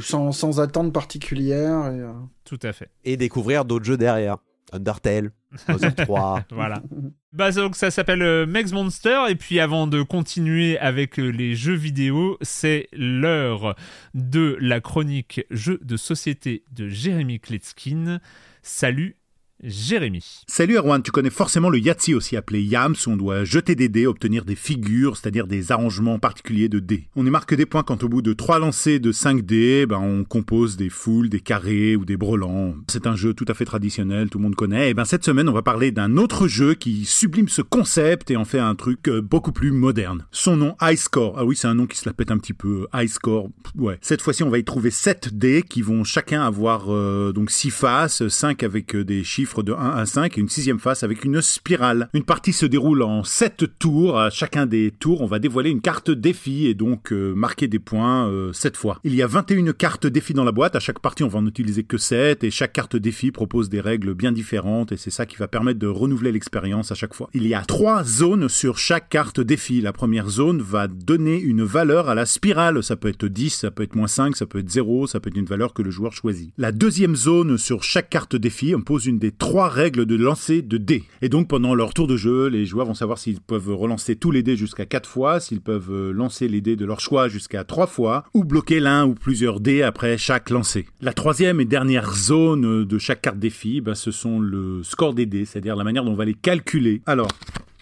[0.00, 1.86] sans, sans, attente particulière.
[1.86, 2.12] Et, euh.
[2.44, 2.90] Tout à fait.
[3.04, 4.38] Et découvrir d'autres jeux derrière.
[4.72, 5.32] Undertale,
[5.68, 6.44] Bowser 3.
[6.52, 6.82] voilà.
[7.32, 9.26] Bah, donc ça s'appelle euh, Mex Monster.
[9.28, 13.76] Et puis avant de continuer avec les jeux vidéo, c'est l'heure
[14.14, 18.18] de la chronique jeux de société de Jérémy Kletskin.
[18.62, 19.19] Salut
[19.62, 20.42] Jérémy.
[20.46, 23.90] Salut Erwan, tu connais forcément le Yahtzee aussi appelé Yams où on doit jeter des
[23.90, 27.08] dés, obtenir des figures, c'est-à-dire des arrangements particuliers de dés.
[27.14, 29.98] On y marque des points quand au bout de 3 lancers de 5 dés, ben
[29.98, 32.74] on compose des foules, des carrés ou des brelans.
[32.88, 34.90] C'est un jeu tout à fait traditionnel, tout le monde connaît.
[34.90, 38.36] Et ben cette semaine, on va parler d'un autre jeu qui sublime ce concept et
[38.36, 40.24] en fait un truc euh, beaucoup plus moderne.
[40.32, 41.34] Son nom High Score.
[41.36, 42.86] Ah oui, c'est un nom qui se la pète un petit peu.
[42.94, 43.48] High Score.
[43.76, 43.98] Ouais.
[44.00, 47.70] Cette fois-ci, on va y trouver 7 dés qui vont chacun avoir euh, donc 6
[47.70, 51.24] faces, 5 avec euh, des chiffres de 1 à 5 et une sixième face avec
[51.24, 52.08] une spirale.
[52.14, 54.18] Une partie se déroule en 7 tours.
[54.18, 57.78] À chacun des tours, on va dévoiler une carte défi et donc euh, marquer des
[57.78, 59.00] points 7 euh, fois.
[59.04, 60.76] Il y a 21 cartes défi dans la boîte.
[60.76, 63.80] À chaque partie, on va en utiliser que 7 et chaque carte défi propose des
[63.80, 67.28] règles bien différentes et c'est ça qui va permettre de renouveler l'expérience à chaque fois.
[67.34, 69.80] Il y a 3 zones sur chaque carte défi.
[69.80, 72.82] La première zone va donner une valeur à la spirale.
[72.82, 75.30] Ça peut être 10, ça peut être moins 5, ça peut être 0, ça peut
[75.30, 76.52] être une valeur que le joueur choisit.
[76.58, 80.76] La deuxième zone sur chaque carte défi impose une des trois règles de lancer de
[80.76, 81.02] dés.
[81.22, 84.30] Et donc pendant leur tour de jeu, les joueurs vont savoir s'ils peuvent relancer tous
[84.30, 87.64] les dés jusqu'à 4 fois, s'ils peuvent euh, lancer les dés de leur choix jusqu'à
[87.64, 90.86] 3 fois, ou bloquer l'un ou plusieurs dés après chaque lancer.
[91.00, 95.26] La troisième et dernière zone de chaque carte défi, bah, ce sont le score des
[95.26, 97.00] dés, c'est-à-dire la manière dont on va les calculer.
[97.06, 97.30] Alors,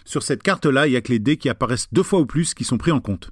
[0.05, 2.53] sur cette carte-là, il y a que les dés qui apparaissent deux fois ou plus
[2.53, 3.31] qui sont pris en compte.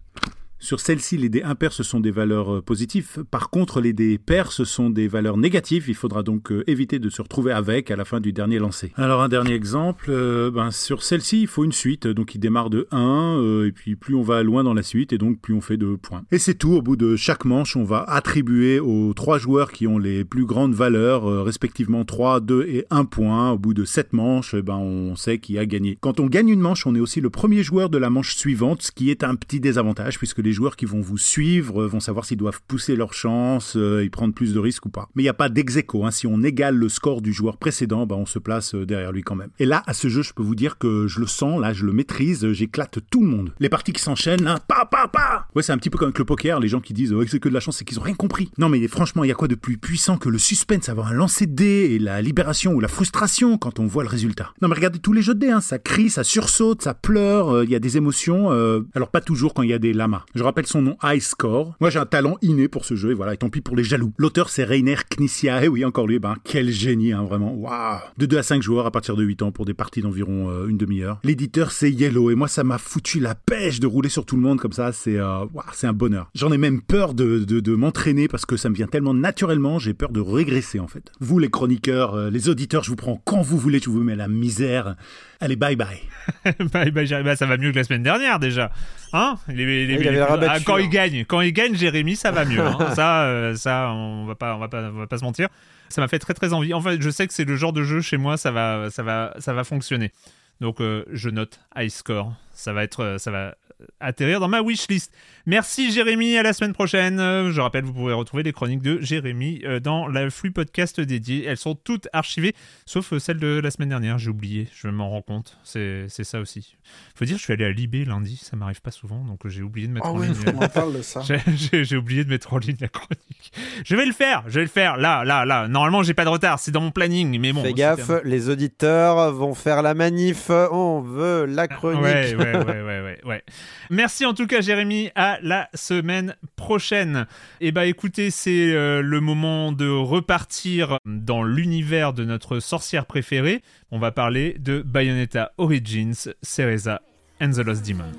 [0.59, 3.23] Sur celle-ci, les dés impairs, ce sont des valeurs euh, positives.
[3.29, 5.85] Par contre, les dés pairs, ce sont des valeurs négatives.
[5.88, 8.91] Il faudra donc euh, éviter de se retrouver avec à la fin du dernier lancer.
[8.95, 10.07] Alors, un dernier exemple.
[10.09, 12.07] Euh, ben, sur celle-ci, il faut une suite.
[12.07, 13.63] Donc, il démarre de 1.
[13.67, 15.95] et puis, plus on va loin dans la suite, et donc plus on fait de
[15.95, 16.23] points.
[16.31, 16.73] Et c'est tout.
[16.73, 20.45] Au bout de chaque manche, on va attribuer aux trois joueurs qui ont les plus
[20.45, 23.51] grandes valeurs, respectivement 3, 2 et 1 point.
[23.51, 25.97] Au bout de 7 manches, ben, on sait qui a gagné.
[26.01, 28.81] Quand on gagne une manche, on est aussi le premier joueur de la manche suivante,
[28.81, 32.24] ce qui est un petit désavantage puisque les joueurs qui vont vous suivre vont savoir
[32.24, 35.10] s'ils doivent pousser leur chance euh, et prendre plus de risques ou pas.
[35.14, 36.11] Mais il n'y a pas d'ex hein.
[36.11, 39.24] Si on égale le score du joueur précédent, bah, on se place euh, derrière lui
[39.24, 39.49] quand même.
[39.60, 41.86] Et là, à ce jeu, je peux vous dire que je le sens, là, je
[41.86, 43.52] le maîtrise, j'éclate tout le monde.
[43.60, 46.19] Les parties qui s'enchaînent, là, pa, pa, pa Ouais, c'est un petit peu comme avec
[46.19, 48.15] le poker, les gens qui disent c'est que de la chance, c'est qu'ils ont rien
[48.15, 48.49] compris.
[48.57, 51.14] Non, mais franchement, il y a quoi de plus puissant que le suspense, avoir un
[51.14, 54.53] lancer de dés et la libération ou la frustration quand on voit le résultat?
[54.61, 55.60] Non, mais regardez tous les jeux de dés, hein.
[55.60, 58.49] ça crie, ça sursaute, ça pleure, euh, il y a des émotions.
[58.95, 60.24] alors pas toujours quand il y a des lamas.
[60.38, 61.76] Je rappelle son nom High Score.
[61.80, 63.84] Moi, j'ai un talent inné pour ce jeu, et voilà, et tant pis pour les
[63.84, 64.14] jaloux.
[64.19, 68.27] L'auteur, c'est Rainer Knizia, et oui, encore lui, ben, quel génie, hein, vraiment, waouh De
[68.27, 70.77] 2 à 5 joueurs à partir de 8 ans pour des parties d'environ euh, une
[70.77, 71.19] demi-heure.
[71.23, 74.43] L'éditeur, c'est Yellow, et moi, ça m'a foutu la pêche de rouler sur tout le
[74.43, 76.30] monde comme ça, c'est euh, c'est un bonheur.
[76.35, 79.95] J'en ai même peur de, de, m'entraîner parce que ça me vient tellement naturellement, j'ai
[79.95, 81.11] peur de régresser, en fait.
[81.19, 84.15] Vous, les chroniqueurs, euh, les auditeurs, je vous prends quand vous voulez, je vous mets
[84.15, 84.97] la misère.
[85.39, 85.99] Allez, bye bye.
[86.72, 88.72] bye bye, bah, ça va mieux que la semaine dernière déjà.
[89.13, 92.59] Hein les, ah, Quand il gagne, quand il gagne, Jérémy, ça va mieux.
[92.59, 92.93] Hein.
[92.95, 95.49] ça, euh, ça, on va pas, on va pas, on va pas se mentir.
[95.89, 96.73] Ça m'a fait très très envie.
[96.73, 99.03] En fait, je sais que c'est le genre de jeu chez moi, ça va, ça
[99.03, 100.11] va, ça va fonctionner.
[100.59, 102.34] Donc, euh, je note high score.
[102.51, 103.55] Ça va être, euh, ça va
[103.99, 105.13] atterrir dans ma wishlist.
[105.49, 107.19] Merci Jérémy, à la semaine prochaine.
[107.19, 111.45] Je rappelle, vous pouvez retrouver les chroniques de Jérémy euh, dans la flux podcast dédiée.
[111.45, 112.53] Elles sont toutes archivées,
[112.86, 114.18] sauf euh, celle de la semaine dernière.
[114.18, 115.57] J'ai oublié, je m'en rends compte.
[115.64, 116.76] C'est ça aussi.
[117.15, 119.88] Faut dire, je suis allé à Libé lundi, ça m'arrive pas souvent, donc j'ai oublié
[119.88, 120.34] de mettre ah en ligne.
[120.53, 121.22] On parle de ça.
[121.72, 123.53] J'ai oublié de mettre en ligne la chronique.
[123.86, 124.98] Je vais le faire, je vais le faire.
[124.98, 125.69] Là, là, là.
[125.69, 127.64] Normalement, j'ai pas de retard, c'est dans mon planning, mais bon.
[127.64, 130.49] Fais gaffe, les auditeurs vont faire la manif.
[130.49, 132.02] On veut la chronique.
[132.02, 133.44] Ouais, ouais, ouais, ouais, ouais, ouais,
[133.90, 135.10] Merci en tout cas, Jérémy.
[135.15, 137.27] À la semaine prochaine.
[137.61, 143.05] Et eh bah écoutez, c'est euh, le moment de repartir dans l'univers de notre sorcière
[143.05, 143.61] préférée.
[143.91, 147.01] On va parler de Bayonetta Origins, Cereza
[147.41, 148.11] and the Lost Demon.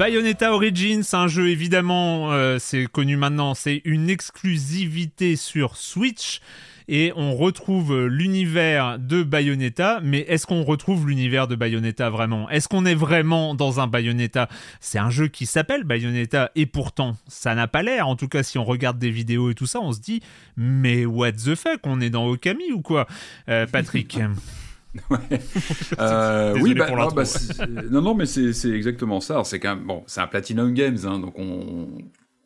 [0.00, 6.40] Bayonetta Origins, un jeu évidemment, euh, c'est connu maintenant, c'est une exclusivité sur Switch
[6.88, 12.48] et on retrouve l'univers de Bayonetta, mais est-ce qu'on retrouve l'univers de Bayonetta vraiment?
[12.48, 14.48] Est-ce qu'on est vraiment dans un Bayonetta?
[14.80, 18.42] C'est un jeu qui s'appelle Bayonetta et pourtant ça n'a pas l'air, en tout cas
[18.42, 20.22] si on regarde des vidéos et tout ça, on se dit
[20.56, 23.06] mais what the fuck, on est dans Okami ou quoi?
[23.50, 24.18] Euh, Patrick
[25.98, 27.24] Euh, oui, bah, bah
[27.90, 29.42] non, non, mais c'est exactement ça.
[29.44, 31.88] C'est bon, c'est un Platinum Games, hein, donc on,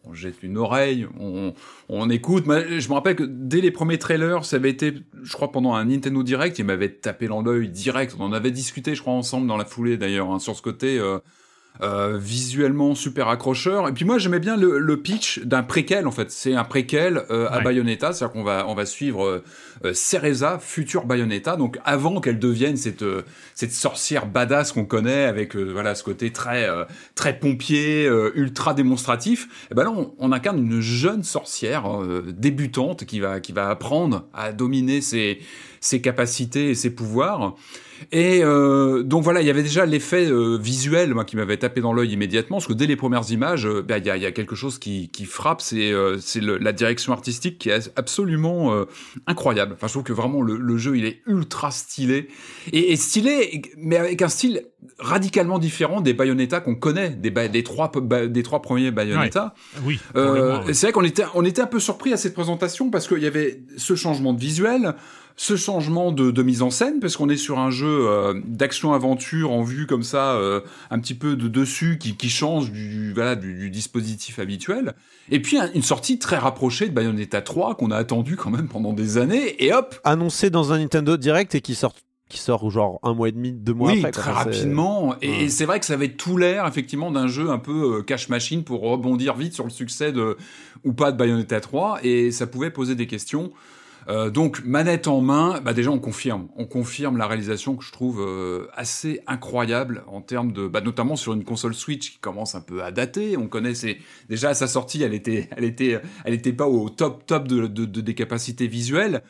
[0.05, 1.55] on, jette une oreille, on,
[1.89, 2.45] on écoute.
[2.47, 5.85] je me rappelle que dès les premiers trailers, ça avait été, je crois, pendant un
[5.85, 8.17] Nintendo Direct, il m'avait tapé dans l'œil direct.
[8.19, 10.99] On en avait discuté, je crois, ensemble dans la foulée d'ailleurs, hein, sur ce côté.
[10.99, 11.19] Euh,
[11.83, 13.89] euh, visuellement super accrocheur.
[13.89, 16.31] Et puis moi j'aimais bien le, le pitch d'un préquel en fait.
[16.31, 19.45] C'est un préquel euh, à Bayonetta, c'est-à-dire qu'on va on va suivre euh,
[19.85, 23.23] euh Cereza, future Bayonetta, donc avant qu'elle devienne cette euh,
[23.57, 26.69] cette sorcière badass qu'on connaît avec voilà ce côté très
[27.17, 29.67] très pompier, ultra démonstratif.
[29.73, 31.89] Et ben là on, on incarne une jeune sorcière
[32.29, 35.41] débutante qui va qui va apprendre à dominer ses
[35.81, 37.57] ses capacités et ses pouvoirs.
[38.13, 41.81] Et euh, donc voilà, il y avait déjà l'effet euh, visuel moi, qui m'avait tapé
[41.81, 44.27] dans l'œil immédiatement, parce que dès les premières images, euh, bah, il y, a, y,
[44.27, 46.19] a, quelque chose qui, qui frappe, c'est euh,
[46.61, 48.85] la direction artistique qui est absolument euh,
[49.27, 49.75] incroyable.
[49.75, 52.29] Enfin, je trouve que vraiment le, le, jeu, il est ultra stylé.
[52.73, 54.65] Et, et, stylé, mais avec un style
[54.99, 57.91] radicalement différent des Bayonetta qu'on connaît, des, des, trois,
[58.29, 59.55] des trois premiers Bayonetta.
[59.85, 59.99] Oui.
[60.15, 63.27] C'est vrai qu'on était, on était un peu surpris à cette présentation, parce qu'il y
[63.27, 64.95] avait ce changement de visuel,
[65.37, 69.51] ce changement de, de mise en scène, parce qu'on est sur un jeu euh, d'action-aventure
[69.51, 73.35] en vue comme ça, euh, un petit peu de dessus, qui, qui change du, voilà,
[73.35, 74.95] du, du, dispositif habituel.
[75.31, 78.93] Et puis une sortie très rapprochée de Bayonetta 3 qu'on a attendu quand même pendant
[78.93, 81.95] des années, et hop Annoncé dans un Nintendo Direct et qui sort
[82.29, 84.11] qui sort genre un mois et demi, deux mois oui, après.
[84.11, 85.15] très rapidement.
[85.21, 88.29] Et, c'est vrai que ça avait tout l'air effectivement d'un jeu un peu euh, cash
[88.29, 90.37] machine pour rebondir vite sur le succès de
[90.85, 93.53] ou pas de Bayonetta 3 et ça pouvait poser des questions.
[94.09, 97.93] Euh, donc manette en main, bah déjà on confirme, on confirme la réalisation que je
[97.93, 102.55] trouve euh, assez incroyable en termes de, bah, notamment sur une console Switch qui commence
[102.55, 103.37] un peu à dater.
[103.37, 103.73] On connaît
[104.29, 107.67] déjà à sa sortie, elle était, elle était, elle était pas au top top de,
[107.67, 109.23] de, de des capacités visuelles.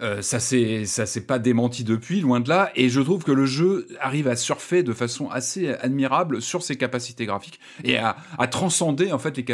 [0.00, 3.32] Euh, ça s'est ça s'est pas démenti depuis, loin de là, et je trouve que
[3.32, 8.16] le jeu arrive à surfer de façon assez admirable sur ses capacités graphiques et à,
[8.50, 9.44] transcender en fait les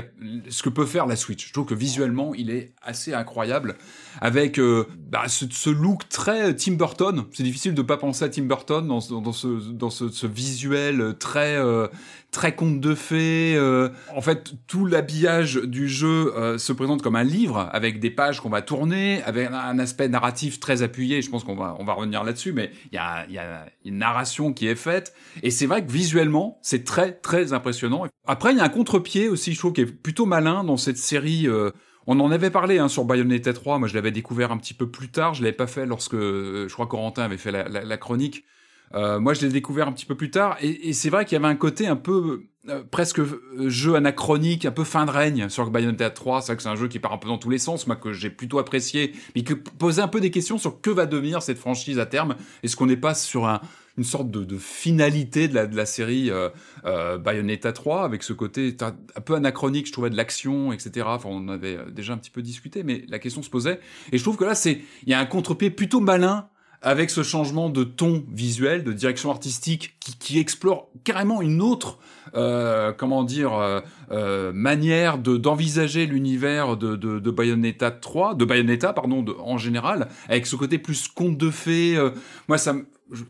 [0.48, 1.48] ce que peut faire la Switch.
[1.48, 3.76] Je trouve que visuellement il est assez incroyable
[4.20, 7.24] avec euh, bah, ce, look très Tim Burton.
[7.32, 11.56] C'est difficile de pas penser à Tim Burton dans, dans ce dans ce visuel très
[11.56, 11.88] euh,
[12.30, 13.54] très conte de fées.
[13.56, 18.10] Euh, en fait, tout l'habillage du jeu euh, se présente comme un livre avec des
[18.10, 21.22] pages qu'on va tourner, avec un aspect narratif très appuyé.
[21.22, 23.98] Je pense qu'on va on va revenir là-dessus, mais il y a, y a une
[23.98, 28.06] narration qui est faite et c'est vrai que visuellement c'est très très impressionnant.
[28.26, 30.98] Après, il y a un contre-pied aussi, je trouve, qui est plutôt malin dans cette
[30.98, 31.48] série.
[31.48, 31.70] Euh,
[32.06, 33.78] on en avait parlé hein, sur Bayonetta 3.
[33.78, 35.34] Moi, je l'avais découvert un petit peu plus tard.
[35.34, 38.44] Je l'avais pas fait lorsque je crois Corentin avait fait la, chronique.
[38.94, 41.36] Euh, moi, je l'ai découvert un petit peu plus tard, et, et c'est vrai qu'il
[41.36, 45.10] y avait un côté un peu euh, presque euh, jeu anachronique, un peu fin de
[45.10, 46.42] règne sur Bayonetta 3.
[46.42, 47.96] C'est vrai que c'est un jeu qui part un peu dans tous les sens, moi
[47.96, 51.40] que j'ai plutôt apprécié, mais qui posait un peu des questions sur que va devenir
[51.42, 52.36] cette franchise à terme.
[52.62, 53.60] Est-ce qu'on n'est pas sur un,
[53.96, 56.50] une sorte de, de, finalité de la, de la série euh,
[56.84, 61.06] euh, Bayonetta 3 avec ce côté un peu anachronique, je trouvais de l'action, etc.
[61.08, 63.80] Enfin, on avait déjà un petit peu discuté, mais la question se posait.
[64.12, 66.48] Et je trouve que là, c'est il y a un contre-pied plutôt malin
[66.82, 71.98] avec ce changement de ton visuel, de direction artistique, qui, qui explore carrément une autre,
[72.34, 73.80] euh, comment dire, euh,
[74.12, 79.58] euh, manière de d'envisager l'univers de, de, de, Bayonetta 3, de Bayonetta, pardon, de, en
[79.58, 81.96] général, avec ce côté plus conte de fées.
[81.96, 82.10] Euh,
[82.46, 82.74] moi, ça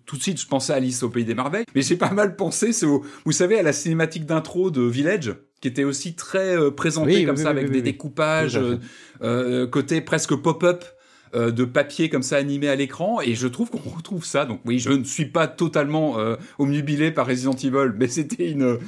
[0.06, 2.34] tout de suite, je pensais à Alice au pays des merveilles, mais j'ai pas mal
[2.34, 6.72] pensé, c'est vous savez, à la cinématique d'intro de Village, qui était aussi très euh,
[6.72, 8.58] présentée comme ça, avec des découpages,
[9.70, 10.84] côté presque pop-up.
[11.34, 14.44] Euh, de papier comme ça animé à l'écran et je trouve qu'on retrouve ça.
[14.44, 18.78] Donc oui, je ne suis pas totalement euh, omnubilé par Resident Evil, mais c'était une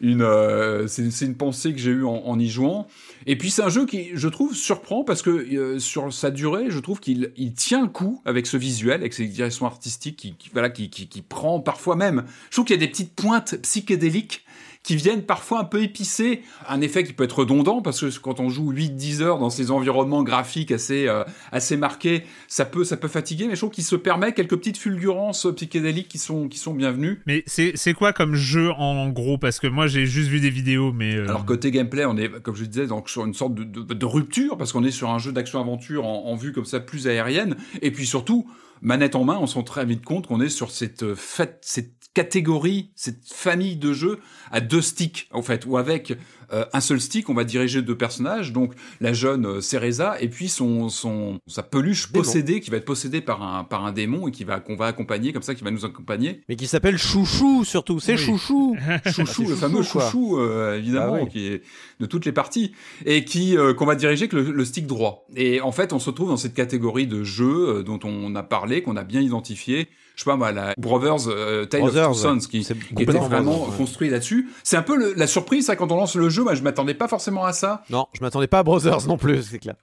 [0.00, 2.86] une, euh, c'est une pensée que j'ai eue en, y jouant.
[3.26, 6.66] Et puis c'est un jeu qui, je trouve, surprend parce que euh, sur sa durée,
[6.68, 10.36] je trouve qu'il il tient le coup avec ce visuel, avec ses directions artistiques, qui,
[10.52, 12.24] voilà, qui, qui, qui prend parfois même.
[12.50, 14.44] Je trouve qu'il y a des petites pointes psychédéliques
[14.84, 16.42] qui viennent parfois un peu épicer.
[16.68, 19.72] Un effet qui peut être redondant parce que quand on joue 8-10 heures dans ces
[19.72, 23.82] environnements graphiques assez euh, assez marqués, ça peut ça peut fatiguer mais je trouve qu'il
[23.82, 27.22] se permet quelques petites fulgurances psychédéliques qui sont qui sont bienvenues.
[27.26, 29.38] Mais c'est c'est quoi comme jeu en gros?
[29.38, 32.28] Parce que moi j'ai juste vu des vidéos mais euh, Alors côté gameplay, on est
[32.42, 35.18] comme je disais donc sur une sorte de, de, rupture parce qu'on est sur un
[35.18, 37.56] jeu d'action aventure en, en vue comme ça plus aérienne.
[37.80, 38.46] Et puis surtout
[38.84, 41.58] manette en main, on se rend très vite compte qu'on est sur cette euh, fête,
[41.62, 44.20] cette catégorie, cette famille de jeux
[44.52, 46.16] à deux sticks en fait, ou avec
[46.52, 50.28] euh, un seul stick, on va diriger deux personnages, donc la jeune euh, Cereza et
[50.28, 54.28] puis son, son sa peluche possédée qui va être possédée par un par un démon
[54.28, 56.42] et qui va qu'on va accompagner comme ça, qui va nous accompagner.
[56.48, 58.76] Mais qui s'appelle Chouchou surtout, c'est Chouchou,
[59.12, 61.62] Chouchou, le fameux Chouchou euh, évidemment ah qui est
[61.98, 62.72] de toutes les parties
[63.04, 65.26] et qui qu'on va diriger que le, stick droit.
[65.36, 68.82] Et en fait, on se retrouve dans cette catégorie de jeux dont on a parlé,
[68.82, 72.38] qu'on a bien identifié je sais pas moi, la Brothers euh, Tale of Two Sons,
[72.50, 74.48] qui, qui était vraiment construit là-dessus.
[74.62, 76.42] C'est un peu la surprise, ça, quand on lance le jeu.
[76.42, 77.82] Moi, je m'attendais pas forcément à ça.
[77.90, 79.74] Non, je m'attendais pas à Brothers non plus, c'est clair.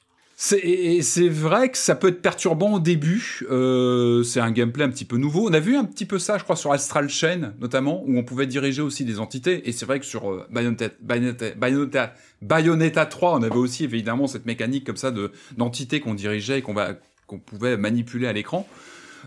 [0.44, 3.46] C'est vrai que ça peut être perturbant au début.
[3.52, 5.48] Euh, c'est un gameplay un petit peu nouveau.
[5.48, 8.24] On a vu un petit peu ça, je crois, sur Astral Chain notamment, où on
[8.24, 9.70] pouvait diriger aussi des entités.
[9.70, 14.48] Et c'est vrai que sur euh, Bayonetta, Bayonetta, Bayonetta, 3, on avait aussi évidemment cette
[14.48, 16.96] mécanique comme ça de d'entités qu'on dirigeait et qu'on va
[17.28, 18.68] qu'on pouvait manipuler à l'écran.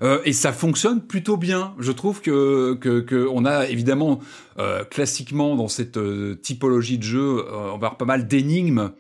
[0.02, 1.74] Euh, et ça fonctionne plutôt bien.
[1.78, 4.20] Je trouve que, que, on a évidemment
[4.58, 8.90] euh, classiquement dans cette euh, typologie de jeu, euh, on va avoir pas mal d'énigmes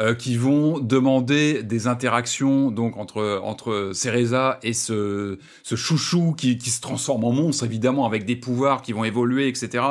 [0.00, 6.58] euh, qui vont demander des interactions donc entre entre Cereza et ce ce chouchou qui,
[6.58, 9.84] qui se transforme en monstre évidemment avec des pouvoirs qui vont évoluer etc.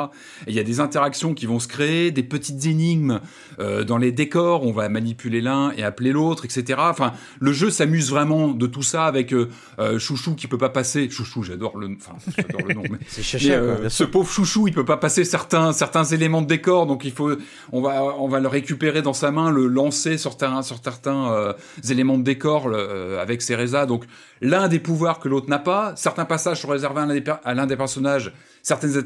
[0.46, 3.20] Et il y a des interactions qui vont se créer, des petites énigmes
[3.58, 4.66] euh, dans les décors.
[4.66, 6.78] On va manipuler l'un et appeler l'autre etc.
[6.82, 9.48] Enfin le jeu s'amuse vraiment de tout ça avec euh,
[9.78, 11.08] euh chouchou qui peut pas passer.
[11.08, 14.84] Chouchou j'adore le enfin j'adore le nom mais, c'est euh, ce pauvre chouchou il peut
[14.84, 17.32] pas passer certains certains éléments de décor donc il faut
[17.72, 21.52] on va on va le récupérer dans sa main le lancer sur, certains euh,
[21.88, 23.86] éléments de décor euh, avec Cereza.
[23.86, 24.04] Donc
[24.40, 25.94] l'un des pouvoirs que l'autre n'a pas.
[25.96, 27.00] Certains passages sont réservés
[27.44, 28.96] à l'un des, personnages, certaines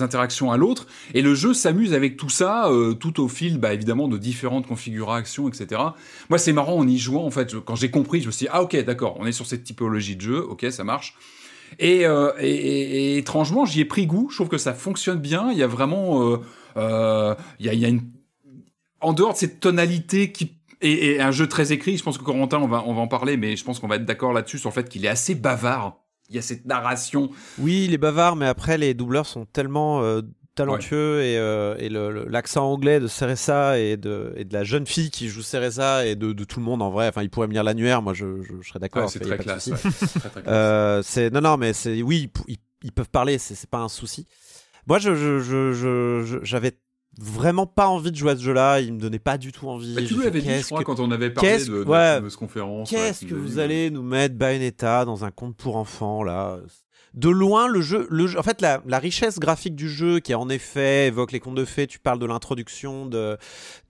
[0.00, 0.86] interactions à l'autre.
[1.14, 4.66] Et le jeu s'amuse avec tout ça, euh, tout au fil, bah, évidemment, de différentes
[4.66, 5.80] configurations, etc.
[6.28, 7.54] Moi, c'est marrant en y jouant, en fait.
[7.60, 10.16] Quand j'ai compris, je me suis dit, ah ok, d'accord, on est sur cette typologie
[10.16, 11.14] de jeu, ok, ça marche.
[11.78, 12.06] Et,
[12.40, 14.28] et, étrangement, j'y ai pris goût.
[14.30, 15.50] Je trouve que ça fonctionne bien.
[15.52, 16.38] Il y a vraiment,
[16.76, 18.02] il y a une
[19.00, 22.58] en dehors de cette tonalité qui et, un jeu très écrit, je pense que Corentin,
[22.58, 24.70] on va, on va en parler, mais je pense qu'on va être d'accord là-dessus sur
[24.70, 25.98] le fait qu'il est assez bavard.
[26.28, 27.30] Il y a cette narration.
[27.58, 30.20] Oui, il est bavard, mais après, les doubleurs sont tellement euh,
[30.54, 35.10] talentueux et, euh, et l'accent anglais de Ceresa et de, et de la jeune fille
[35.10, 37.08] qui joue Ceresa et de, de, tout le monde en vrai.
[37.08, 39.08] Enfin, il pourrait me lire l'annuaire, moi je, je, serais d'accord.
[39.08, 39.70] c'est très, classe.
[40.46, 44.26] Euh, c'est non, non, mais c'est oui, ils, ils, peuvent parler, c'est pas un souci.
[44.86, 46.72] Moi, je, je, j'avais
[47.18, 48.80] vraiment pas envie de jouer à ce jeu-là.
[48.80, 49.94] Il me donnait pas du tout envie.
[49.94, 52.88] Bah, tu l'avais dit, je crois, quand on avait parlé de, de, conférence.
[52.88, 56.58] Qu'est-ce que vous allez nous mettre Bayonetta dans un conte pour enfants là?
[57.18, 61.08] De loin, le jeu, le en fait, la, richesse graphique du jeu, qui en effet
[61.08, 63.36] évoque les contes de fées, tu parles de l'introduction de,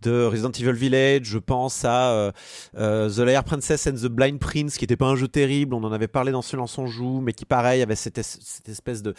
[0.01, 2.33] de Resident Evil Village, je pense à euh,
[2.79, 5.85] euh, The Liar Princess and the Blind Prince, qui était pas un jeu terrible, on
[5.85, 9.15] en avait parlé dans Silence on joue, mais qui pareil avait cette, espèce de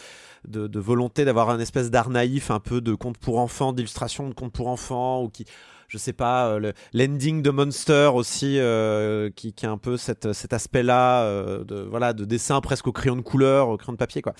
[0.79, 4.53] volonté d'avoir un espèce d'art naïf, un peu de conte pour enfants, d'illustration de conte
[4.53, 5.45] pour enfants, ou qui
[5.89, 10.31] je sais pas, euh, l'ending de Monster aussi, euh, qui, qui a un peu cette,
[10.33, 13.97] cet aspect-là euh, de, voilà, de dessin presque au crayon de couleur, au crayon de
[13.97, 14.33] papier, quoi.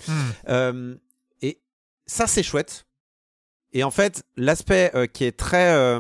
[0.48, 0.96] Hmm.
[1.42, 1.60] et
[2.06, 2.86] ça, c'est chouette.
[3.74, 6.00] Et en fait, l'aspect qui est très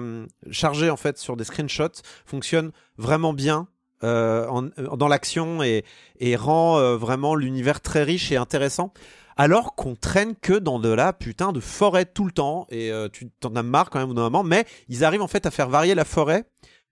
[0.50, 3.68] chargé en fait sur des screenshots fonctionne vraiment bien
[4.02, 5.86] en, dans l'action et,
[6.20, 8.92] et rend vraiment l'univers très riche et intéressant
[9.40, 13.07] alors qu'on traîne que dans de la putain de forêt tout le temps, et euh,
[13.07, 15.70] tu t'en as marre quand même au moment, mais ils arrivent en fait à faire
[15.70, 16.44] varier la forêt.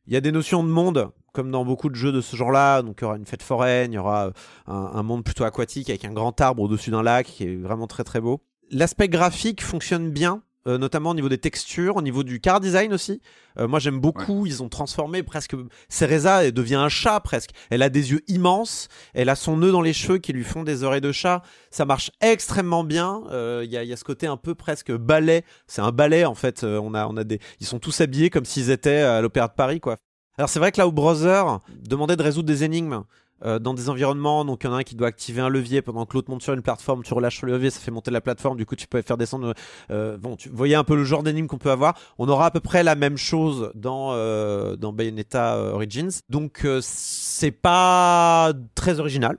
[0.06, 2.84] Il y a des notions de monde, comme dans beaucoup de jeux de ce genre-là,
[2.84, 4.32] donc il y aura une fête foraine, il y aura euh,
[4.66, 8.06] un, monde plutôt aquatique avec un grand arbre au-dessus d'un lac qui est vraiment très
[8.06, 8.40] très beau.
[8.72, 12.94] L'aspect graphique fonctionne bien, euh, notamment au niveau des textures, au niveau du car design
[12.94, 13.22] aussi.
[13.58, 15.56] Euh, moi j'aime beaucoup, ils ont transformé presque
[15.90, 17.52] Cereza, elle devient un chat presque.
[17.70, 20.64] Elle a des yeux immenses, elle a son nœud dans les cheveux qui lui font
[20.64, 21.42] des oreilles de chat.
[21.72, 23.24] Ça marche extrêmement bien.
[23.32, 25.44] Euh, il y, a, y, a, ce côté un peu presque ballet.
[25.68, 26.64] C'est un ballet en fait.
[26.64, 29.54] on a, on a des, ils sont tous habillés comme s'ils étaient à l'Opéra de
[29.54, 29.98] Paris quoi.
[30.38, 33.04] Alors c'est vrai que là où Brother demandait de résoudre des énigmes
[33.46, 34.46] euh, dans des environnements.
[34.46, 36.42] Donc, il y en a un qui doit activer un levier pendant que l'autre monte
[36.42, 37.04] sur une plateforme.
[37.04, 38.58] Tu relâches le levier, ça fait monter la plateforme.
[38.58, 39.54] Du coup, tu peux faire descendre.
[39.92, 41.98] Euh, bon, tu voyez un peu le genre d'énigme qu'on peut avoir.
[42.18, 46.22] On aura à peu près la même chose dans, euh, dans Bayonetta Origins.
[46.30, 49.38] Donc, c'est pas très original.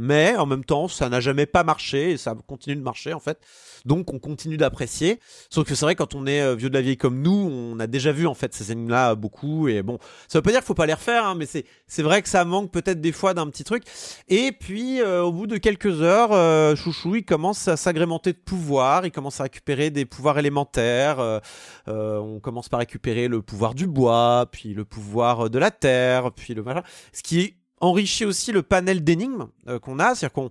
[0.00, 3.18] Mais en même temps, ça n'a jamais pas marché et ça continue de marcher en
[3.18, 3.40] fait.
[3.84, 5.18] Donc on continue d'apprécier.
[5.50, 7.80] Sauf que c'est vrai quand on est euh, vieux de la vieille comme nous, on
[7.80, 9.66] a déjà vu en fait ces énigmes-là beaucoup.
[9.66, 9.98] Et bon,
[10.28, 12.28] ça veut pas dire qu'il faut pas les refaire, hein, mais c'est c'est vrai que
[12.28, 13.82] ça manque peut-être des fois d'un petit truc.
[14.28, 18.38] Et puis euh, au bout de quelques heures, euh, Chouchou il commence à s'agrémenter de
[18.38, 19.04] pouvoirs.
[19.04, 21.40] Il commence à récupérer des pouvoirs élémentaires.
[21.88, 26.54] on commence par récupérer le pouvoir du bois, puis le pouvoir de la terre, puis
[26.54, 26.82] le machin.
[27.12, 29.46] Ce qui enrichit aussi le panel d'énigmes
[29.82, 30.50] qu'on a, c'est-à-dire qu'on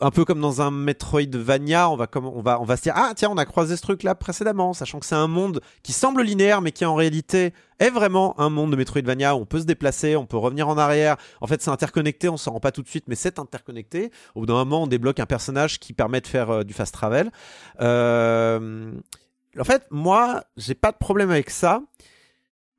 [0.00, 2.92] un peu comme dans un Metroidvania, on va, comme, on, va, on va se dire
[2.96, 6.22] Ah, tiens, on a croisé ce truc-là précédemment, sachant que c'est un monde qui semble
[6.22, 9.64] linéaire, mais qui en réalité est vraiment un monde de Metroidvania où on peut se
[9.64, 11.16] déplacer, on peut revenir en arrière.
[11.40, 14.10] En fait, c'est interconnecté, on s'en rend pas tout de suite, mais c'est interconnecté.
[14.34, 16.92] Au bout d'un moment, on débloque un personnage qui permet de faire euh, du fast
[16.92, 17.30] travel.
[17.80, 18.92] Euh,
[19.58, 21.80] en fait, moi, j'ai pas de problème avec ça.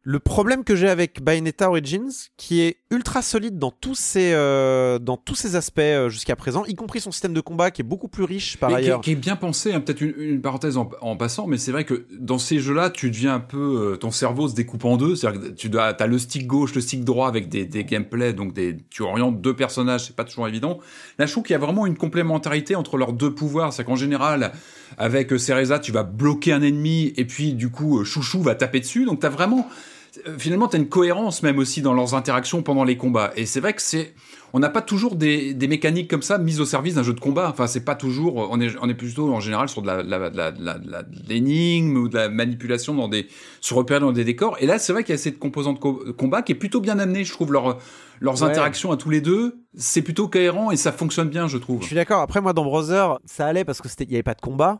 [0.09, 4.99] Le problème que j'ai avec Bayonetta Origins, qui est ultra solide dans tous ses, euh,
[4.99, 7.83] dans tous ses aspects euh, jusqu'à présent, y compris son système de combat qui est
[7.83, 9.01] beaucoup plus riche par ailleurs.
[9.01, 12.37] Qui, est bien pensé, hein, peut-être une, parenthèse en, passant, mais c'est vrai que dans
[12.37, 13.91] ces jeux-là, tu deviens un peu.
[13.91, 15.17] Euh, ton cerveau se découpe en deux.
[15.17, 18.31] C'est-à-dire que tu dois, as le stick gauche, le stick droit avec des, des gameplays,
[18.31, 20.79] donc des, tu orientes deux personnages, c'est pas toujours évident.
[21.19, 23.73] Là, je trouve qu'il y a vraiment une complémentarité entre leurs deux pouvoirs.
[23.73, 24.53] C'est qu'en général,
[24.97, 29.03] avec Cereza, tu vas bloquer un ennemi et puis du coup, Chouchou va taper dessus.
[29.03, 29.95] Donc tu as vraiment euh,
[30.37, 33.31] finalement, tu as une cohérence même aussi dans leurs interactions pendant les combats.
[33.35, 34.13] Et c'est vrai que c'est,
[34.53, 37.19] on n'a pas toujours des, des, mécaniques comme ça mises au service d'un jeu de
[37.19, 37.49] combat.
[37.49, 40.29] Enfin, c'est pas toujours, on est, on est plutôt en général sur de la, la,
[40.29, 43.27] la, la l'énigme ou de la manipulation dans des,
[43.61, 44.57] sur repérer dans des décors.
[44.59, 46.99] Et là, c'est vrai qu'il y a cette composante de combat qui est plutôt bien
[46.99, 47.23] amenée.
[47.23, 47.77] Je trouve leur,
[48.19, 51.81] leurs interactions à tous les deux, c'est plutôt cohérent et ça fonctionne bien, je trouve.
[51.81, 52.21] Je suis d'accord.
[52.21, 54.79] Après, moi, dans Brother, ça allait parce que c'était, il y avait pas de combat.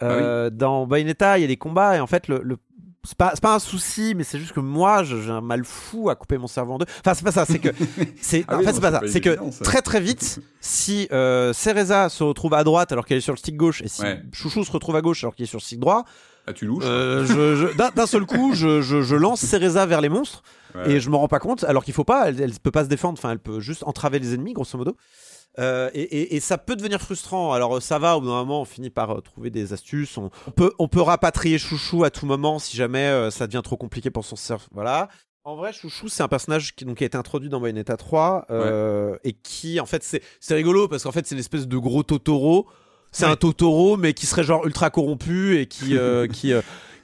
[0.00, 2.56] Ah euh, Dans Bayonetta, il y a des combats et en fait, le, le
[3.04, 6.16] c'est pas, pas un souci, mais c'est juste que moi, j'ai un mal fou à
[6.16, 6.86] couper mon cerveau en deux.
[7.00, 7.68] Enfin, c'est pas ça, c'est que.
[8.20, 9.00] c'est ah en fait, c'est pas ça.
[9.06, 13.22] C'est que très très vite, si euh, Cereza se retrouve à droite alors qu'elle est
[13.22, 14.02] sur le stick gauche, et si
[14.32, 16.04] Chouchou se retrouve à gauche alors qu'il est sur le stick droit.
[16.46, 20.42] Ah, tu louches euh, D'un seul coup, je, je, je, lance Cereza vers les monstres
[20.86, 22.88] et je me rends pas compte, alors qu'il faut pas, elle, elle peut pas se
[22.88, 24.96] défendre, enfin, elle peut juste entraver les ennemis, grosso modo.
[25.58, 27.52] Euh, et, ça peut devenir frustrant.
[27.52, 30.16] Alors ça va, au bout d'un moment, on finit par euh, trouver des astuces.
[30.16, 33.76] On, peut, on peut rapatrier Chouchou à tout moment si jamais euh, ça devient trop
[33.76, 34.68] compliqué pour son surf.
[34.72, 35.08] Voilà.
[35.44, 38.46] En vrai, Chouchou, c'est un personnage qui, donc, a été introduit dans Bayonetta 3
[39.24, 42.66] et qui, en fait, c'est rigolo parce qu'en fait, c'est une espèce de gros Totoro.
[43.10, 45.96] C'est un Totoro, mais qui serait genre ultra corrompu et qui,
[46.32, 46.52] qui,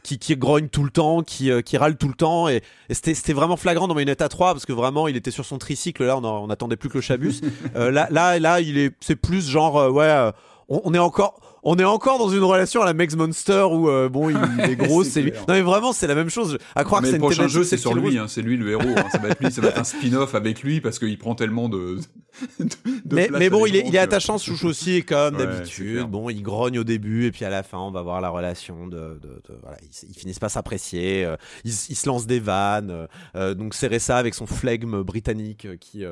[0.04, 2.48] qui, qui grogne tout le temps, qui, euh, qui râle tout le temps.
[2.48, 6.04] Et, c'était vraiment flagrant dans Bayonetta 3 parce que vraiment, il était sur son tricycle.
[6.04, 7.40] Là, on, on attendait plus que le Chabus.
[7.76, 10.30] Euh, là, là, là, il est, c'est plus genre, euh, ouais,
[10.68, 14.08] on, est encore on est encore dans une relation à la Max Monster où euh,
[14.08, 15.32] bon il, est gros c'est lui.
[15.32, 16.58] non mais vraiment c'est la même chose.
[16.74, 18.82] À croire mais que le prochain jeu c'est sur lui hein, c'est lui le héros
[18.82, 19.06] hein.
[19.10, 21.68] ça va être lui ça va être un spin-off avec lui parce qu'il prend tellement
[21.68, 21.98] de,
[23.10, 26.02] mais, mais bon il est, il est attachant chouchou aussi comme d'habitude.
[26.02, 28.86] bon il grogne au début et puis à la fin on va voir la relation
[28.86, 33.74] de, de, voilà ils, finissent pas s'apprécier euh, ils, se lancent des vannes euh, donc
[33.74, 36.04] c'est ça avec son flegme britannique qui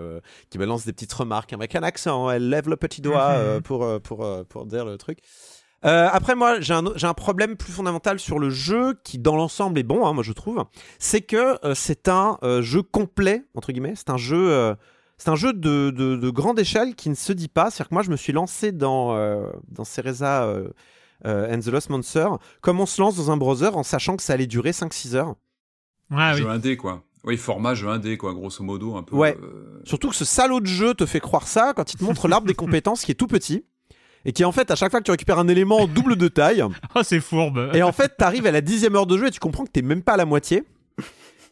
[0.50, 3.62] qui balance des petites remarques avec un accent elle lève le petit doigt mhm.
[3.62, 5.18] pour pour pour dire le truc
[5.84, 9.78] euh, après, moi, j'ai un, un, problème plus fondamental sur le jeu qui, dans l'ensemble,
[9.78, 10.64] est bon, hein, moi je trouve.
[10.98, 13.94] C'est que euh, c'est un euh, jeu complet, entre guillemets.
[13.96, 14.74] C'est un jeu,
[15.18, 17.70] c'est un jeu de, de, de, grande échelle qui ne se dit pas.
[17.70, 19.16] C'est-à-dire que moi, je me suis lancé dans,
[19.68, 20.48] dans Cereza
[21.24, 22.28] and the Lost Monster
[22.60, 25.34] comme on se lance dans un browser en sachant que ça allait durer 5-6 heures.
[26.10, 26.50] Ouais, jeu oui.
[26.50, 27.02] indé, quoi.
[27.24, 29.16] Oui, format jeu indé, quoi, grosso modo, un peu.
[29.16, 29.36] Ouais.
[29.84, 32.46] Surtout que ce salaud de jeu te fait croire ça quand il te montre l'arbre
[32.46, 33.64] des compétences qui est tout petit
[34.24, 36.64] et qui en fait à chaque fois que tu récupères un élément double de taille.
[36.94, 37.70] oh c'est fourbe.
[37.74, 39.82] Et en fait t'arrives à la dixième heure de jeu et tu comprends que t'es
[39.82, 40.64] même pas à la moitié.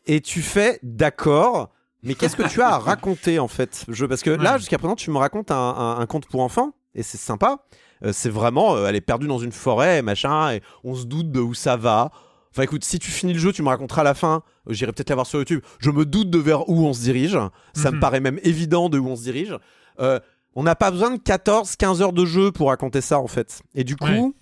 [0.07, 1.71] Et tu fais d'accord.
[2.03, 4.97] Mais qu'est-ce que tu as à raconter en fait je, Parce que là, jusqu'à présent,
[4.97, 7.59] tu me racontes un, conte pour enfants, et c'est sympa.
[8.03, 11.31] Euh, c'est vraiment, euh, elle est perdue dans une forêt, machin, et on se doute
[11.31, 12.11] de où ça va.
[12.53, 14.43] Enfin écoute, si tu finis le jeu, tu me raconteras à la fin.
[14.69, 15.61] Euh, j'irai peut-être la voir sur YouTube.
[15.79, 17.39] Je me doute de vers où on se dirige.
[17.75, 18.01] Ça me mhm.
[18.01, 19.57] paraît même évident de où on se dirige.
[20.01, 20.19] Euh,
[20.55, 23.63] on n'a pas besoin de 14-15 heures de jeu pour raconter ça en fait.
[23.75, 24.35] Et du coup,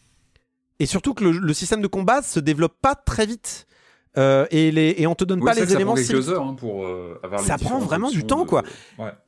[0.79, 3.67] et surtout que le, système de combat se développe pas très vite.
[4.17, 5.95] Euh, et, les, et on te donne pas les éléments.
[5.97, 8.63] Ça prend quelques heures hein, pour euh, avoir Ça prend vraiment du temps, quoi.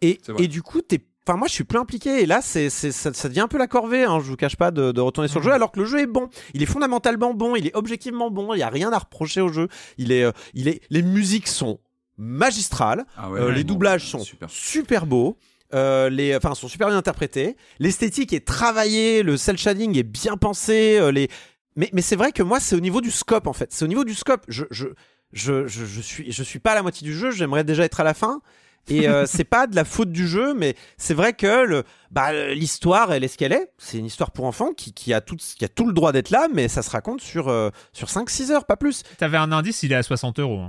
[0.00, 1.00] et, et, du coup, t'es.
[1.26, 2.22] Enfin, moi, je suis plus impliqué.
[2.22, 4.04] Et là, c'est, ça, ça, devient un peu la corvée.
[4.04, 6.06] Hein, je vous cache pas de, retourner sur le jeu, alors que le jeu est
[6.06, 6.28] bon.
[6.54, 7.56] Il est fondamentalement bon.
[7.56, 8.54] Il est objectivement bon.
[8.54, 9.68] Il y a rien à reprocher au jeu.
[9.98, 10.80] Il est, euh, il est.
[10.88, 11.78] Les musiques sont
[12.16, 13.04] magistrales.
[13.16, 15.36] Ah les doublages sont super, super beaux.
[15.72, 17.56] Les, enfin, sont super bien interprétés.
[17.78, 21.00] L'esthétique est travaillée, le cel shading est bien pensé.
[21.12, 21.28] les...
[21.76, 23.72] Mais, mais c'est vrai que moi, c'est au niveau du scope en fait.
[23.72, 24.44] C'est au niveau du scope.
[24.48, 24.88] Je, je,
[25.32, 27.30] je, je, je, suis, je suis pas à la moitié du jeu.
[27.30, 28.40] J'aimerais déjà être à la fin.
[28.88, 32.32] Et euh, c'est pas de la faute du jeu, mais c'est vrai que le, bah,
[32.54, 33.70] l'histoire, elle est ce qu'elle est.
[33.78, 36.30] C'est une histoire pour enfants qui, qui, a tout, qui a tout le droit d'être
[36.30, 39.02] là, mais ça se raconte sur, euh, sur 5-6 heures, pas plus.
[39.18, 40.66] T'avais un indice, il est à 60 euros.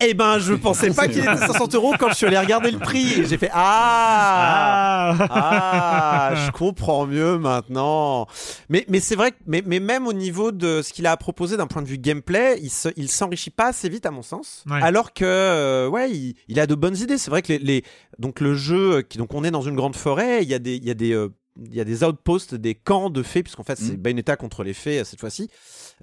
[0.00, 2.78] Eh ben, je pensais pas qu'il était 60 euros quand je suis allé regarder le
[2.78, 3.26] prix.
[3.26, 8.26] J'ai fait ah, ah, ah, je comprends mieux maintenant.
[8.68, 11.16] Mais mais c'est vrai que mais, mais même au niveau de ce qu'il a à
[11.16, 14.22] proposer d'un point de vue gameplay, il se, il s'enrichit pas assez vite à mon
[14.22, 14.64] sens.
[14.70, 17.18] Alors que euh, ouais, il, il, a de bonnes idées.
[17.18, 17.84] C'est vrai que les, les,
[18.18, 20.76] donc le jeu qui donc on est dans une grande forêt, il y a des
[20.76, 21.28] il y a des euh,
[21.60, 24.02] il y a des outposts, des camps de fées, puisqu'en fait c'est mm.
[24.02, 25.50] Bayonetta contre les fées cette fois-ci.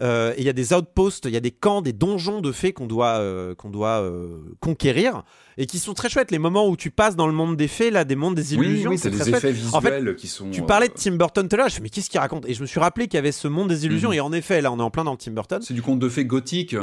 [0.01, 2.51] Euh, et il y a des outposts, il y a des camps, des donjons de
[2.51, 5.23] fées qu'on doit, euh, qu'on doit euh, conquérir
[5.57, 6.29] et qui sont très chouettes.
[6.29, 8.91] Les moments où tu passes dans le monde des fées, là, des mondes des illusions.
[8.91, 10.51] Oui, c'est des effets visuels qui sont.
[10.51, 12.47] Tu parlais de Tim Burton tout à l'heure, je mais qu'est-ce qu'il raconte?
[12.47, 14.15] Et je me suis rappelé qu'il y avait ce monde des illusions, mhm.
[14.15, 15.61] et en effet, là, on est en plein dans le Tim Burton.
[15.61, 16.75] C'est du conte de fées gothique,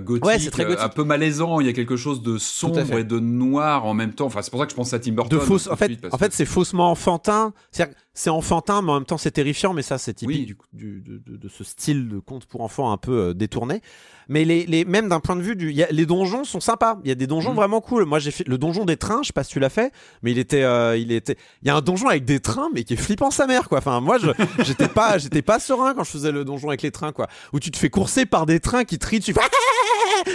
[0.00, 1.60] gothique, ouais, très gothique, un peu malaisant.
[1.60, 4.26] Il y a quelque chose de sombre et de noir en même temps.
[4.26, 5.38] Enfin, c'est pour ça que je pense à Tim Burton.
[5.38, 7.52] De fausse, en fait, en fait c'est faussement enfantin.
[8.16, 9.74] C'est enfantin, mais en même temps, c'est terrifiant.
[9.74, 13.34] Mais ça, c'est typique du, de, de, ce style de conte pour enfants un peu
[13.34, 13.82] détourné.
[14.28, 16.98] Mais les, les même d'un point de vue du, y a, les donjons sont sympas.
[17.02, 17.56] Il y a des donjons mm.
[17.56, 18.04] vraiment cool.
[18.04, 19.22] Moi, j'ai fait le donjon des trains.
[19.22, 21.36] Je sais pas si tu l'as fait, mais il était, euh, il était.
[21.62, 23.78] Il y a un donjon avec des trains, mais qui est flippant sa mère, quoi.
[23.78, 24.18] Enfin, moi,
[24.60, 27.26] j'étais pas, j'étais pas serein quand je faisais le donjon avec les trains, quoi.
[27.52, 29.34] Où tu te fais courser par des trains qui trient dessus.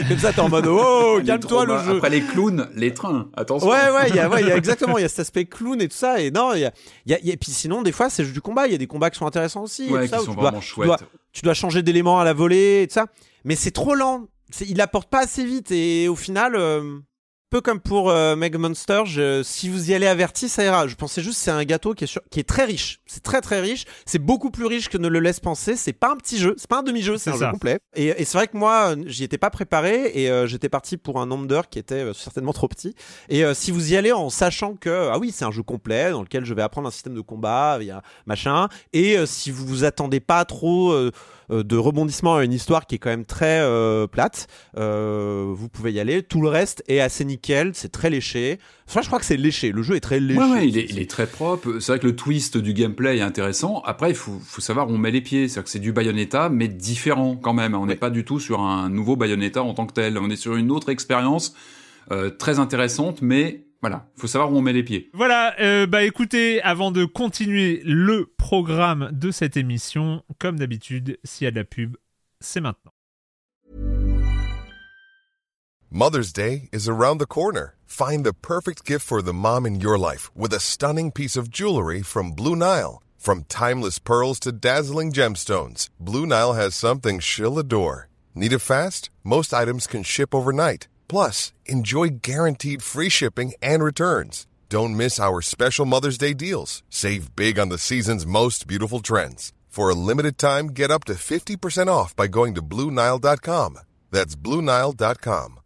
[0.07, 1.97] Comme ça, t'es en mode oh, calme-toi le jeu.
[1.97, 3.29] Après les clowns, les trains.
[3.35, 3.69] Attention.
[3.69, 5.81] Ouais, ouais, il y a, ouais, y a exactement, il y a cet aspect clown
[5.81, 6.19] et tout ça.
[6.21, 6.71] Et non, il y a,
[7.05, 8.67] y a, puis sinon, des fois, c'est juste du combat.
[8.67, 9.89] Il y a des combats qui sont intéressants aussi.
[9.89, 11.03] Ouais, qui sont vraiment chouettes.
[11.31, 13.07] Tu dois, changer d'éléments à la volée et tout ça.
[13.43, 14.27] Mais c'est trop lent
[14.61, 16.99] il apporte pas assez vite et au final, euh,
[17.49, 19.03] peu comme pour euh, Meg Monster,
[19.43, 20.87] si vous y allez averti, ça ira.
[20.87, 22.99] Je pensais juste c'est un gâteau qui est, qui est très riche.
[23.05, 23.85] C'est très très riche.
[24.05, 25.75] C'est beaucoup plus riche que ne le laisse penser.
[25.75, 27.79] C'est pas un petit jeu, c'est pas un demi-jeu, c'est un jeu complet.
[27.95, 31.25] Et, c'est vrai que moi, j'y étais pas préparé et euh, j'étais parti pour un
[31.25, 32.95] nombre d'heures qui était certainement trop petit.
[33.29, 36.21] Et si vous y allez en sachant que ah oui, c'est un jeu complet dans
[36.21, 38.67] lequel je vais apprendre un système de combat, il y a machin.
[38.93, 41.11] Et si vous vous attendez pas trop euh,
[41.49, 44.47] de rebondissement à une histoire qui est quand même très euh, plate,
[44.77, 46.23] euh, vous pouvez y aller.
[46.23, 48.59] Tout le reste est assez nickel, c'est très léché.
[48.87, 49.71] Enfin, je crois que c'est léché.
[49.71, 50.39] Le jeu est très léché.
[50.39, 51.79] Ouais, il, est, très propre.
[51.79, 53.81] C'est vrai que le twist du gameplay est intéressant.
[53.85, 55.47] Après, il faut, savoir où on met les pieds.
[55.47, 57.75] C'est-à-dire que c'est du Bayonetta, mais différent quand même.
[57.75, 60.17] On n'est pas du tout sur un nouveau Bayonetta en tant que tel.
[60.17, 61.53] On est sur une autre expérience
[62.39, 65.09] très intéressante, mais voilà, il faut savoir où on met les pieds.
[65.13, 71.45] Voilà, euh, bah écoutez, avant de continuer le programme de cette émission, comme d'habitude, s'il
[71.45, 71.95] y a de la pub,
[72.41, 72.91] c'est maintenant.
[75.91, 77.75] Mother's Day is around the corner.
[77.87, 81.49] Find the perfect gift for the mom in your life with a stunning piece of
[81.49, 83.01] jewelry from Blue Nile.
[83.17, 88.07] From timeless pearls to dazzling gemstones, Blue Nile has something she'll adore.
[88.35, 89.09] Need it fast?
[89.23, 90.87] Most items can ship overnight.
[91.09, 94.47] Plus, enjoy guaranteed free shipping and returns.
[94.69, 96.83] Don't miss our special Mother's Day deals.
[96.89, 99.51] Save big on the season's most beautiful trends.
[99.67, 103.79] For a limited time, get up to 50% off by going to Bluenile.com.
[104.11, 105.59] That's Bluenile.com.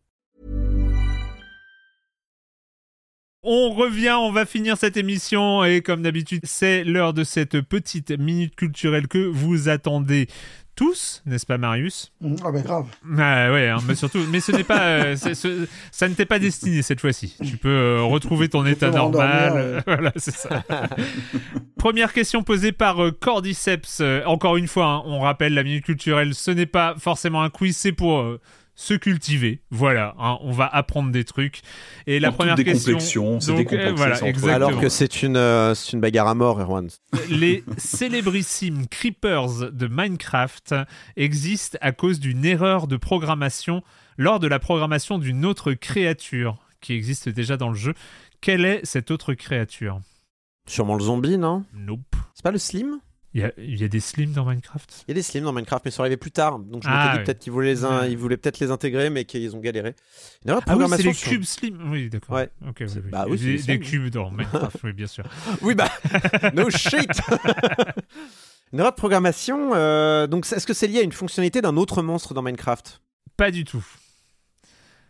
[3.45, 8.11] On revient, on va finir cette émission et comme d'habitude, c'est l'heure de cette petite
[8.11, 10.30] minute culturelle que vous attendez
[10.76, 12.88] tous, n'est-ce pas Marius mm, Ah ben grave.
[13.18, 15.16] Ah ouais, hein, mais surtout, mais ce n'est pas, euh,
[15.91, 17.36] ça ne t'est pas destiné cette fois-ci.
[17.44, 19.84] Tu peux euh, retrouver ton état normal.
[19.88, 20.64] voilà, c'est ça.
[21.78, 24.02] Première question posée par euh, Cordyceps.
[24.26, 27.78] encore une fois, hein, on rappelle la minute culturelle, ce n'est pas forcément un quiz,
[27.78, 28.26] c'est pour
[28.76, 29.62] se cultiver.
[29.70, 31.62] Voilà, hein, on va apprendre des trucs.
[32.08, 33.40] Et la première des question.
[33.40, 36.90] C'est des euh, voilà, Alors que c'est une, euh, une bagarre à mort, Erwan.
[37.30, 40.76] Les célébrissimes creepers de Minecraft
[41.16, 43.84] existent à cause d'une erreur de programmation
[44.18, 47.94] lors de la programmation d'une autre créature qui existe déjà dans le jeu.
[48.41, 50.00] Quelle est cette autre créature?
[50.68, 51.64] Sûrement le zombie, non?
[51.74, 52.16] Nope.
[52.34, 53.00] C'est pas le slim?
[53.36, 53.42] Il
[53.80, 55.06] y, a, des slims dans Minecraft?
[55.08, 56.60] Il y a des slims dans Minecraft, mais ils sont arrivés plus tard.
[56.60, 59.96] Donc je me ah, dit peut-être qu'ils voulaient, peut-être les intégrer, mais qu'ils ont galéré.
[60.48, 61.92] ah oui, c'est les cubes slim.
[61.92, 62.36] Oui, d'accord.
[62.36, 62.50] Ouais.
[62.62, 65.24] oui, Bah, des, cubes dans Minecraft, oui, bien sûr.
[65.62, 65.90] oui, bah,
[66.54, 67.10] no shit
[68.72, 69.72] Une erreur de programmation.
[69.74, 73.02] Euh, donc, est-ce que c'est lié à une fonctionnalité d'un autre monstre dans Minecraft?
[73.36, 73.86] Pas du tout.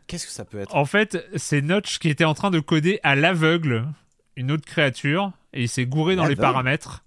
[0.08, 0.74] Qu'est-ce que ça peut être?
[0.74, 3.86] En fait, c'est Notch qui était en train de coder à l'aveugle
[4.38, 7.03] une autre créature et il s'est gouré dans les paramètres.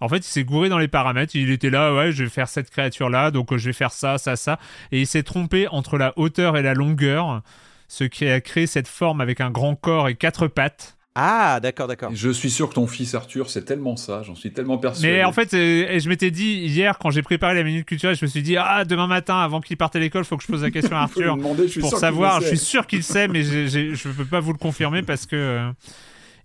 [0.00, 1.34] En fait, il s'est gouré dans les paramètres.
[1.34, 4.18] Il était là, ouais, je vais faire cette créature-là, donc euh, je vais faire ça,
[4.18, 4.58] ça, ça.
[4.92, 7.42] Et il s'est trompé entre la hauteur et la longueur,
[7.88, 10.98] ce qui a créé cette forme avec un grand corps et quatre pattes.
[11.20, 12.12] Ah, d'accord, d'accord.
[12.14, 15.14] Je suis sûr que ton fils Arthur, c'est tellement ça, j'en suis tellement persuadé.
[15.14, 18.24] Mais en fait, euh, je m'étais dit hier, quand j'ai préparé la minute culturelle, je
[18.24, 20.62] me suis dit, ah, demain matin, avant qu'il parte à l'école, faut que je pose
[20.62, 21.36] la question à Arthur
[21.80, 22.40] pour savoir.
[22.40, 25.34] Je suis sûr qu'il sait, mais je ne peux pas vous le confirmer parce que.
[25.34, 25.72] Euh,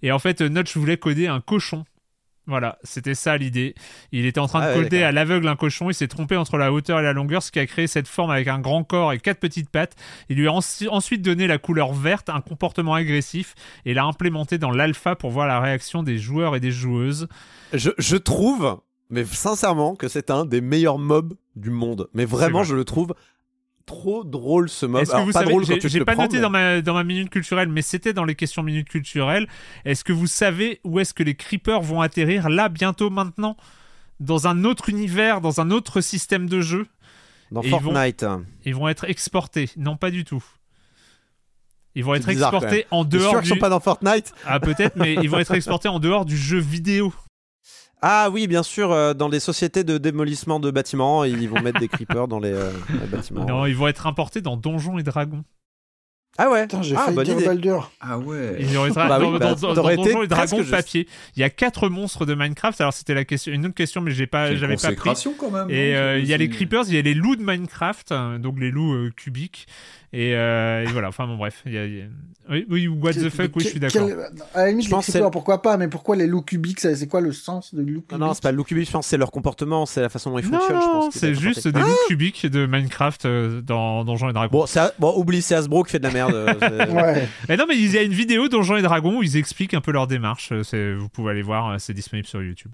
[0.01, 1.85] et en fait, Notch voulait coder un cochon
[2.45, 3.73] voilà, c'était ça l'idée.
[4.11, 6.57] Il était en train de ah coder à l'aveugle un cochon, il s'est trompé entre
[6.57, 9.13] la hauteur et la longueur, ce qui a créé cette forme avec un grand corps
[9.13, 9.95] et quatre petites pattes.
[10.29, 13.55] Il lui a ensuite donné la couleur verte, un comportement agressif,
[13.85, 17.27] et l'a implémenté dans l'alpha pour voir la réaction des joueurs et des joueuses.
[17.73, 18.79] Je, trouve,
[19.09, 22.09] mais sincèrement, que c'est un des meilleurs mobs du monde.
[22.13, 23.15] Mais vraiment, je le trouve
[23.85, 25.01] trop drôle ce mob.
[25.01, 27.81] Est-ce que vous pas savez, j'ai pas noté dans, ma, dans ma minute culturelle, mais
[27.81, 29.47] c'était dans les questions minute culturelle.
[29.85, 33.57] Est-ce que vous savez où est-ce que les creepers vont atterrir là, bientôt, maintenant?
[34.19, 36.87] Dans un autre univers, dans un autre système de jeu?
[37.51, 38.25] Dans Fortnite.
[38.65, 39.69] Ils vont, être exportés.
[39.77, 40.43] Non, pas du tout.
[41.95, 43.29] Ils vont être exportés en dehors.
[43.29, 43.49] Sûr du...
[43.49, 44.33] sont pas dans Fortnite?
[44.45, 47.13] Ah peut-être, mais ils vont être exportés en dehors du jeu vidéo.
[48.05, 51.79] Ah oui, bien sûr, euh, dans les sociétés de démolissement de bâtiments, ils vont mettre
[51.79, 52.69] des creepers dans les, euh,
[53.09, 53.45] bâtiments.
[53.45, 55.45] Non, ils vont être importés dans Donjons et Dragons.
[56.37, 57.91] Ah ouais j'ai ah, failli dire Baldur.
[58.01, 58.57] Ah ouais.
[58.59, 61.07] Ils auraient bah dans, bah, dans, Donjons et Dragons papier.
[61.37, 62.81] Il y a quatre monstres de Minecraft.
[62.81, 65.13] Alors c'était la question, une autre question, mais j'ai pas, j'avais pas pris.
[65.39, 65.69] quand même.
[65.69, 68.59] Et euh, il y a les creepers, il y a les loups de Minecraft, donc
[68.59, 69.67] les loups cubiques.
[70.13, 71.63] Euh, et, voilà, enfin bon, bref.
[71.65, 74.07] Oui, oui, what the fuck, oui, je suis d'accord.
[74.53, 77.31] À la limite, je pense pourquoi pas, mais pourquoi les loups cubiques C'est quoi le
[77.31, 79.85] sens de loups cubiques Non, c'est pas le loup cubique, je pense c'est leur comportement,
[79.85, 80.75] c'est la façon dont ils fonctionnent.
[80.75, 84.65] Non, c'est juste des loups ah cubiques de Minecraft euh, dans Donjons et Dragons.
[84.65, 86.33] Bon, bon oublie, c'est Hasbro qui fait de la merde.
[86.33, 87.27] Euh, ouais.
[87.49, 89.81] Mais non, mais il y a une vidéo Donjons et Dragons où ils expliquent un
[89.81, 90.51] peu leur démarche.
[90.51, 92.71] Vous pouvez aller voir, c'est disponible sur YouTube.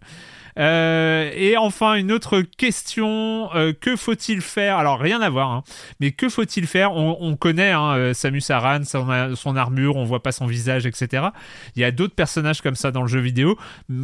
[0.60, 4.77] Euh, et enfin, une autre question euh, que faut-il faire?
[4.77, 5.64] Alors, rien à voir, hein,
[5.99, 6.94] mais que faut-il faire?
[6.94, 11.27] On, connaît hein, euh, Samus Aran, son, son, armure, on voit pas son visage, etc.
[11.76, 13.57] Il y a d'autres personnages comme ça dans le jeu vidéo.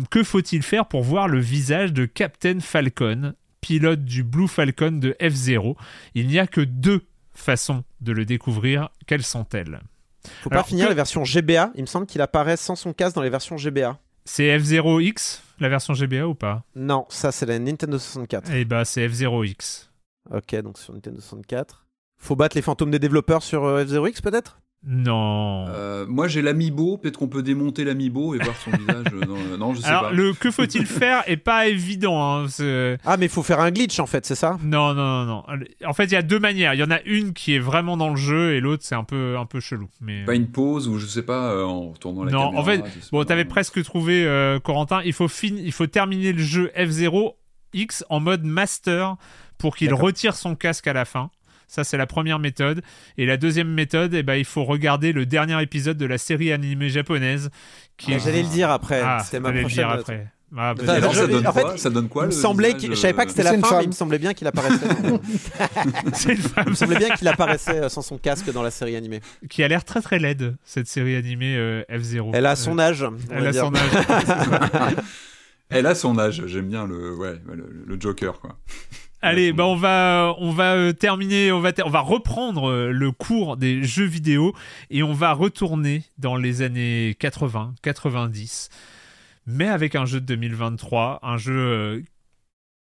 [0.09, 5.15] Que faut-il faire pour voir le visage de Captain Falcon, pilote du Blue Falcon de
[5.19, 5.75] F0
[6.13, 7.01] Il n'y a que deux
[7.33, 8.89] façons de le découvrir.
[9.07, 9.81] Quelles sont-elles?
[10.41, 11.71] Faut pas finir les versions GBA.
[11.75, 13.99] Il me semble qu'il apparaît sans son casque dans les versions GBA.
[14.27, 16.63] C'est F0X, la version GBA ou pas?
[16.75, 18.49] Non, ça c'est la Nintendo 64.
[18.53, 19.87] Eh bah c'est F0X.
[20.31, 21.85] Ok, donc sur Nintendo 64.
[22.17, 24.59] Faut battre les fantômes des développeurs sur euh, F0X peut-être?
[24.87, 25.65] Non.
[25.69, 29.05] Euh, moi j'ai l'amiibo, peut-être qu'on peut démonter l'amiibo et voir son visage.
[29.13, 32.43] Euh, non, je sais Alors, le que faut-il faire est pas évident.
[32.43, 32.45] Hein,
[33.03, 34.59] ah, mais il faut faire un glitch en fait, c'est ça?
[34.63, 35.43] Non, non, non,
[35.85, 36.75] En fait, il y a deux manières.
[36.75, 39.03] Il y en a une qui est vraiment dans le jeu et l'autre c'est un
[39.03, 39.89] peu, un peu chelou.
[40.01, 40.23] Mais...
[40.23, 43.23] Pas une pause ou je sais pas, euh, en tournant la non, en fait, bon,
[43.23, 45.01] t'avais presque trouvé, Corentin.
[45.03, 45.47] Il faut, fin...
[45.47, 47.33] il faut terminer le jeu F0
[47.73, 49.15] X en mode master
[49.57, 51.31] pour qu'il retire son casque à la fin.
[51.67, 52.81] Ça, c'est la première méthode.
[53.17, 56.51] Et la deuxième méthode, eh ben, il faut regarder le dernier épisode de la série
[56.51, 57.49] animée japonaise.
[57.97, 59.01] Qui ah, J'allais le dire après.
[59.03, 59.67] Ah, C'était ma prochaine.
[59.67, 60.27] Le dire après.
[60.57, 63.43] Ah, ça, donne quoi ça donne quoi il me semblait Je savais pas que c'était
[63.43, 64.87] la fin, mais il me semblait bien qu'il apparaissait.
[66.37, 66.63] femme.
[66.67, 69.21] Il me semblait bien qu'il apparaissait euh, sans son casque dans la série animée.
[69.49, 72.31] Qui a l'air très très laide, cette série animée euh, F0.
[72.33, 73.05] Elle a son âge.
[73.31, 74.95] Elle a son âge.
[75.69, 76.43] Elle a son âge.
[76.45, 78.55] J'aime bien le, ouais, le, le Joker, quoi.
[79.25, 83.11] Allez, bah on va on va euh, terminer, on va on va reprendre euh, le
[83.11, 84.53] cours des jeux vidéo
[84.91, 88.69] et on va retourner dans les années 80, 90,
[89.47, 92.01] mais avec un jeu de 2023, un jeu euh,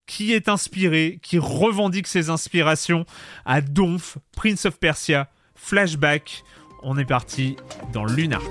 [0.07, 3.05] qui est inspiré, qui revendique ses inspirations
[3.45, 6.43] à Donf, Prince of Persia, Flashback.
[6.81, 7.55] On est parti
[7.93, 8.41] dans Lunark.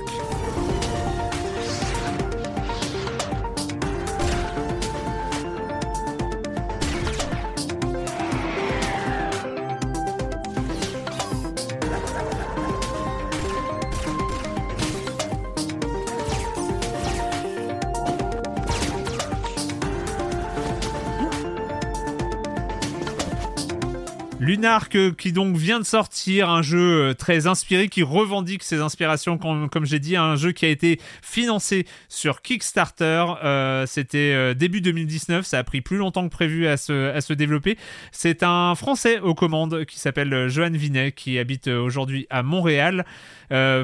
[24.54, 28.80] Lunark euh, qui donc vient de sortir, un jeu euh, très inspiré qui revendique ses
[28.80, 33.24] inspirations, comme, j'ai dit, un jeu qui a été financé sur Kickstarter.
[33.42, 37.32] Euh, c'était début 2019, ça a pris plus longtemps que prévu à se, à se
[37.32, 37.76] développer.
[38.12, 43.04] C'est un Français aux commandes qui s'appelle Johan Vinet, qui habite aujourd'hui à Montréal.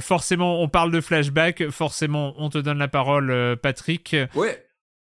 [0.00, 4.14] forcément, on parle de flashback, forcément, on te donne la parole, Patrick.
[4.34, 4.69] Ouais.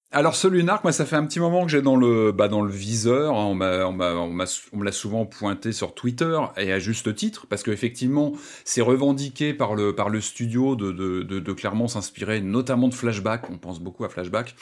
[0.10, 2.62] Alors ce Lunark, moi ça fait un petit moment que j'ai dans le bah, dans
[2.62, 3.36] le viseur.
[3.36, 3.44] Hein.
[3.46, 8.32] On, me l'a souvent pointé sur Twitter et à juste titre parce qu'effectivement
[8.64, 13.50] c'est revendiqué par le par le studio de, de, de, clairement s'inspirer notamment de Flashback.
[13.50, 14.56] On pense beaucoup à Flashback.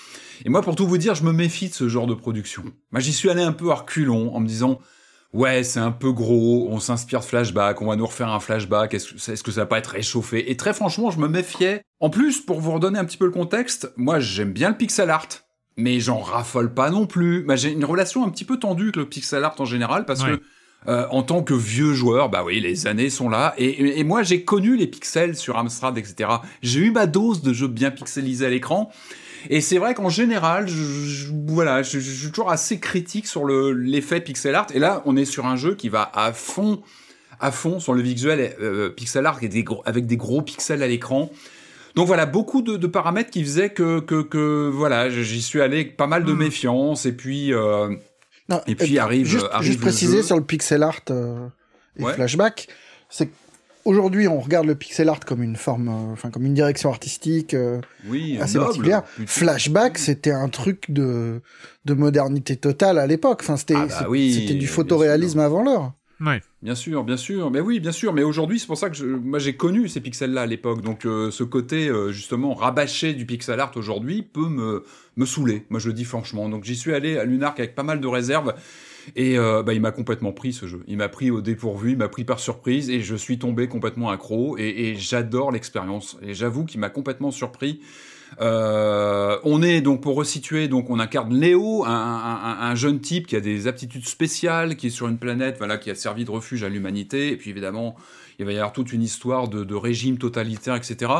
[0.46, 2.64] Et moi pour tout vous dire, je me méfie de ce genre de production.
[2.92, 4.80] Moi j'y suis allé un peu à reculons en me disant
[5.36, 8.94] ouais, c'est un peu gros, on s'inspire de flashback, on va nous refaire un flashback,
[8.94, 10.50] est-ce que, est que ça va pas être réchauffé?
[10.50, 13.32] Et très franchement, je me méfiais En plus, pour vous redonner un petit peu le
[13.32, 15.28] contexte, moi j'aime bien le pixel art,
[15.78, 17.44] mais j'en raffole pas non plus.
[17.44, 20.24] Bah, j'ai une relation un petit peu tendue avec le pixel art en général parce
[20.24, 20.42] que
[20.88, 23.56] euh, en tant que vieux joueur, bah oui, les années sont là.
[23.58, 26.30] Et, moi, j'ai connu les pixels sur Amstrad, etc.
[26.62, 28.92] J'ai eu ma dose de jeux bien pixelisés à l'écran.
[29.50, 34.56] Et c'est vrai qu'en général, je, voilà, je, suis toujours assez critique sur l'effet pixel
[34.56, 34.68] art.
[34.74, 36.82] Et là, on est sur un jeu qui va à fond,
[37.40, 39.40] à fond sur le visuel euh, pixel art
[39.86, 41.32] avec des gros pixels à l'écran.
[41.96, 45.98] Donc voilà, beaucoup de, paramètres qui faisaient que, que, que voilà, j'y suis allé avec
[45.98, 46.38] pas mal de hmm.
[46.38, 47.06] méfiance.
[47.06, 47.96] Et puis, euh,
[48.68, 51.48] et puis arrive, juste, arrive juste préciser sur le pixel art euh,
[51.98, 52.68] et flashback,
[53.10, 53.30] c'est
[53.86, 57.54] aujourd'hui on regarde le pixel art comme une forme, euh, enfin comme une direction artistique
[57.54, 59.04] euh, oui, assez particulière.
[59.26, 61.42] Flashback, c'était un truc de
[61.86, 63.40] de modernité totale à l'époque.
[63.42, 65.94] Enfin c'était ah bah c'était du photoréalisme avant l'heure.
[66.22, 66.42] Ouais.
[66.62, 67.52] Bien sûr, bien sûr.
[67.52, 68.14] Mais oui, bien sûr.
[68.14, 70.82] Mais aujourd'hui, c'est pour ça que je, moi j'ai connu ces pixels-là à l'époque.
[70.82, 74.84] Donc euh, ce côté euh, justement rabâché du pixel art aujourd'hui peut me
[75.18, 75.66] me saouler.
[75.70, 76.50] Moi je le dis franchement.
[76.50, 78.54] Donc j'y suis allé à Lunark avec pas mal de réserves.
[79.16, 80.84] Et euh, bah, il m'a complètement pris ce jeu.
[80.88, 84.10] Il m'a pris au dépourvu, il m'a pris par surprise et je suis tombé complètement
[84.10, 84.58] accro.
[84.58, 86.18] Et, j'adore l'expérience.
[86.22, 87.82] Et j'avoue qu'il m'a complètement surpris.
[88.42, 93.40] Euh, on est donc pour resituer, donc on incarne Léo, un, jeune type qui a
[93.40, 96.70] des aptitudes spéciales, qui est sur une planète, voilà, qui a servi de refuge à
[96.70, 97.32] l'humanité.
[97.32, 97.96] Et puis évidemment,
[98.40, 101.12] il va y avoir toute une histoire de, régime totalitaire, etc.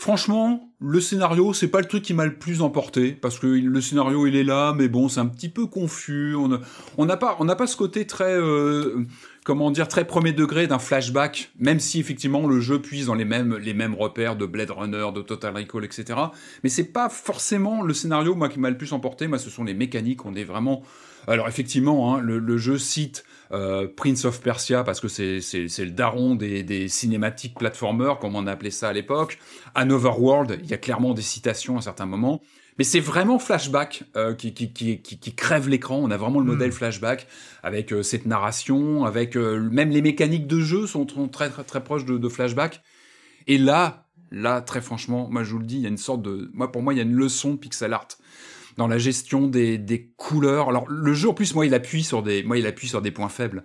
[0.00, 3.80] Franchement, le scénario, c'est pas le truc qui m'a le plus emporté parce que le
[3.82, 6.34] scénario il est là, mais bon, c'est un petit peu confus.
[6.96, 9.04] On n'a pas, on n'a pas ce côté très euh,
[9.44, 13.26] comment dire, très premier degré d'un flashback, même si effectivement le jeu puise dans les
[13.26, 16.18] mêmes, les mêmes repères de Blade Runner, de Total Recall, etc.
[16.62, 19.26] Mais c'est pas forcément le scénario, moi, qui m'a le plus emporté.
[19.26, 20.24] Moi, ce sont les mécaniques.
[20.24, 20.82] On est vraiment.
[21.28, 25.40] Alors effectivement, hein, le, jeu cite euh, Prince of Persia parce que c'est
[25.78, 29.38] le daron des, des cinématiques platformers, comme on appelait ça à l'époque.
[29.74, 32.40] Another World, il y a clairement des citations à certains moments.
[32.80, 35.98] Mais c'est vraiment Flashback euh, qui, qui, qui, qui, crève l'écran.
[35.98, 36.48] On a vraiment le hmm.
[36.48, 37.26] modèle Flashback
[37.62, 41.84] avec euh, cette narration, avec euh, même les mécaniques de jeu sont très très, très
[41.84, 42.82] proches de, de, Flashback.
[43.46, 46.22] Et là, là, très franchement, moi je vous le dis, il y a une sorte
[46.22, 48.08] de, moi pour moi, il y a une leçon de pixel art
[48.76, 50.68] dans la gestion des, des couleurs.
[50.68, 53.10] Alors le jeu en plus, moi il appuie sur des, moi il appuie sur des
[53.10, 53.62] points faibles.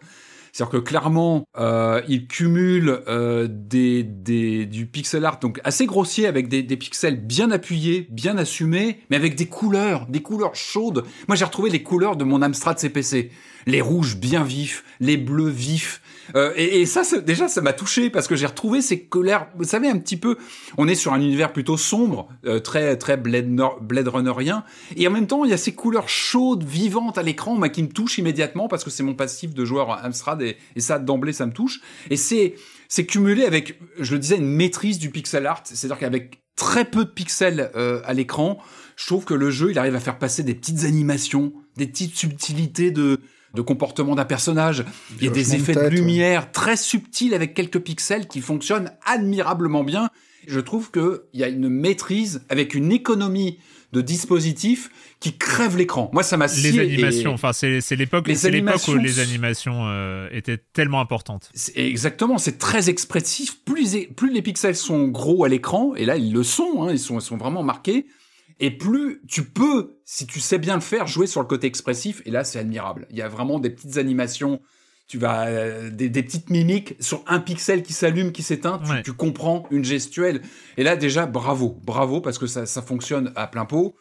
[0.55, 6.27] C'est-à-dire que clairement, euh, il cumule euh, des, des, du pixel art donc assez grossier
[6.27, 11.03] avec des, des pixels bien appuyés, bien assumés, mais avec des couleurs, des couleurs chaudes.
[11.27, 13.31] Moi, j'ai retrouvé les couleurs de mon Amstrad CPC.
[13.67, 16.01] Les rouges bien vifs, les bleus vifs,
[16.35, 19.47] euh, et, et, ça, déjà, ça m'a touché parce que j'ai retrouvé ces colères.
[19.57, 20.37] Vous savez, un petit peu,
[20.77, 24.63] on est sur un univers plutôt sombre, euh, très très Blade, Runnerien,
[24.95, 27.89] et en même temps, il y a ces couleurs chaudes, vivantes à l'écran, qui me
[27.89, 31.45] touchent immédiatement parce que c'est mon passif de joueur Amstrad et, et ça d'emblée, ça
[31.45, 31.81] me touche.
[32.09, 32.55] Et c'est
[32.87, 37.05] c'est cumulé avec, je le disais, une maîtrise du pixel art, c'est-à-dire qu'avec très peu
[37.05, 38.59] de pixels euh, à l'écran,
[38.95, 42.15] je trouve que le jeu, il arrive à faire passer des petites animations, des petites
[42.15, 43.19] subtilités de
[43.55, 44.85] de comportement d'un personnage.
[45.19, 49.83] Il y a des effets de, lumière très subtils avec quelques pixels qui fonctionnent admirablement
[49.83, 50.09] bien.
[50.47, 53.57] Je trouve qu'il y a une maîtrise avec une économie
[53.93, 56.09] de dispositifs qui crève l'écran.
[56.13, 61.51] Moi, ça m'a Les animations, enfin, c'est l'époque où les animations euh, étaient tellement importantes.
[61.75, 63.63] Exactement, c'est très expressif.
[63.63, 66.99] Plus, plus les pixels sont gros à l'écran, et là, ils le sont, hein, ils,
[66.99, 68.05] sont, ils sont vraiment marqués,
[68.59, 72.21] et plus tu peux, si tu sais bien le faire, jouer sur le côté expressif.
[72.25, 73.07] Et là, c'est admirable.
[73.09, 74.61] Il y a vraiment des petites animations.
[75.07, 78.81] Tu vas euh, des, petites mimiques sur un pixel qui s'allume, qui s'éteint.
[79.03, 80.41] Tu, comprends une gestuelle.
[80.77, 83.95] Et là, déjà, bravo, bravo parce que ça, ça fonctionne à plein pot.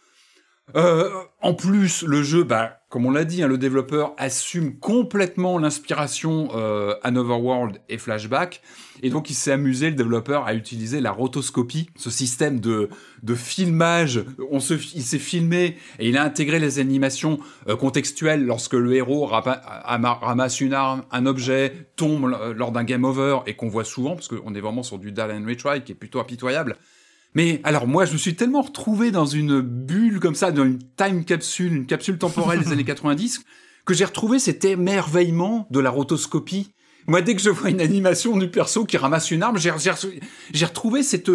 [0.77, 1.11] Euh,
[1.43, 6.49] en plus, le jeu, bah, comme on l'a dit, hein, le développeur assume complètement l'inspiration
[6.55, 8.63] euh, World et Flashback,
[9.03, 12.89] et donc il s'est amusé, le développeur, à utiliser la rotoscopie, ce système de,
[13.35, 14.25] filmage.
[14.51, 17.39] On se, il s'est filmé et il a intégré les animations
[17.69, 23.41] euh, contextuelles lorsque le héros ramasse une arme, un objet, tombe lors d'un game over,
[23.47, 25.97] et qu'on voit souvent, parce qu'on est vraiment sur du Dal and Retry qui est
[25.97, 26.77] plutôt impitoyable.
[27.35, 30.79] Mais alors moi, je me suis tellement retrouvé dans une bulle comme ça, dans une
[30.97, 33.45] time capsule, une capsule temporelle des années 90,
[33.85, 36.73] que j'ai retrouvé cet émerveillement de la rotoscopie.
[37.07, 41.03] Moi, dès que je vois une animation du perso qui ramasse une arme, j'ai retrouvé
[41.03, 41.31] cette,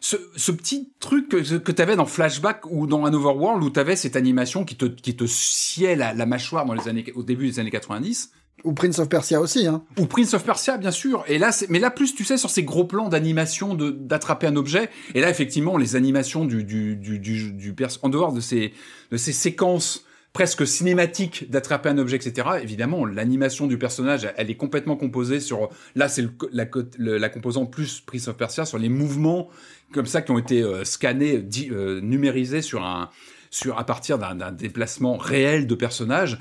[0.00, 3.80] ce, petit truc que, que tu avais dans Flashback ou dans un Overworld où tu
[3.80, 7.22] avais cette animation qui te, qui te sciait la, la mâchoire dans les années, au
[7.22, 8.32] début des années 90.
[8.64, 9.84] Ou Prince of Persia aussi, hein.
[9.98, 11.24] Ou Prince of Persia, bien sûr.
[11.28, 14.56] Et là, mais là, plus, tu sais, sur ces gros plans d'animation de, d'attraper un
[14.56, 14.90] objet.
[15.14, 18.72] Et là, effectivement, les animations du, du, du, du, en dehors de ces,
[19.10, 22.48] de ces séquences presque cinématique d'attraper un objet, etc.
[22.60, 25.70] Évidemment, l'animation du personnage, elle est complètement composée sur.
[25.94, 26.66] Là, c'est la,
[26.98, 29.48] la, composante plus Prince of Persia sur les mouvements
[29.92, 33.10] comme ça qui ont été euh, scannés, euh, numérisés sur un,
[33.50, 36.40] sur à partir d'un déplacement réel de personnages.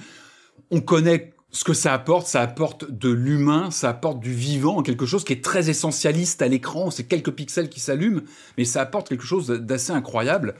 [0.72, 5.06] On connaît ce que ça apporte, ça apporte de l'humain, ça apporte du vivant, quelque
[5.06, 6.90] chose qui est très essentialiste à l'écran.
[6.90, 8.22] C'est quelques pixels qui s'allument,
[8.58, 10.56] mais ça apporte quelque chose d'assez incroyable.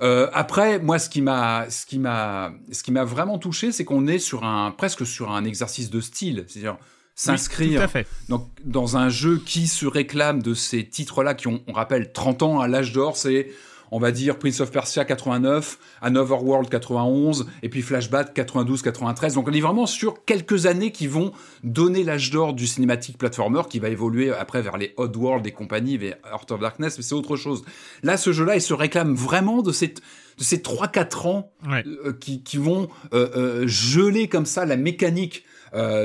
[0.00, 3.84] Euh, après, moi, ce qui m'a, ce qui m'a, ce qui m'a vraiment touché, c'est
[3.84, 6.78] qu'on est sur un presque sur un exercice de style, c'est-à-dire
[7.14, 7.86] s'inscrire
[8.30, 12.42] donc dans un jeu qui se réclame de ces titres-là qui ont, on rappelle, 30
[12.42, 13.48] ans à l'âge d'or, c'est
[13.90, 19.34] on va dire Prince of Persia 89, Another World 91, et puis Flashback 92-93.
[19.34, 21.32] Donc on est vraiment sur quelques années qui vont
[21.64, 25.96] donner l'âge d'or du cinématique platformer, qui va évoluer après vers les Oddworld et compagnie,
[25.96, 27.64] vers Heart of Darkness, mais c'est autre chose.
[28.02, 30.00] Là, ce jeu-là, il se réclame vraiment de cette
[30.40, 35.44] de ces 3-4 ans euh, qui, qui, vont euh, euh, geler comme ça la mécanique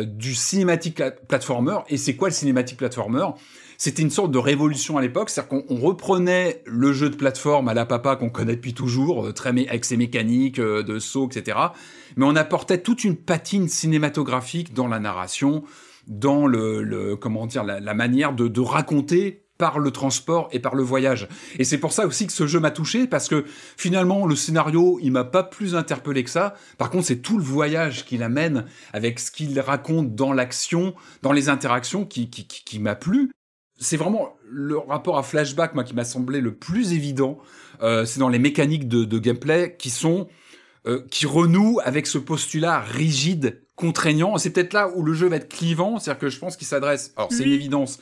[0.04, 1.80] du cinématique platformer.
[1.90, 3.26] Et c'est quoi le cinématique platformer?
[3.78, 7.74] C'était une sorte de révolution à l'époque, c'est-à-dire qu'on reprenait le jeu de plateforme à
[7.74, 11.58] la papa qu'on connaît depuis toujours, euh, très avec ses mécaniques euh, de saut, etc.
[12.16, 15.64] Mais on apportait toute une patine cinématographique dans la narration,
[16.08, 21.30] dans le, comment dire, la, manière de, raconter par le transport et par le voyage.
[21.58, 23.46] Et c'est pour ça aussi que ce jeu m'a touché, parce que
[23.78, 26.56] finalement, le scénario, il m'a pas plus interpellé que ça.
[26.78, 31.32] Par contre, c'est tout le voyage qu'il amène, avec ce qu'il raconte dans l'action, dans
[31.32, 33.32] les interactions, qui m'a plu
[33.78, 37.38] c'est vraiment le rapport à flashback moi qui m'a semblé le plus évident.
[37.82, 40.28] Euh, c'est dans les mécaniques de, de gameplay qui sont
[40.88, 44.38] euh, qui renouent avec ce postulat rigide, contraignant.
[44.38, 47.14] C'est peut-être là où le jeu va être clivant, c'est-à-dire que je pense qu'il s'adresse.
[47.18, 48.00] Alors c'est une évidence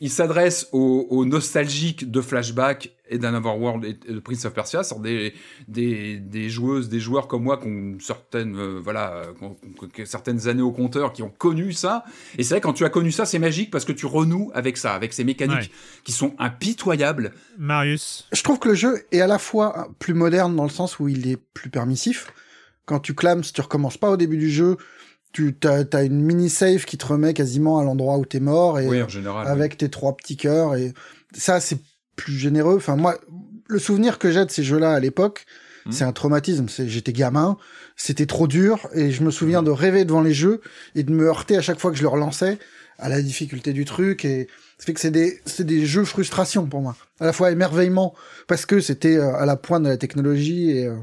[0.00, 3.52] il s'adresse aux, nostalgiques de Flashback et d'Another
[3.84, 5.34] et de Prince of Persia, sur des,
[5.68, 9.22] des, des, joueuses, des joueurs comme moi qui ont certaines, euh, voilà,
[10.04, 12.04] certaines années au compteur, qui ont connu ça.
[12.38, 14.76] Et c'est vrai, quand tu as connu ça, c'est magique parce que tu renoues avec
[14.76, 15.70] ça, avec ces mécaniques
[16.04, 17.32] qui sont impitoyables.
[17.58, 20.98] Marius Je trouve que le jeu est à la fois plus moderne dans le sens
[20.98, 22.32] où il est plus permissif.
[22.84, 24.76] Quand tu clames, tu recommences pas au début du jeu,
[25.32, 28.88] tu as, une mini save qui te remet quasiment à l'endroit où t'es mort et
[29.44, 30.94] avec tes trois petits cœurs et
[31.34, 31.78] ça c'est
[32.16, 32.76] plus généreux.
[32.76, 33.18] Enfin moi,
[33.68, 35.46] le souvenir que j'ai de ces jeux-là à l'époque,
[35.84, 35.92] hmm.
[35.92, 36.68] c'est un traumatisme.
[36.68, 37.56] C'est j'étais gamin,
[37.96, 40.60] c'était trop dur et je me souviens de rêver devant les jeux
[40.94, 42.58] et de me heurter à chaque fois que je le relançais
[42.98, 44.48] à la difficulté du truc et
[44.78, 46.96] ça fait que c'est des c'est des jeux frustration pour moi.
[47.20, 48.14] À la fois émerveillement
[48.46, 50.96] parce que c'était euh, à la pointe de la technologie et euh,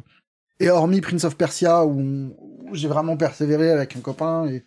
[0.60, 2.36] et hormis Prince of Persia où,
[2.74, 4.64] j'ai vraiment persévéré avec un copain et,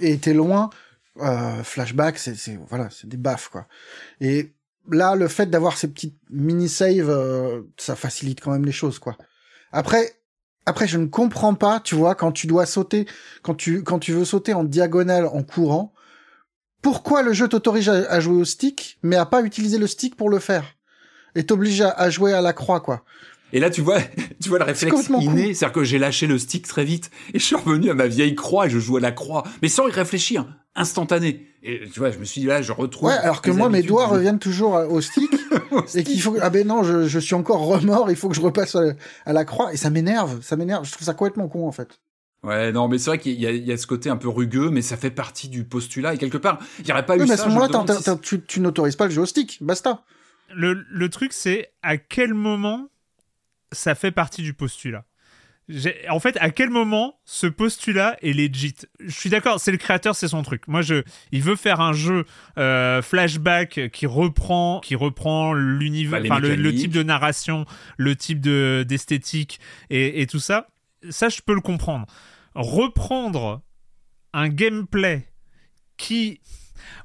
[0.00, 0.70] et été loin,
[1.20, 3.68] euh, Flashback, c'est voilà, c'est des baffes quoi.
[4.20, 4.52] Et
[4.90, 8.98] là, le fait d'avoir ces petites mini saves, euh, ça facilite quand même les choses
[8.98, 9.16] quoi.
[9.72, 10.16] Après,
[10.66, 13.06] après, je ne comprends pas, tu vois, quand tu dois sauter,
[13.42, 15.92] quand tu quand tu veux sauter en diagonale en courant,
[16.82, 20.30] pourquoi le jeu t'autorise à, jouer au stick, mais à pas utiliser le stick pour
[20.30, 20.76] le faire,
[21.34, 23.04] et t'oblige à jouer à la croix quoi.
[23.54, 24.00] Et là, tu vois,
[24.42, 27.44] tu vois le réflexe inné, c'est-à-dire que j'ai lâché le stick très vite et je
[27.44, 29.92] suis revenu à ma vieille croix et je joue à la croix, mais sans y
[29.92, 31.46] réfléchir, instantané.
[31.66, 33.08] Et tu vois, je me suis dit là, je retrouve.
[33.08, 35.32] Ouais, alors que moi, mes doigts reviennent toujours au stick
[35.94, 36.36] et qu'il faut.
[36.42, 38.10] Ah ben non, je, je, suis encore remords.
[38.10, 40.42] Il faut que je repasse à, la croix et ça m'énerve.
[40.42, 40.84] Ça m'énerve.
[40.84, 42.00] Je trouve ça complètement con en fait.
[42.42, 44.82] Ouais, non, mais c'est vrai qu'il y, y, a ce côté un peu rugueux, mais
[44.82, 46.12] ça fait partie du postulat.
[46.12, 48.96] Et quelque part, il n'y aurait pas eu mais à ce moment-là, tu, tu n'autorises
[48.96, 49.58] pas le jeu au stick.
[49.62, 50.04] Basta.
[50.54, 52.90] Le, le truc, c'est à quel moment
[53.72, 55.06] ça fait partie du postulat?
[56.10, 58.74] En fait, à quel moment ce postulat est legit?
[59.00, 60.68] Je suis d'accord, c'est le créateur, c'est son truc.
[60.68, 62.26] Moi, je, il veut faire un jeu
[62.58, 67.64] euh, flashback qui reprend, qui reprend l'univers, bah, le, type de narration,
[67.96, 69.58] le type de d'esthétique
[69.88, 70.68] et, et tout ça.
[71.08, 72.06] Ça, je peux le comprendre.
[72.54, 73.62] Reprendre
[74.34, 75.26] un gameplay
[75.96, 76.40] qui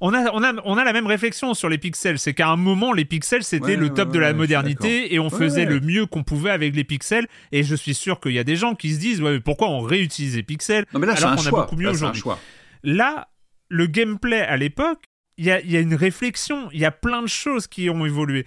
[0.02, 2.20] on a, on, a, on a la même réflexion sur les pixels.
[2.20, 5.66] C'est qu'à un moment, les pixels, c'était le top de la modernité et on faisait
[5.66, 7.28] le mieux qu'on pouvait avec les pixels.
[7.52, 10.36] Et je suis sûr qu'il y a des gens qui se disent pourquoi on réutilise
[10.36, 12.24] les pixels alors qu'on a beaucoup mieux aujourd'hui?
[12.84, 13.30] Là,
[13.68, 15.04] le gameplay à l'époque,
[15.38, 18.06] il y a, y a, une réflexion, il y a plein de choses qui ont
[18.06, 18.46] évolué.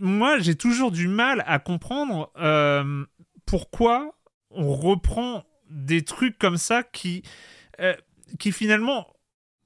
[0.00, 3.04] moi, j'ai toujours du mal à comprendre euh,
[3.44, 4.14] pourquoi
[4.50, 7.22] on reprend des trucs comme ça qui,
[7.80, 7.94] euh,
[8.38, 9.06] qui finalement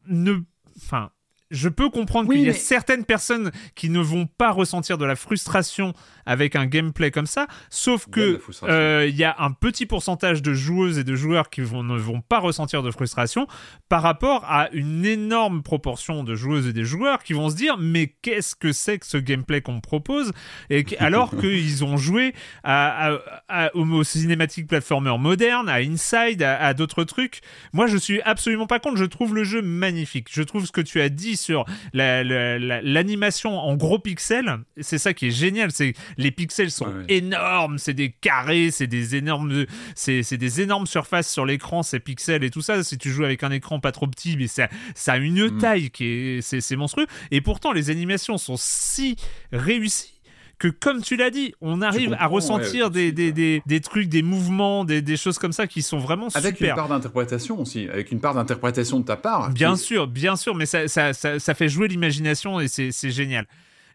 [0.06, 0.38] ne
[0.76, 1.10] enfin,
[1.50, 5.16] je peux comprendre qu'il y a certaines personnes qui ne vont pas ressentir de la
[5.16, 5.92] frustration
[6.24, 10.52] avec un gameplay comme ça, sauf que euh, il y a un petit pourcentage de
[10.52, 13.46] joueuses et de joueurs qui vont, ne vont pas ressentir de frustration
[13.88, 17.76] par rapport à une énorme proportion de joueuses et des joueurs qui vont se dire
[17.78, 20.32] mais qu'est-ce que c'est que ce gameplay qu'on me propose?
[20.70, 23.18] Et alors qu'ils ont joué à,
[23.48, 27.40] à, aux cinématiques platformer modernes, à Inside, à, d'autres trucs.
[27.72, 28.96] Moi, je suis absolument pas contre.
[28.96, 30.28] Je trouve le jeu magnifique.
[30.30, 35.28] Je trouve ce que tu as dit sur l'animation en gros pixels, c'est ça qui
[35.28, 35.70] est génial.
[35.72, 41.30] C'est les pixels sont énormes, c'est des carrés, c'est des énormes, c'est des énormes surfaces
[41.30, 42.82] sur l'écran, ces pixels et tout ça.
[42.82, 45.58] Si tu joues avec un écran pas trop petit, mais ça, ça a une mm.
[45.58, 47.06] taille qui est, c'est monstrueux.
[47.30, 49.16] Et pourtant, les animations sont si
[49.52, 50.15] réussies
[50.58, 54.22] que comme tu l'as dit, on arrive à ressentir des, des, des, des, trucs, des
[54.22, 56.70] mouvements, des, choses comme ça qui sont vraiment avec super.
[56.70, 59.50] Avec une part d'interprétation aussi, avec une part d'interprétation de ta part.
[59.50, 63.46] Bien sûr, bien sûr, mais ça, ça, ça, ça fait jouer l'imagination et c'est génial.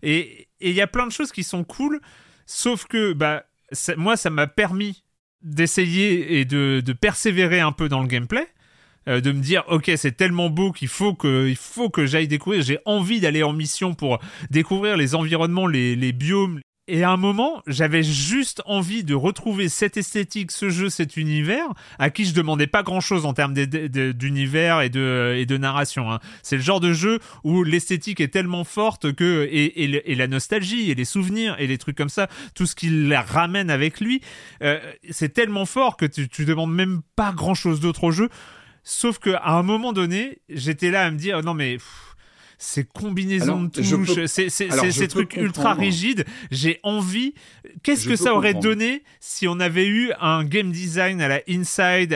[0.03, 1.99] Et il y a plein de choses qui sont cool,
[2.45, 3.43] sauf que bah,
[3.97, 5.03] moi, ça m'a permis
[5.41, 8.47] d'essayer et de, de persévérer un peu dans le gameplay.
[9.07, 12.27] Euh, de me dire ok c'est tellement beau qu'il faut que il faut que j'aille
[12.27, 14.19] découvrir j'ai envie d'aller en mission pour
[14.51, 19.69] découvrir les environnements les, les biomes et à un moment, j'avais juste envie de retrouver
[19.69, 21.67] cette esthétique, ce jeu, cet univers,
[21.99, 26.11] à qui je demandais pas grand chose en termes d'univers et de, et de narration.
[26.11, 26.19] Hein.
[26.43, 30.91] C'est le genre de jeu où l'esthétique est tellement forte que, et, et, la nostalgie,
[30.91, 34.19] et les souvenirs, et les trucs comme ça, tout ce qui la ramène avec lui,
[34.61, 34.79] euh,
[35.11, 38.27] c'est tellement fort que tu, tu demandes même pas grand chose d'autre au jeu.
[38.83, 41.77] Sauf qu'à un moment donné, j'étais là à me dire, non mais
[42.61, 46.25] ces combinaisons de touches, ces, trucs ultra rigides.
[46.51, 47.33] J'ai envie.
[47.81, 52.13] Qu'est-ce que ça aurait donné si on avait eu un game design à la Inside,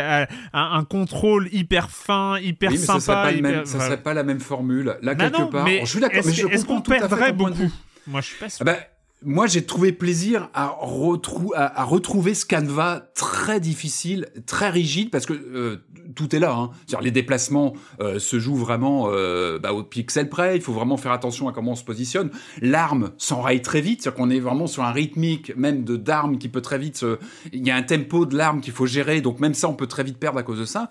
[0.53, 4.97] un, contrôle hyper fin, hyper oui, sympa Ça serait, pas, serait pas la même formule.
[5.01, 7.71] Là, quelque part, mais je suis d'accord, mais je est-ce qu'on perdrait beaucoup?
[8.05, 8.59] Moi, je suis pas sûr.
[8.61, 8.77] Ah bah,
[9.23, 15.77] moi, j'ai trouvé plaisir à, retrouver ce canevas très difficile, très rigide, parce que euh,
[16.15, 16.53] tout est là.
[16.53, 16.69] Hein.
[17.01, 20.57] les déplacements euh, se jouent vraiment euh, bah, au pixel près.
[20.57, 22.29] Il faut vraiment faire attention à comment on se positionne.
[22.61, 26.49] L'arme s'enraye très vite, c'est-à-dire qu'on est vraiment sur un rythmique même de d'armes qui
[26.49, 27.03] peut très vite.
[27.51, 29.87] Il y a un tempo de l'arme qu'il faut gérer, donc même ça, on peut
[29.87, 30.89] très vite perdre à cause de ça.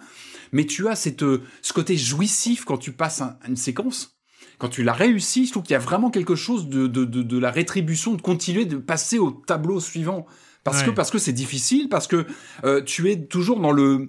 [0.51, 1.25] Mais tu as cette,
[1.63, 4.14] ce côté jouissif quand tu passes une séquence
[4.59, 7.39] quand tu l'as réussi, je trouve qu'il y a vraiment quelque chose de, de, de,
[7.39, 10.27] la rétribution, de continuer de passer au tableau suivant.
[10.63, 12.27] Parce que parce que c'est difficile, parce que
[12.65, 14.09] euh, tu es toujours dans le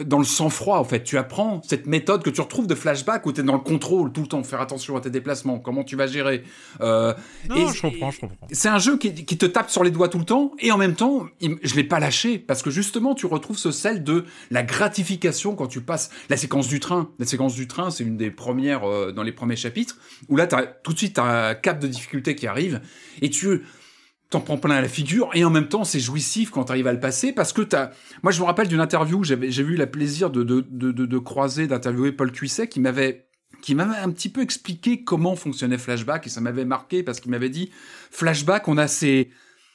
[0.00, 1.02] dans le sang-froid, en fait.
[1.02, 4.12] Tu apprends cette méthode que tu retrouves de flashback où tu es dans le contrôle
[4.12, 6.42] tout le temps, faire attention à tes déplacements, comment tu vas gérer.
[6.80, 7.14] Euh,
[7.48, 8.46] non, je comprends, je comprends.
[8.50, 10.78] C'est un jeu qui, qui, te tape sur les doigts tout le temps, et en
[10.78, 14.62] même temps, je l'ai pas lâché, parce que justement, tu retrouves ce sel de la
[14.62, 17.10] gratification quand tu passes la séquence du train.
[17.18, 19.98] La séquence du train, c'est une des premières, euh, dans les premiers chapitres,
[20.28, 22.80] où là, as, tout de suite, tu as un cap de difficulté qui arrive,
[23.20, 23.62] et tu
[24.32, 26.86] t'en prends plein à la figure et en même temps c'est jouissif quand tu arrives
[26.86, 27.90] à le passer parce que t'as
[28.22, 31.66] moi je me rappelle d'une interview j'ai eu le plaisir de de, de, de, croiser
[31.66, 33.26] d'interviewer Paul Cuisset qui m'avait
[33.60, 37.30] qui m'avait un petit peu expliqué comment fonctionnait Flashback et ça m'avait marqué parce qu'il
[37.30, 37.70] m'avait dit
[38.10, 39.30] Flashback on a ces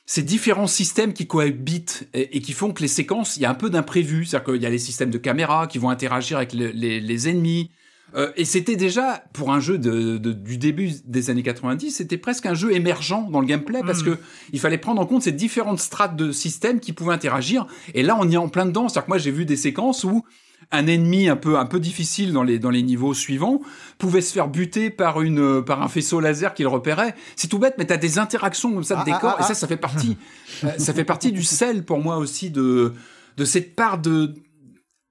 [0.09, 3.55] ces différents systèmes qui cohabitent et, qui font que les séquences, il y a un
[3.55, 4.23] peu d'imprévu.
[4.23, 7.71] C'est-à-dire qu'il y a les systèmes de caméra qui vont interagir avec les, les ennemis.
[8.15, 12.45] Euh, et c'était déjà, pour un jeu de, du début des années 90, c'était presque
[12.45, 14.15] un jeu émergent dans le gameplay parce hmm.
[14.15, 14.19] que
[14.53, 17.67] il fallait prendre en compte ces différentes strates de systèmes qui pouvaient interagir.
[17.93, 18.87] Et là, on y est en plein dedans.
[18.87, 20.23] C'est-à-dire que moi, j'ai vu des séquences où
[20.71, 23.61] un ennemi un peu un peu difficile dans les dans les niveaux suivants
[23.97, 27.15] pouvait se faire buter par une par un faisceau laser qu'il repérait.
[27.35, 29.51] C'est tout bête, mais t'as des interactions comme ça de ah, décor ah, et ça,
[29.51, 29.55] ah.
[29.55, 30.17] ça fait partie
[30.63, 32.93] euh, ça fait partie du sel pour moi aussi de
[33.37, 34.33] de cette part de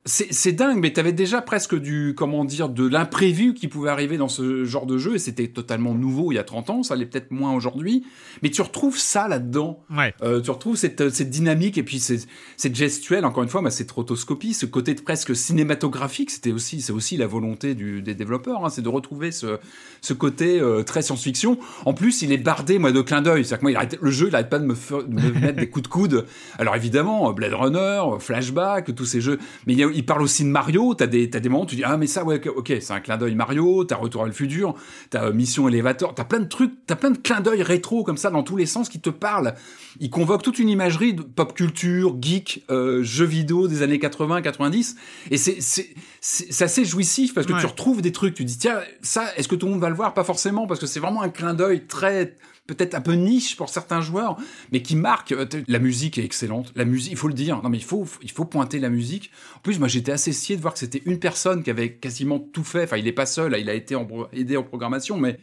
[0.07, 4.28] c'est dingue, mais t'avais déjà presque du, comment dire, de l'imprévu qui pouvait arriver dans
[4.28, 7.07] ce genre de jeu, et c'était totalement nouveau il y a 30 ans, ça l'est
[7.07, 8.05] peut-être moins aujourd'hui,
[8.43, 9.85] mais tu retrouves ça là-dedans.
[9.91, 10.15] Ouais.
[10.23, 13.91] Euh, tu retrouves cette, cette dynamique, et puis cette gestuelle, encore une fois, bah, cette
[13.91, 18.69] rotoscopie, ce côté presque cinématographique, c'était aussi, c'est aussi la volonté du, des développeurs, hein,
[18.69, 19.59] c'est de retrouver ce,
[20.03, 21.59] ce côté euh, très science-fiction.
[21.85, 24.11] En plus, il est bardé, moi, de clins d'œil, c'est-à-dire que moi, il arrête, le
[24.12, 26.27] jeu, il arrête pas de me, de me mettre des coups de coude.
[26.59, 30.44] Alors évidemment, Blade Runner, Flashback, tous ces jeux, mais il y a il parle aussi
[30.44, 30.94] de Mario.
[30.94, 33.01] T'as des, t'as des moments où tu dis ah mais ça ouais ok c'est un
[33.01, 33.85] clin d'œil Mario.
[33.85, 34.74] T'as Retour à le futur.
[35.10, 36.14] T'as euh, Mission Elevator.
[36.14, 36.73] T'as plein de trucs.
[36.86, 39.55] T'as plein de clins d'œil rétro comme ça dans tous les sens qui te parlent.
[40.01, 44.43] Il convoque toute une imagerie de pop culture, geek, euh, jeux vidéo des années 80,
[44.43, 44.97] 90.
[45.31, 48.35] Et c'est c'est c'est assez jouissif parce que tu retrouves des trucs.
[48.35, 50.14] Tu dis tiens ça est-ce que tout le monde va le voir?
[50.14, 52.36] Pas forcément parce que c'est vraiment un clin d'œil très
[52.67, 54.37] peut-être un peu niche pour certains joueurs,
[54.73, 55.33] mais qui marque.
[55.33, 56.73] Euh, la musique est excellente.
[56.77, 57.63] La musique, il faut le dire.
[57.63, 59.31] Non, mais il faut, il faut pointer la musique.
[59.57, 62.39] En plus, moi j'étais assez scié de voir que c'était une personne qui avait quasiment
[62.39, 62.85] tout fait.
[62.85, 63.97] Enfin, il n'est pas seul, il a été
[64.33, 65.39] aidé en programmation, mais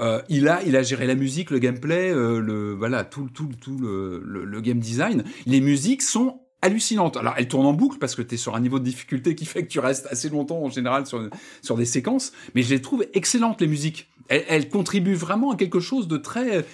[0.00, 3.50] euh, il a, il a géré la musique, le gameplay, euh, le voilà, tout, tout,
[3.60, 5.24] tout le, le, game design.
[5.46, 7.16] Les musiques sont hallucinantes.
[7.16, 9.44] Alors, elles tournent en boucle parce que tu es sur un niveau de difficulté qui
[9.44, 11.28] fait que tu restes assez longtemps en général sur,
[11.62, 14.08] sur des séquences, mais je les trouve excellentes les musiques.
[14.28, 16.64] Elles, elles contribuent vraiment à quelque chose de très,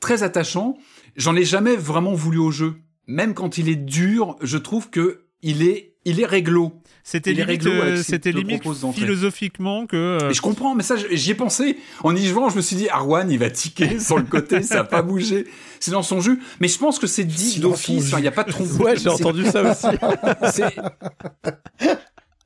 [0.00, 0.76] très attachant.
[1.16, 2.76] J'en ai jamais vraiment voulu au jeu.
[3.06, 6.82] Même quand il est dur, je trouve que il est, il est réglo.
[7.10, 8.62] C'était limite, euh, c'était limite
[8.92, 9.96] philosophiquement que.
[9.96, 11.78] Euh, mais je comprends, mais ça, j'y ai pensé.
[12.04, 14.76] En y jouant, je me suis dit, Arwan, il va tiquer sur le côté, ça
[14.76, 15.46] va pas bouger.
[15.80, 16.38] C'est dans son jus.
[16.60, 18.12] Mais je pense que c'est dit d'office.
[18.12, 18.68] Il n'y a pas de trompe.
[18.80, 20.60] Ouais, j'ai entendu ça aussi.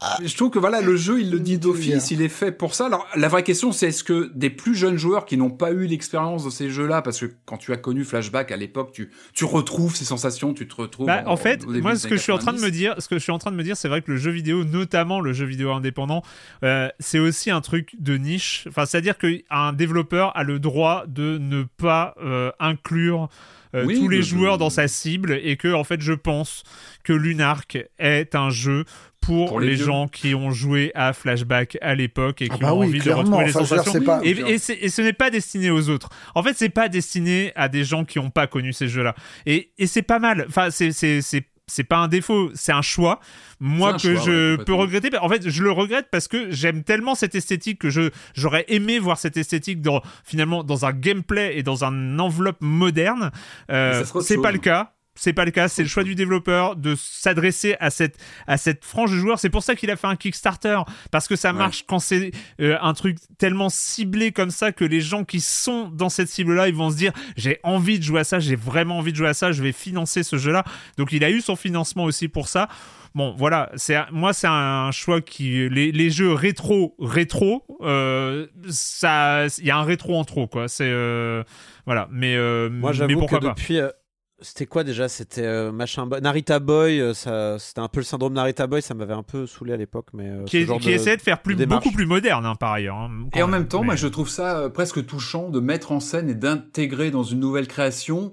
[0.05, 0.19] Ah.
[0.25, 2.87] Je trouve que voilà, le jeu, il le dit d'office, il est fait pour ça.
[2.87, 5.87] Alors, la vraie question, c'est est-ce que des plus jeunes joueurs qui n'ont pas eu
[5.87, 9.45] l'expérience de ces jeux-là, parce que quand tu as connu Flashback à l'époque, tu, tu
[9.45, 11.07] retrouves ces sensations, tu te retrouves.
[11.07, 13.17] Bah, en, fait, moi, ce que je suis en train de me dire, ce que
[13.17, 15.33] je suis en train de me dire, c'est vrai que le jeu vidéo, notamment le
[15.33, 16.23] jeu vidéo indépendant,
[16.65, 18.65] euh, c'est aussi un truc de niche.
[18.69, 23.29] Enfin, c'est-à-dire qu'un développeur a le droit de ne pas euh, inclure.
[23.75, 26.63] Euh, tous les joueurs dans sa cible et que en fait je pense
[27.05, 28.85] que Lunark est un jeu
[29.23, 32.83] pour, les, gens qui ont joué à Flashback à l'époque et ah qui bah ont
[32.83, 34.23] envie de retrouver les sensations.
[34.23, 36.09] Et, ce n'est pas destiné aux autres.
[36.35, 39.15] En fait, c'est pas destiné à des gens qui n'ont pas connu ces jeux-là.
[39.47, 40.45] Et, c'est pas mal.
[40.49, 40.93] Enfin, c'est
[41.69, 43.21] c'est pas un défaut, c'est un choix.
[43.61, 45.17] Moi que je peux regretter.
[45.19, 48.99] En fait, je le regrette parce que j'aime tellement cette esthétique que je j'aurais aimé
[48.99, 53.31] voir cette esthétique dans finalement dans un gameplay et dans un enveloppe moderne.
[53.71, 56.95] Euh, c'est pas le cas c'est pas le cas, c'est le choix du développeur de
[56.97, 58.17] s'adresser à cette,
[58.47, 59.39] à cette frange de joueurs.
[59.39, 60.79] C'est pour ça qu'il a fait un Kickstarter,
[61.11, 62.31] parce que ça marche quand c'est
[62.61, 66.69] euh, un truc tellement ciblé comme ça que les gens qui sont dans cette cible-là,
[66.69, 69.29] ils vont se dire j'ai envie de jouer à ça, j'ai vraiment envie de jouer
[69.29, 70.65] à ça, je vais financer ce jeu-là.
[70.97, 72.69] Donc il a eu son financement aussi pour ça.
[73.15, 79.67] Bon, voilà, c'est moi c'est un choix qui les, jeux rétro rétro, euh, ça, il
[79.67, 80.69] y a un rétro en trop quoi.
[80.69, 81.45] C'est euh,
[81.85, 82.39] voilà, mais
[82.71, 83.79] moi j'avoue que depuis
[84.43, 85.09] c'était quoi déjà?
[85.09, 88.95] C'était euh, machin Narita Boy, euh, ça, c'était un peu le syndrome Narita Boy, ça
[88.95, 91.93] m'avait un peu saoulé à l'époque, mais euh, qui, qui essayait de faire plus, beaucoup
[91.93, 92.97] plus moderne hein, par ailleurs.
[92.97, 96.29] Hein, et en même temps, moi je trouve ça presque touchant de mettre en scène
[96.29, 98.33] et d'intégrer dans une nouvelle création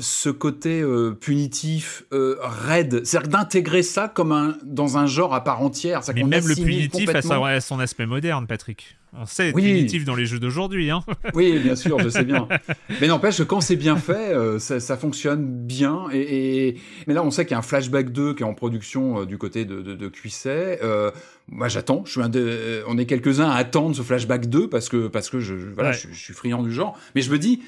[0.00, 0.82] ce côté
[1.20, 6.00] punitif, raide, c'est-à-dire d'intégrer ça comme un dans un genre à part entière.
[6.14, 8.97] Mais même le punitif a son aspect moderne, Patrick.
[9.12, 9.62] On sait oui.
[9.62, 10.90] punitif dans les jeux d'aujourd'hui.
[10.90, 11.02] Hein.
[11.34, 12.48] oui, bien sûr, je sais bien.
[13.00, 16.06] Mais n'empêche que quand c'est bien fait, euh, ça, fonctionne bien.
[16.12, 16.76] Et,
[17.06, 19.26] Mais là, on sait qu'il y a un Flashback 2 qui est en production euh,
[19.26, 20.80] du côté de, de, de Cuisset.
[20.82, 21.10] Euh,
[21.48, 22.02] moi, j'attends.
[22.04, 22.82] Je suis un de...
[22.86, 26.08] On est quelques-uns à attendre ce Flashback 2 parce que, parce que je, voilà, je,
[26.12, 26.98] suis friand du genre.
[27.14, 27.62] Mais je me dis,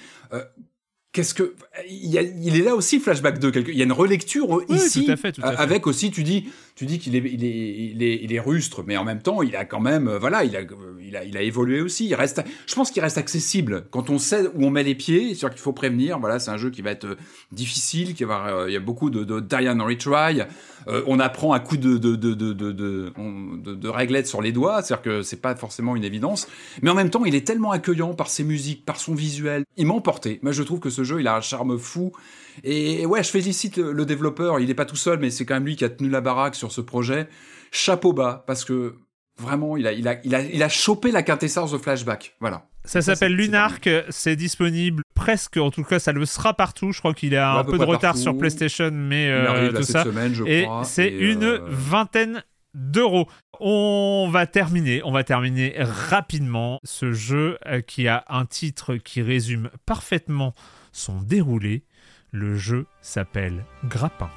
[1.12, 1.56] Qu'est-ce que
[1.88, 5.16] il, il, est là aussi flashback 2 il y a une relecture ici tout à
[5.16, 5.56] fait, tout à fait.
[5.60, 8.82] avec aussi tu dis tu dis qu'il est il est, il est il est rustre
[8.86, 10.60] mais en même temps il a quand même voilà il a
[11.00, 12.06] il a il a évolué aussi.
[12.06, 13.84] Il reste je pense qu'il reste accessible.
[13.90, 16.50] Quand on sait où on met les pieds c'est sûr qu'il faut prévenir voilà c'est
[16.50, 17.16] un jeu qui va être
[17.52, 20.40] difficile qui va euh, il y a beaucoup de, de die and retry
[20.88, 25.22] euh, on apprend à coup de de, de, de réglettes sur les doigts c'est-à-dire que
[25.22, 26.48] c'est pas forcément une évidence.
[26.82, 29.64] Mais en même temps il est tellement accueillant par ses musiques par son visuel.
[29.76, 30.38] Il m'a emporté.
[30.42, 32.12] Moi je trouve que ce jeu, il a un charme fou.
[32.64, 34.60] Et ouais, je félicite le, développeur.
[34.60, 36.54] Il n'est pas tout seul, mais c'est quand même lui qui a tenu la baraque
[36.54, 37.28] sur ce projet.
[37.70, 38.96] Chapeau bas, parce que
[39.38, 42.36] vraiment, il a, il a, il a, il a chopé la quintessence de Flashback.
[42.40, 42.66] Voilà.
[42.84, 46.92] Ça s'appelle Lunark, c'est disponible presque, en tout cas ça le sera partout.
[46.92, 50.04] Je crois qu'il a un peu de retard sur PlayStation, mais euh, tout ça.
[50.46, 52.42] et c'est une euh, vingtaine
[52.74, 53.28] d'euros.
[53.60, 59.20] On va terminer, on va terminer rapidement ce jeu euh, qui a un titre qui
[59.20, 60.54] résume parfaitement
[60.92, 61.84] son déroulé.
[62.32, 64.30] Le jeu s'appelle Grappin.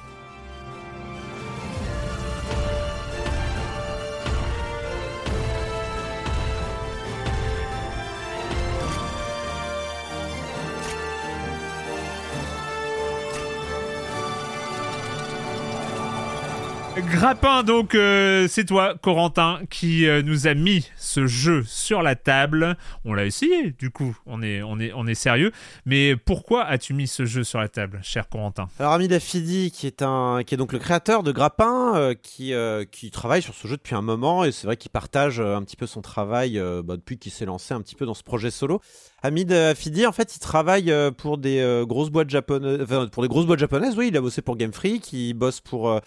[16.96, 22.14] Grappin, donc euh, c'est toi, Corentin, qui euh, nous a mis ce jeu sur la
[22.14, 22.76] table.
[23.04, 25.50] On l'a essayé, du coup, on est, on est, on est sérieux.
[25.86, 28.68] Mais pourquoi as-tu mis ce jeu sur la table, cher Corentin?
[28.78, 32.52] Alors, Ami Dafidi, qui est un, qui est donc le créateur de Grappin, euh, qui,
[32.92, 35.76] qui travaille sur ce jeu depuis un moment, et c'est vrai qu'il partage un petit
[35.76, 38.80] peu son travail bah, depuis qu'il s'est lancé un petit peu dans ce projet solo.
[39.24, 43.58] Hamid Afidi, en fait, il travaille pour des grosses boîtes japonaises, pour des grosses boîtes
[43.58, 43.96] japonaises.
[43.96, 45.98] Oui, il a bossé pour Game Freak, il bosse pour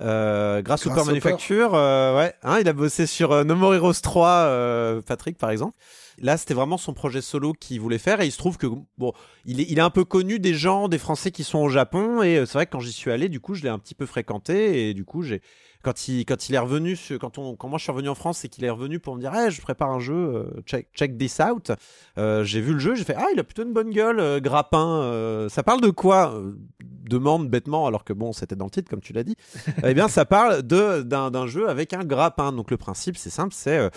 [0.00, 4.00] euh, grâce, Super Manufacture, euh, ouais, hein, il a bossé sur euh, No More Heroes
[4.02, 5.76] 3, Patrick par exemple.
[6.20, 8.66] Là, c'était vraiment son projet solo qu'il voulait faire et il se trouve que
[8.98, 9.12] bon,
[9.44, 12.22] il est, il est un peu connu des gens, des Français qui sont au Japon
[12.22, 14.06] et c'est vrai que quand j'y suis allé, du coup, je l'ai un petit peu
[14.06, 15.42] fréquenté et du coup, j'ai
[15.84, 18.44] quand il quand il est revenu, quand on quand moi je suis revenu en France
[18.44, 21.40] et qu'il est revenu pour me dire, hey, je prépare un jeu, check check this
[21.40, 21.70] out.
[22.16, 25.46] j'ai vu le jeu, j'ai fait, ah, il a plutôt une bonne gueule, grappin.
[25.48, 26.42] ça parle de quoi
[26.82, 29.36] Demande bêtement, alors que bon, c'était dans le titre comme tu l'as dit.
[29.84, 32.50] eh bien, ça parle d'un jeu avec un grappin.
[32.52, 33.90] Donc le principe, c'est simple, c'est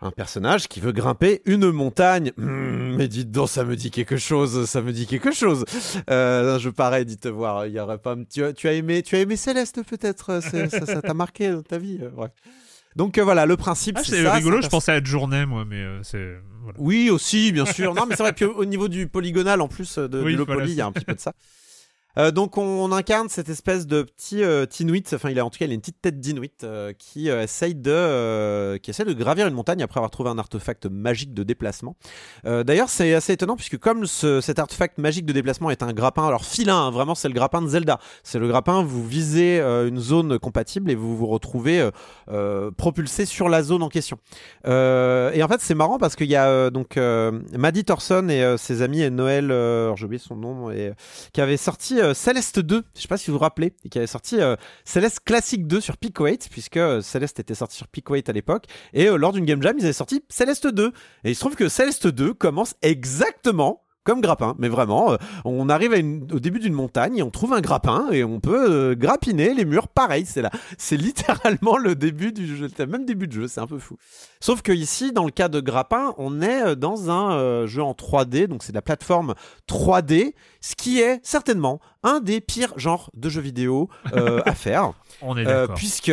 [0.00, 2.32] un personnage qui veut grimper une montagne.
[2.36, 5.64] Hmm, mais dites donc, ça me dit quelque chose, ça me dit quelque chose.
[6.10, 8.16] Euh, je parais, dites voir, il y aurait pas.
[8.30, 11.98] Tu, tu, as aimé, tu as aimé Céleste peut-être Ça t'a marqué dans ta vie.
[12.02, 12.26] Euh,
[12.94, 13.96] Donc euh, voilà, le principe.
[13.98, 14.60] Ah, c'est rigolo.
[14.60, 16.36] Je pensais à être journée, moi, mais c'est.
[16.78, 17.94] Oui, aussi, bien sûr.
[17.94, 18.34] non, mais c'est vrai.
[18.34, 20.36] qu'au niveau du polygonal, en plus de, oui,
[20.66, 21.32] il y a un petit peu de ça.
[22.18, 25.58] Euh, donc on, incarne cette espèce de petit euh, Tinuit, enfin il a en tout
[25.58, 29.46] cas il a une petite tête d'Inuit euh, qui essaye de qui essaie de gravir
[29.46, 31.96] une montagne après avoir trouvé un artefact magique de déplacement.
[32.44, 36.44] D'ailleurs c'est assez étonnant puisque comme cet artefact magique de déplacement est un grappin, alors
[36.44, 37.98] filin, hein, vraiment c'est le grappin de Zelda.
[38.22, 41.90] C'est le grappin, vous visez une zone compatible et vous vous retrouvez
[42.76, 44.18] propulsé sur la zone en question.
[44.64, 49.02] et en fait c'est marrant parce qu'il y a donc Maddie Thorson et ses amis
[49.02, 49.48] et Noël,
[49.96, 50.92] j'ai oublié son nom, et,
[51.32, 53.98] qui avait sorti euh, Céleste 2, je sais pas si vous vous rappelez, et qui
[53.98, 58.28] avait sorti euh, Céleste Classic 2 sur 8, puisque euh, Céleste était sorti sur 8
[58.28, 60.92] à l'époque, et lors d'une Game Jam, ils avaient sorti Céleste 2.
[61.24, 65.68] Et il se trouve que Céleste 2 commence exactement comme grappin, mais vraiment, euh, on
[65.68, 65.92] arrive
[66.32, 69.64] au début d'une montagne et on trouve un grappin et on peut euh, grappiner les
[69.64, 69.88] murs.
[69.88, 73.60] Pareil, c'est là, c'est littéralement le début du jeu, le même début de jeu, c'est
[73.60, 73.98] un peu fou.
[74.40, 77.92] Sauf que ici, dans le cas de grappin, on est euh, dans un jeu en
[77.92, 79.34] 3D, donc c'est de la plateforme
[79.68, 84.92] 3D, ce qui est certainement un des pires genres de jeux vidéo à faire.
[85.20, 85.74] on est d'accord.
[85.74, 86.12] puisque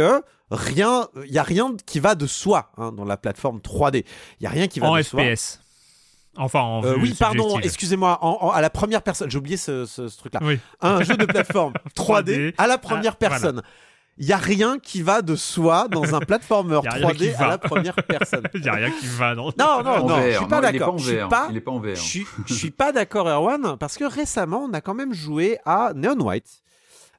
[0.50, 4.06] rien, il y a rien qui va de soi hein, dans la plateforme 3D.
[4.40, 5.10] Il y a rien qui va en de FPS.
[5.10, 5.24] soi.
[6.38, 8.20] Enfin, en euh, oui, pardon, excusez-moi,
[8.54, 10.40] à la première personne, j'ai oublié ce, truc-là.
[10.82, 13.62] Un jeu de plateforme 3D, à la première personne.
[14.20, 17.96] Il n'y a rien qui va de soi dans un platformer 3D à la première
[17.96, 18.44] personne.
[18.54, 20.98] Il n'y a rien qui va, non Non, non, non, je suis pas d'accord.
[21.00, 21.96] Je suis pas, il est pas en vert.
[21.96, 25.58] Je suis, je suis pas d'accord, Erwan, parce que récemment, on a quand même joué
[25.66, 26.64] à Neon White.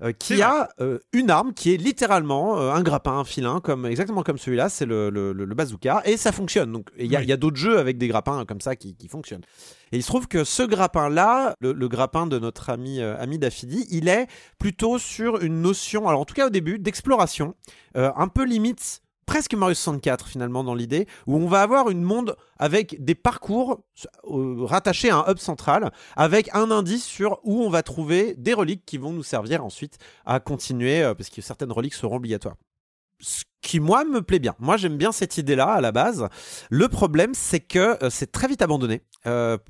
[0.02, 3.86] Euh, qui a euh, une arme qui est littéralement euh, un grappin, un filin, comme,
[3.86, 6.72] exactement comme celui-là, c'est le, le, bazooka, et ça fonctionne.
[6.72, 9.44] Donc il y a, d'autres jeux avec des grappins comme ça qui, fonctionnent.
[9.92, 14.08] Et il se trouve que ce grappin-là, le, grappin de notre ami, ami Dafidi, il
[14.08, 14.26] est
[14.58, 17.54] plutôt sur une notion, alors en tout cas au début, d'exploration,
[17.94, 22.36] un peu limite presque Mario 64 finalement dans l'idée, où on va avoir une monde
[22.59, 23.84] avec des parcours
[24.30, 28.55] euh, rattachés à un hub central, avec un indice sur où on va trouver des
[28.55, 32.56] reliques qui vont nous servir ensuite à continuer, euh, parce que certaines reliques seront obligatoires.
[33.20, 34.55] Ce qui, moi, me plaît bien.
[34.59, 36.28] Moi, j'aime bien cette idée-là à la base.
[36.68, 39.02] Le problème, c'est que euh, c'est très vite abandonné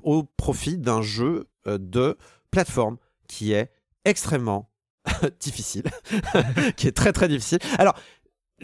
[0.02, 2.18] au profit d'un jeu de
[2.50, 2.96] plateforme
[3.28, 3.70] qui est
[4.04, 4.68] extrêmement
[5.40, 5.84] difficile,
[6.76, 7.58] qui est très très difficile.
[7.78, 7.94] Alors,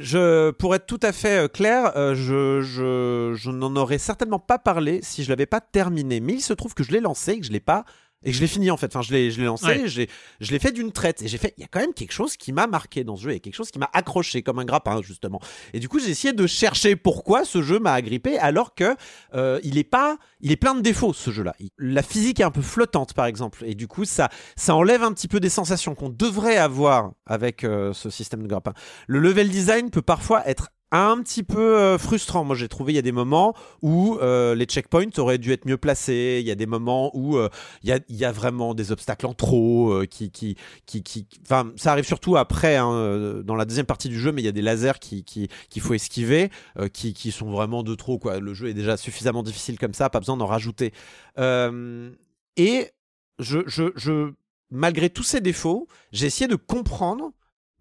[0.01, 5.01] je, pour être tout à fait euh, clair, euh, je, n'en aurais certainement pas parlé
[5.03, 6.21] si je l'avais pas terminé.
[6.21, 7.85] Mais il se trouve que je l'ai lancé et que je l'ai pas
[8.23, 8.95] et je l'ai fini en fait.
[8.95, 11.23] Enfin, je l'ai, je l'ai lancé, je l'ai fait d'une traite.
[11.23, 13.23] Et j'ai fait, il y a quand même quelque chose qui m'a marqué dans ce
[13.23, 13.31] jeu.
[13.31, 15.41] A quelque chose qui m'a accroché comme un grappin, justement.
[15.73, 18.95] Et du coup, j'ai essayé de chercher pourquoi ce jeu m'a agrippé alors que
[19.35, 21.55] euh, il est pas, il est plein de défauts, ce jeu-là.
[21.79, 23.65] La physique est un peu flottante, par exemple.
[23.65, 27.65] Et du coup, ça, ça enlève un petit peu des sensations qu'on devrait avoir avec
[27.65, 28.75] euh, ce système de grappin.
[29.07, 32.45] Le level design peut parfois être un petit peu euh, frustrant.
[32.45, 35.67] Moi, j'ai trouvé il y a des moments où euh, les checkpoints auraient dû être
[35.67, 36.39] mieux placés.
[36.41, 37.49] Il y a des moments où euh,
[37.83, 40.57] il, y a, vraiment des obstacles en trop qui, qui,
[40.87, 44.43] qui, qui, Enfin, ça arrive surtout après, hein, dans la deuxième partie du jeu, mais
[44.43, 46.51] il y a des lasers qui, qui, qu'il faut esquiver,
[46.93, 48.19] qui, qui sont vraiment de trop.
[48.19, 48.41] Quoi.
[48.41, 50.93] Le jeu est déjà suffisamment difficile comme ça, pas besoin d'en rajouter.
[51.39, 52.91] et
[53.39, 54.33] je, je, je,
[54.71, 57.33] malgré tous ces défauts, j'ai essayé de comprendre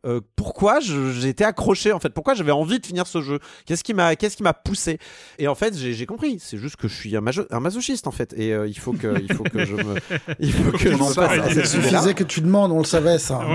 [0.06, 2.10] euh, pourquoi j'étais accroché en fait?
[2.10, 3.40] Pourquoi j'avais envie de finir ce jeu?
[3.66, 5.00] Qu'est-ce qui m'a qu'est-ce qui m'a poussé?
[5.38, 6.38] Et en fait j'ai compris.
[6.40, 8.34] C'est juste que je suis un, un masochiste en fait.
[8.38, 9.96] Et euh, il faut que il faut que je me
[10.40, 13.42] il faut que je suffisait que tu demandes on le savait ça.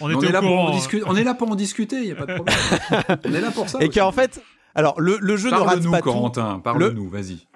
[0.00, 2.14] On, est là pour en discuter on est là pour en discuter il y a
[2.14, 2.56] pas de problème.
[3.24, 4.40] On est là pour ça et qu'en fait
[4.74, 7.46] alors le, le jeu ne rate pas Corentin, parle-nous vas-y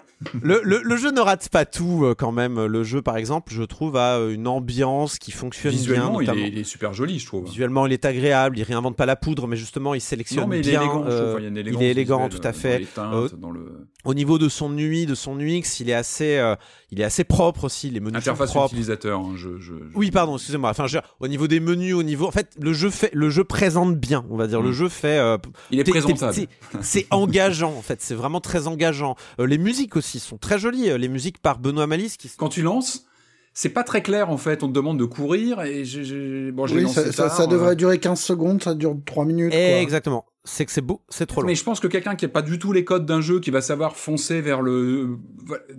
[0.43, 2.65] le, le, jeu ne rate pas tout euh, quand même.
[2.65, 6.33] Le jeu, par exemple, je trouve a une ambiance qui fonctionne Visuellement, bien.
[6.33, 7.45] Visuellement, il, est super joli, je trouve.
[7.45, 8.59] Visuellement, il est agréable.
[8.59, 10.81] Il réinvente pas la poudre, mais justement, il sélectionne il bien.
[10.81, 12.87] Est élégant, euh, il, est élégant, tout à fait.
[12.99, 13.87] Euh, dans le...
[14.07, 16.43] Au niveau de son UI, de son UX, il est assez,
[16.91, 17.91] il est assez propre aussi.
[17.91, 19.21] Les menus Interface sont utilisateur.
[19.21, 20.71] Hein, je, Oui, pardon, excusez-moi.
[20.71, 20.87] Enfin,
[21.21, 24.25] au niveau des menus, au niveau, en fait, le jeu fait, le jeu présente bien.
[24.31, 24.75] On va dire, le mm.
[24.75, 25.39] jeu fait.
[25.71, 26.35] il est présentable.
[26.81, 28.01] C'est engageant, en fait.
[28.01, 29.17] C'est vraiment très engageant.
[29.39, 30.91] les musiques aussi sont très jolies.
[30.91, 32.17] Euh, les musiques par Benoît Malice.
[32.17, 32.31] Qui...
[32.37, 33.07] Quand tu lances,
[33.53, 34.63] c'est pas très clair en fait.
[34.63, 38.63] On te demande de courir et j'ai, bon, oui, ça, ça, devrait durer 15 secondes,
[38.63, 39.55] ça dure 3 minutes.
[39.55, 41.49] Exactement c'est que c'est beau, c'est trop long.
[41.49, 43.51] Mais je pense que quelqu'un qui n'a pas du tout les codes d'un jeu, qui
[43.51, 45.19] va savoir foncer vers le,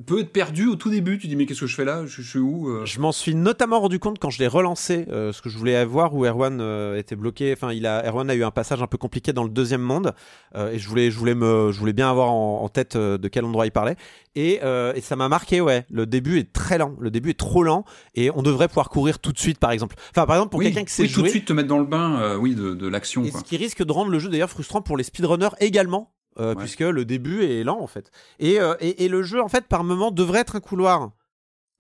[0.06, 1.18] peut être perdu au tout début.
[1.18, 2.06] Tu dis mais qu'est-ce que je fais là?
[2.06, 2.86] Je, suis où euh?
[2.86, 5.76] Je m'en suis notamment rendu compte quand je l'ai relancé, euh, ce que je voulais
[5.76, 7.54] avoir où Erwan euh, était bloqué.
[7.54, 10.14] Enfin, il a Erwan a eu un passage un peu compliqué dans le deuxième monde
[10.56, 13.68] et je voulais, je voulais me, je voulais bien avoir en, tête de quel endroit
[13.68, 13.96] il parlait.
[14.36, 14.60] Et,
[14.96, 15.86] et ça m'a marqué, ouais.
[15.92, 16.96] Le début est très lent.
[17.00, 17.86] Le début est trop lent
[18.16, 19.96] et on devrait pouvoir courir tout de suite, par exemple.
[20.10, 21.78] Enfin, par exemple pour quelqu'un qui sait oui, jouer, tout de suite te mettre dans
[21.78, 23.24] le bain, oui, de, de l'action.
[23.24, 26.14] Ce qui risque de rendre le jeu d'ailleurs frustrant pour les speedrunners également.
[26.40, 28.12] Euh, puisque le début est lent en fait.
[28.44, 31.10] Euh, et, et, le jeu en fait par moment devrait être un couloir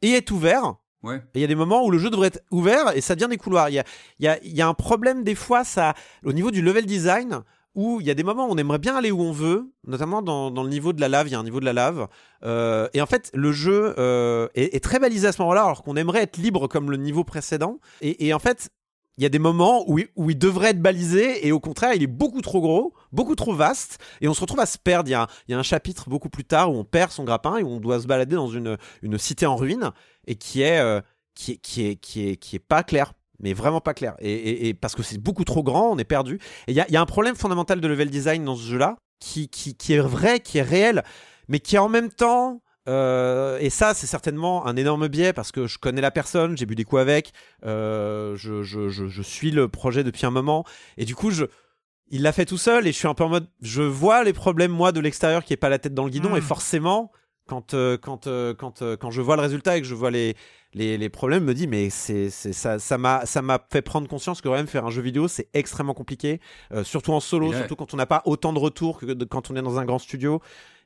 [0.01, 0.77] et est ouvert.
[1.03, 1.17] Ouais.
[1.35, 3.29] Et il y a des moments où le jeu devrait être ouvert et ça devient
[3.29, 3.69] des couloirs.
[3.69, 3.83] Il y a,
[4.19, 5.93] y, a, y a, un problème des fois ça,
[6.25, 7.43] au niveau du level design
[7.75, 10.23] où il y a des moments où on aimerait bien aller où on veut, notamment
[10.23, 12.07] dans, dans le niveau de la lave, il y a un niveau de la lave.
[12.43, 13.93] Euh, et en fait, le jeu
[14.55, 17.23] est, est, très balisé à ce moment-là, alors qu'on aimerait être libre comme le niveau
[17.23, 17.79] précédent.
[18.01, 18.71] Et, et en fait,
[19.17, 22.07] il y a des moments où il, devrait être balisé et au contraire, il est
[22.07, 25.09] beaucoup trop gros, beaucoup trop vaste et on se retrouve à se perdre.
[25.09, 27.69] Il y a, un chapitre beaucoup plus tard où on perd son grappin et où
[27.69, 28.77] on doit se balader dans une,
[29.17, 29.91] cité en ruine
[30.27, 31.01] et qui est, euh,
[31.33, 34.15] qui est, qui est, qui est, qui est pas clair mais vraiment pas clair.
[34.19, 36.39] Et, parce que c'est beaucoup trop grand, on est perdu.
[36.67, 39.47] Il y a, y a, un problème fondamental de level design dans ce jeu-là, qui,
[39.47, 41.03] qui, qui, est vrai, qui est réel,
[41.47, 45.67] mais qui en même temps euh, et ça, c'est certainement un énorme biais parce que
[45.67, 47.33] je connais la personne, j'ai bu des coups avec,
[47.65, 50.63] euh, je, je, je, je, suis le projet depuis un moment,
[50.97, 51.45] et du coup, je,
[52.09, 54.33] il l'a fait tout seul, et je suis un peu en mode, je vois les
[54.33, 56.43] problèmes moi de l'extérieur qui est pas la tête dans le guidon, et hmm.
[56.43, 57.11] forcément,
[57.45, 58.27] quand euh, quand
[58.57, 60.35] quand quand je vois le résultat et que je vois les
[60.73, 64.41] les, les problèmes, me dit mais c'est ça ça m'a ça m'a fait prendre conscience
[64.41, 66.41] que quand même faire un jeu vidéo c'est extrêmement compliqué,
[66.83, 69.61] surtout en solo, surtout quand on n'a pas autant de retours que quand on est
[69.61, 70.41] dans un grand studio.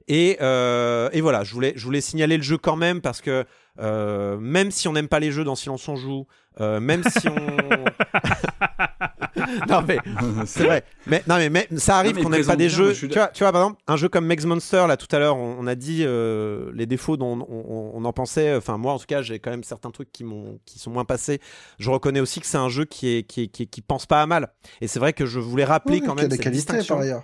[0.08, 3.46] Et, euh, et, voilà, je voulais, je voulais signaler le jeu quand même parce que
[3.80, 6.28] euh, même si on n'aime pas les jeux dans Silence on joue,
[6.60, 7.36] euh, même si on.
[9.70, 9.98] non mais
[10.46, 10.84] c'est vrai.
[11.08, 12.94] Mais non mais, ça arrive qu'on n'aime pas des jeux.
[12.94, 15.38] Tu vois, tu vois, par exemple, un jeu comme Megs Monster là tout à l'heure,
[15.38, 18.56] on, a dit euh, les défauts dont on, en pensait.
[18.56, 21.06] Enfin moi en tout cas, j'ai quand même certains trucs qui m'ont, qui sont moins
[21.06, 21.40] passés.
[21.80, 24.26] Je reconnais aussi que c'est un jeu qui est, qui, qui, qui, pense pas à
[24.26, 24.50] mal.
[24.82, 26.96] Et c'est vrai que je voulais rappeler quand même cette distinction.
[26.96, 27.24] Par ailleurs.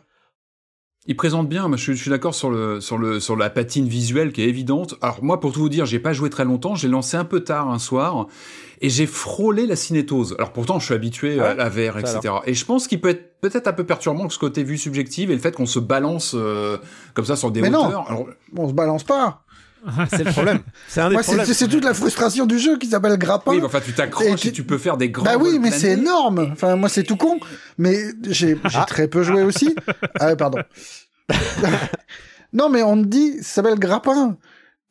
[1.09, 4.34] Il présente bien, je, je suis d'accord sur le sur le sur la patine visuelle
[4.34, 4.95] qui est évidente.
[5.01, 7.39] Alors moi, pour tout vous dire, j'ai pas joué très longtemps, j'ai lancé un peu
[7.39, 8.27] tard un soir
[8.81, 10.35] et j'ai frôlé la cinétose.
[10.38, 12.34] Alors pourtant, je suis habitué à la VR, etc.
[12.45, 15.34] Et je pense qu'il peut être peut-être un peu perturbant ce côté vue subjective et
[15.34, 16.77] le fait qu'on se balance euh,
[17.13, 17.91] comme ça sur des Mais hauteurs.
[17.91, 18.27] Non, Alors...
[18.57, 19.43] on se balance pas.
[20.09, 20.59] c'est le problème.
[20.88, 21.45] C'est un des problèmes.
[21.45, 23.51] C'est toute la frustration du jeu qui s'appelle grappin.
[23.51, 24.64] Oui, mais enfin, tu t'accroches et, tu...
[24.64, 25.26] peux faire des grands.
[25.26, 26.49] Bah oui, mais c'est énorme.
[26.51, 27.39] Enfin, moi, c'est tout con.
[27.77, 28.85] Mais j'ai ah.
[28.88, 29.76] très peu joué aussi.
[30.19, 30.59] Ah, pardon.
[32.53, 34.38] non, mais on te dit, ça s'appelle grappin.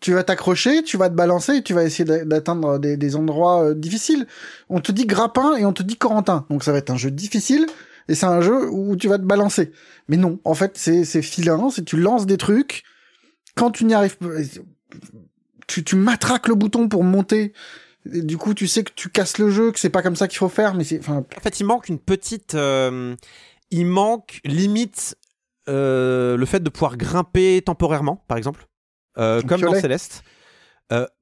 [0.01, 4.27] Tu vas t'accrocher, tu vas te balancer, tu vas essayer d'atteindre des, endroits euh, difficiles.
[4.69, 6.47] On te dit grappin et on te dit Corentin.
[6.51, 7.67] Donc ça va être un jeu difficile
[8.09, 9.73] et c'est un jeu où tu vas te balancer.
[10.09, 12.85] Mais non, en fait, c'est filin, c'est tu lances des trucs.
[13.55, 14.29] Quand tu n'y arrives pas,
[15.67, 17.53] tu, tu matraques le bouton pour monter.
[18.05, 20.39] du coup, tu sais que tu casses le jeu, que c'est pas comme ça qu'il
[20.39, 23.15] faut faire, mais c'est, En fait, il manque une petite, euh,
[23.71, 25.17] il manque limite
[25.69, 28.67] euh, le fait de pouvoir grimper temporairement, par exemple,
[29.19, 30.23] euh, comme dans Céleste.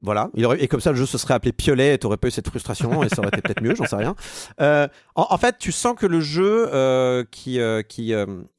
[0.03, 2.29] Voilà, il aurait, et comme ça le jeu se serait appelé Piolet et t'aurais pas
[2.29, 4.15] eu cette frustration et ça aurait été peut-être mieux, j'en sais rien.
[4.59, 7.59] En, en, fait, tu sens que le jeu qui,
[7.89, 8.15] qui,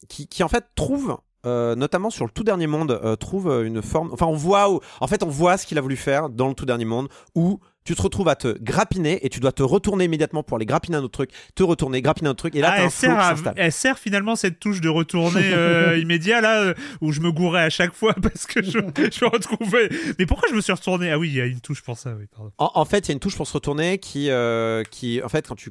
[0.08, 1.16] qui, qui, en fait trouve
[1.46, 4.10] notamment sur le tout dernier monde, trouve une forme.
[4.12, 4.68] Enfin, on voit,
[5.00, 7.60] en fait, on voit ce qu'il a voulu faire dans le tout dernier monde, où
[7.86, 10.96] tu te retrouves à te grappiner et tu dois te retourner immédiatement pour aller grappiner
[10.96, 12.56] un autre truc, te retourner, grappiner un autre truc.
[12.56, 16.62] Et là, ah, elle, sert elle sert finalement cette touche de retourner euh, immédiat là
[16.62, 19.88] euh, où je me gourais à chaque fois parce que je, je me retrouvais.
[20.18, 21.12] Mais pourquoi je me suis retourné?
[21.12, 22.14] Ah oui, il y a une touche pour ça.
[22.18, 22.50] Oui, pardon.
[22.58, 25.46] En, fait, il y a une touche pour se retourner qui, euh, qui, en fait,
[25.46, 25.70] quand tu,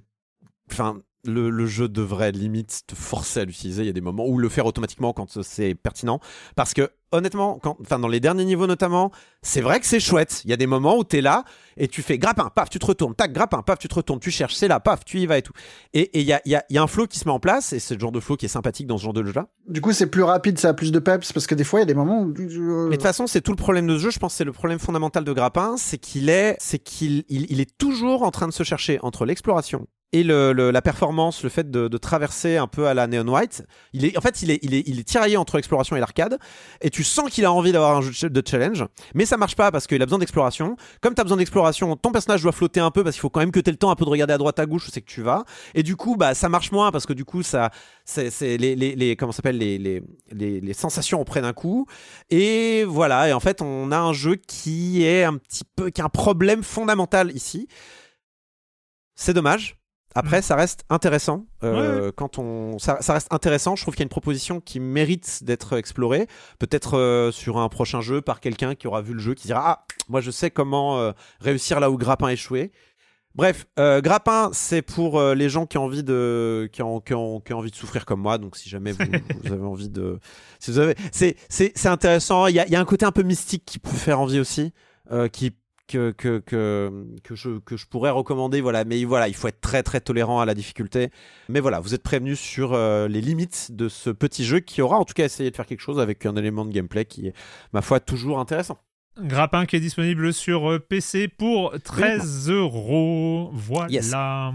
[0.72, 3.84] enfin, le, le, jeu devrait limite te forcer à l'utiliser.
[3.84, 6.20] Il y a des moments où le faire automatiquement quand c'est pertinent.
[6.56, 9.12] Parce que honnêtement, quand, enfin dans les derniers niveaux notamment,
[9.42, 10.42] c'est vrai que c'est chouette.
[10.44, 11.44] Il y a des moments où tu es là
[11.78, 14.32] et tu fais grappin, paf, tu te retournes, tac, grappin, paf, tu te retournes, tu
[14.32, 15.54] cherches, c'est là, paf, tu y vas et tout.
[15.94, 17.74] Et il y a, y, a, y a, un flow qui se met en place
[17.74, 19.48] et c'est le genre de flow qui est sympathique dans ce genre de jeu-là.
[19.68, 21.82] Du coup, c'est plus rapide, ça a plus de peps parce que des fois, il
[21.82, 22.28] y a des moments où.
[22.28, 24.10] Mais de toute façon, c'est tout le problème de ce jeu.
[24.12, 27.46] Je pense que c'est le problème fondamental de grappin, c'est qu'il est, c'est qu'il il,
[27.50, 31.70] il est toujours en train de se chercher entre l'exploration et la performance, le fait
[31.70, 33.64] de, traverser un peu à la Neon White,
[34.16, 36.38] en fait, il est, il tiraillé entre l'exploration et l'arcade,
[36.82, 39.72] et tu sens qu'il a envie d'avoir un jeu de challenge, mais ça marche pas
[39.72, 40.78] parce qu'il a besoin d'exploration.
[41.02, 43.40] Comme tu as besoin d'exploration, ton personnage doit flotter un peu parce qu'il faut quand
[43.40, 44.92] même que tu aies le temps un peu de regarder à droite à gauche où
[44.92, 47.42] c'est que tu vas, et du coup, bah, ça marche moins parce que du coup,
[47.44, 48.76] c'est, les,
[50.32, 51.88] les, sensations auprès d'un coup,
[52.30, 56.02] et voilà, et en fait, on a un jeu qui est un petit peu, qui
[56.02, 57.68] a un problème fondamental ici.
[59.16, 59.78] C'est dommage
[60.16, 60.44] après, mm.
[60.44, 61.46] ça reste intéressant.
[61.64, 63.76] Euh, quand on, ça, reste intéressant.
[63.76, 66.28] Je trouve qu'il y a une proposition qui mérite d'être explorée.
[66.58, 69.62] Peut-être euh, sur un prochain jeu par quelqu'un qui aura vu le jeu, qui dira
[69.66, 71.12] ah, moi je sais comment euh,
[71.42, 72.72] réussir là où Grappin échoué.
[73.36, 77.70] Bref, Grappin, c'est pour les gens qui ont envie de, qui ont, qui ont, envie
[77.70, 78.38] de souffrir comme moi.
[78.38, 79.02] Donc, si jamais vous,
[79.52, 80.22] avez envie de,
[80.62, 82.48] si vous avez, c'est, c'est, intéressant.
[82.48, 84.72] Il y a, y a, un côté un peu mystique qui peut faire envie aussi,
[85.34, 85.52] qui
[85.88, 88.62] que, que, que, que, je, que je pourrais recommander.
[88.62, 88.86] Voilà.
[88.86, 91.10] Mais voilà, il faut être très très tolérant à la difficulté.
[91.50, 94.98] Mais voilà, vous êtes prévenus sur euh, les limites de ce petit jeu qui aura
[94.98, 97.34] en tout cas essayé de faire quelque chose avec un élément de gameplay qui est,
[97.74, 98.80] ma foi, toujours intéressant.
[99.20, 103.50] Grappin qui est disponible sur euh, PC pour 13 euros.
[103.54, 104.54] Voilà.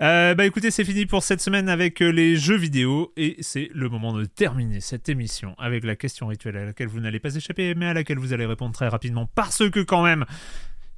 [0.00, 3.70] Euh, bah écoutez, c'est fini pour cette semaine avec euh, les jeux vidéo et c'est
[3.74, 7.34] le moment de terminer cette émission avec la question rituelle à laquelle vous n'allez pas
[7.34, 10.24] échapper mais à laquelle vous allez répondre très rapidement parce que quand même,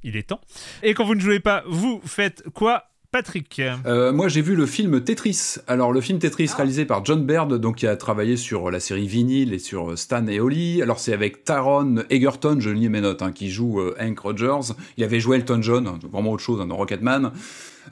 [0.03, 0.41] il est temps.
[0.83, 2.90] Et quand vous ne jouez pas, vous faites quoi?
[3.11, 3.61] Patrick.
[3.85, 5.55] Euh, moi, j'ai vu le film Tetris.
[5.67, 6.57] Alors, le film Tetris ah.
[6.57, 10.25] réalisé par John Baird, donc qui a travaillé sur la série Vinyl et sur Stan
[10.27, 10.81] et Ollie.
[10.81, 14.73] Alors, c'est avec Taron Egerton, je lis mes notes, hein, qui joue euh, Hank Rogers.
[14.95, 17.33] Il y avait joué Elton John, vraiment autre chose hein, dans Rocketman.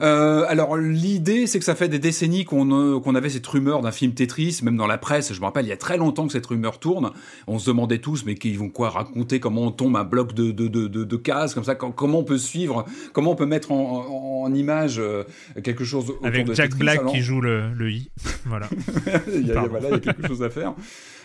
[0.02, 3.82] Euh, alors l'idée, c'est que ça fait des décennies qu'on euh, qu'on avait cette rumeur
[3.82, 5.32] d'un film Tetris, même dans la presse.
[5.32, 7.10] Je me rappelle, il y a très longtemps que cette rumeur tourne.
[7.46, 9.40] On se demandait tous, mais qu'ils vont quoi raconter?
[9.40, 12.38] Comment on tombe un bloc de de, de, de, cases comme ça, comment on peut
[12.38, 15.24] suivre, comment on peut mettre en, en, image euh,
[15.62, 18.10] quelque chose autour avec Jack Black qui joue le, le i.
[18.46, 18.68] Voilà.
[19.34, 20.74] il, y a, voilà, il y a quelque chose à faire.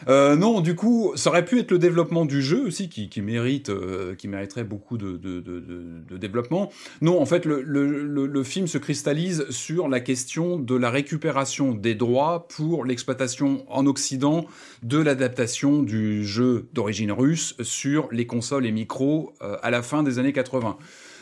[0.08, 3.72] Non, du coup, ça aurait pu être le développement du jeu aussi qui, qui mérite,
[4.18, 6.72] qui mériterait beaucoup de, de, de, de, développement.
[7.02, 11.74] Non, en fait, le, le, le, film se cristallise sur la question de la récupération
[11.74, 14.46] des droits pour l'exploitation en Occident
[14.82, 20.04] de l'adaptation du jeu d'origine russe sur les consoles et micros euh, à la fin
[20.04, 20.78] des années 80.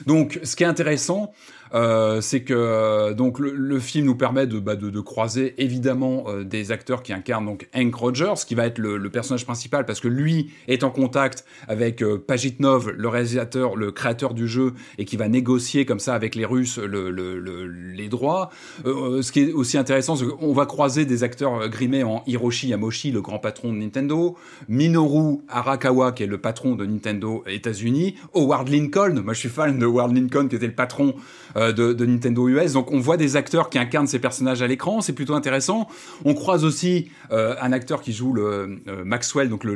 [0.06, 1.34] Donc, ce qui est intéressant,
[1.74, 6.26] euh, c'est que euh, donc le, film nous permet de, bah, de, de croiser évidemment
[6.28, 9.86] euh, des acteurs qui incarnent donc Hank Rogers, qui va être le, le, personnage principal
[9.86, 15.06] parce que lui est en contact avec Pajitnov, le réalisateur, le créateur du jeu, et
[15.06, 18.50] qui va négocier comme ça avec les Russes le, les droits.
[18.86, 23.12] ce qui est aussi intéressant, c'est qu'on va croiser des acteurs grimés en Hiroshi Yamoshi,
[23.12, 24.36] le grand patron de Nintendo,
[24.68, 29.78] Minoru Arakawa, qui est le patron de Nintendo États-Unis, Howard Lincoln, moi je suis fan
[29.78, 31.16] de Howard Lincoln, qui était le patron
[31.56, 32.74] euh, de, Nintendo US.
[32.74, 35.88] Donc on voit des acteurs qui incarnent ces personnages à l'écran, c'est plutôt intéressant.
[36.26, 39.76] On croise aussi euh, un acteur qui joue le euh, Maxwell, donc le,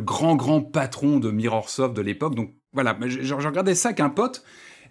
[0.00, 2.34] grand grand patron de Mirrorsoft de l'époque.
[2.34, 4.42] Donc voilà, je, regardais ça qu'un pote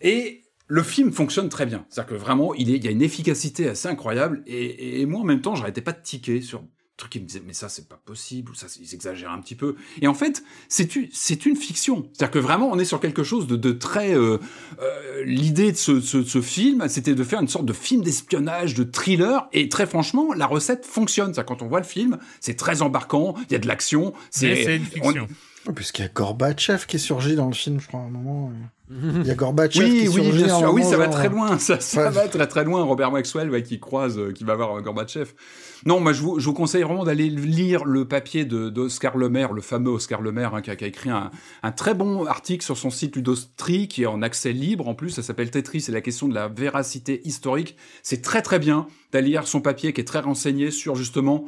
[0.02, 1.86] et le film fonctionne très bien.
[1.90, 4.44] C'est-à-dire que vraiment, il, il y a une efficacité assez incroyable.
[4.48, 6.64] Et, et moi, en même temps, j'arrêtais pas de tiquer sur
[6.98, 9.56] truc qui me disait mais ça c'est pas possible ou ça ils exagèrent un petit
[9.56, 12.80] peu et en fait c'est une c'est une fiction c'est à dire que vraiment on
[12.80, 14.38] est sur quelque chose de, de très euh,
[14.80, 18.76] euh, l'idée de ce, ce, ce film c'était de faire une sorte de film d'espionnage
[18.76, 22.56] de thriller et très franchement la recette fonctionne c'est quand on voit le film c'est
[22.56, 25.28] très embarquant il y a de l'action c'est une fiction
[25.74, 28.52] Puisqu'il y a Gorbatchev qui est surgi dans le film, je crois, à un moment.
[28.92, 30.44] Il y a Gorbatchev oui, qui oui, surgit.
[30.44, 30.74] Bien sûr.
[30.74, 31.58] oui, ça va très loin.
[31.58, 32.84] Ça, ça va très très loin.
[32.84, 35.32] Robert Maxwell qui croise, euh, qui va voir Gorbatchev.
[35.88, 40.20] Non, moi je vous, conseille vraiment d'aller lire le papier d'Oscar Lemaire, le fameux Oscar
[40.20, 41.30] Lemaire, hein, qui, a, écrit un,
[41.62, 45.12] un, très bon article sur son site Ludostri, qui est en accès libre en plus.
[45.12, 47.76] Ça s'appelle Tetris, c'est la question de la véracité historique.
[48.02, 51.46] C'est très très bien d'aller lire son papier qui est très renseigné sur justement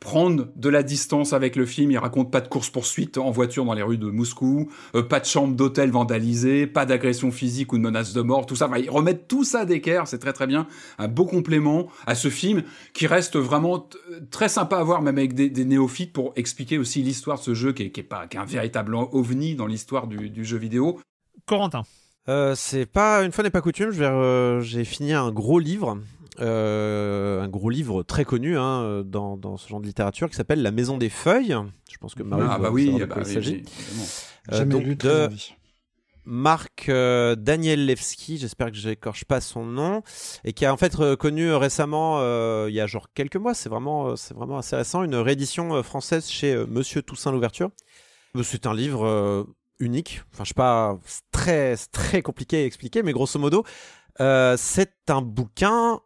[0.00, 1.90] prendre de la distance avec le film.
[1.90, 5.24] Il raconte pas de course-poursuite en voiture dans les rues de Moscou, euh, pas de
[5.24, 8.68] chambre d'hôtel vandalisée, pas d'agression physique ou de menace de mort, tout ça.
[8.68, 10.66] Enfin, ils remettent tout ça d'équerre, c'est très très bien.
[10.98, 12.62] Un beau complément à ce film
[12.92, 13.88] qui reste vraiment
[14.30, 17.72] très sympa à voir, même avec des, néophytes, pour expliquer aussi l'histoire de ce jeu
[17.72, 21.00] qui est, pas qui un véritable ovni dans l'histoire du, jeu vidéo.
[21.46, 21.82] Corentin.
[22.28, 23.90] Euh, c'est pas une fois n'est pas coutume.
[23.98, 29.56] Euh, j'ai fini un gros livre euh, un gros livre très connu hein, dans, dans,
[29.56, 31.56] ce genre de littérature qui s'appelle La Maison des Feuilles.
[31.90, 33.62] Je pense que Marie ah bah oui, bah il s'agit.
[34.52, 35.28] Euh, donc lu de
[36.24, 40.02] Marc euh, Daniel Levski, j'espère que j'écorche pas son nom,
[40.44, 42.20] et qui a en fait connu récemment,
[42.66, 46.28] il y a genre quelques mois, c'est vraiment, c'est vraiment assez récent, une réédition française
[46.28, 47.70] chez Monsieur Toussaint l'ouverture.
[48.42, 49.46] C'est un livre
[49.80, 50.22] unique.
[50.32, 50.98] Enfin, je sais pas,
[51.32, 53.64] très très compliqué à expliquer, mais grosso modo,
[54.18, 56.00] c'est un bouquin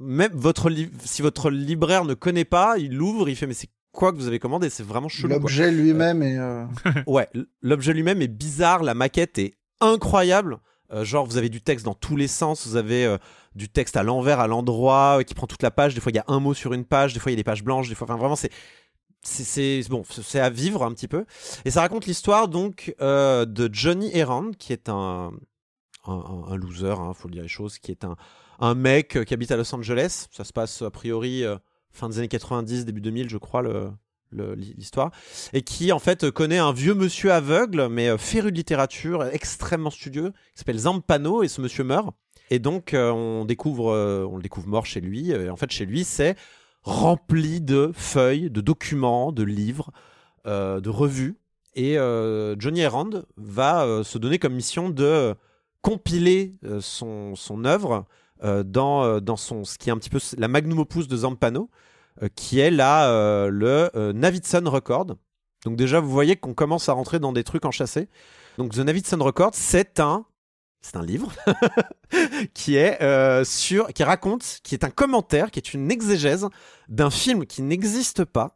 [0.00, 0.70] même votre
[1.04, 4.26] si votre libraire ne connaît pas, il l'ouvre, il fait mais c'est quoi que vous
[4.26, 4.70] avez commandé?
[4.70, 5.28] C'est vraiment chelou.
[5.28, 6.38] L'objet lui-même est.
[6.38, 6.64] Euh,
[7.06, 7.28] ouais,
[7.62, 10.58] l'objet lui-même est bizarre, la maquette est incroyable.
[10.92, 13.16] Euh, genre, vous avez du texte dans tous les sens, vous avez euh,
[13.54, 15.94] du texte à l'envers, à l'endroit, qui prend toute la page.
[15.94, 17.42] Des fois, il y a un mot sur une page, des fois, il y a
[17.42, 18.50] des pages blanches, des fois, enfin, vraiment, c'est.
[19.22, 21.26] C'est bon, c'est à vivre un petit peu.
[21.66, 25.30] Et ça raconte l'histoire donc de Johnny Errand, qui est un,
[26.06, 28.16] un, loser, hein, faut le dire les choses, qui est un,
[28.60, 30.28] un mec qui habite à Los Angeles.
[30.30, 31.44] Ça se passe a priori
[31.90, 33.62] fin des années 90, début 2000, je crois,
[34.32, 35.10] l'histoire,
[35.52, 39.90] et qui en fait connaît un vieux monsieur aveugle, mais euh, féru de littérature, extrêmement
[39.90, 42.14] studieux, qui s'appelle Zampano, et ce monsieur meurt.
[42.50, 45.30] Et donc euh, on découvre, euh, on le découvre mort chez lui.
[45.30, 46.36] Et en fait, chez lui, c'est
[46.82, 49.90] rempli de feuilles, de documents, de livres,
[50.46, 51.36] de revues.
[51.74, 51.96] Et
[52.58, 55.34] Johnny Errand va se donner comme mission de
[55.82, 58.06] compiler son œuvre
[58.42, 61.70] dans, dans son, ce qui est un petit peu la magnum opus de Zampano,
[62.22, 65.16] euh, qui est là euh, le euh, Navidson Record.
[65.64, 68.08] Donc déjà, vous voyez qu'on commence à rentrer dans des trucs enchâssés.
[68.58, 70.26] Donc The Navidson Record, c'est un
[70.82, 71.30] c'est un livre
[72.54, 76.48] qui est sur qui raconte qui est un commentaire qui est une exégèse
[76.88, 78.54] d'un film qui n'existe pas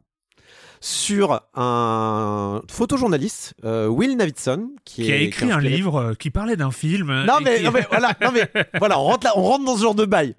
[0.81, 6.71] sur un photojournaliste, euh, Will Navidson, qui, a écrit un livre euh, qui parlait d'un
[6.71, 7.25] film.
[7.25, 10.35] Non mais, voilà, non mais voilà, on rentre, on rentre dans ce genre de bail.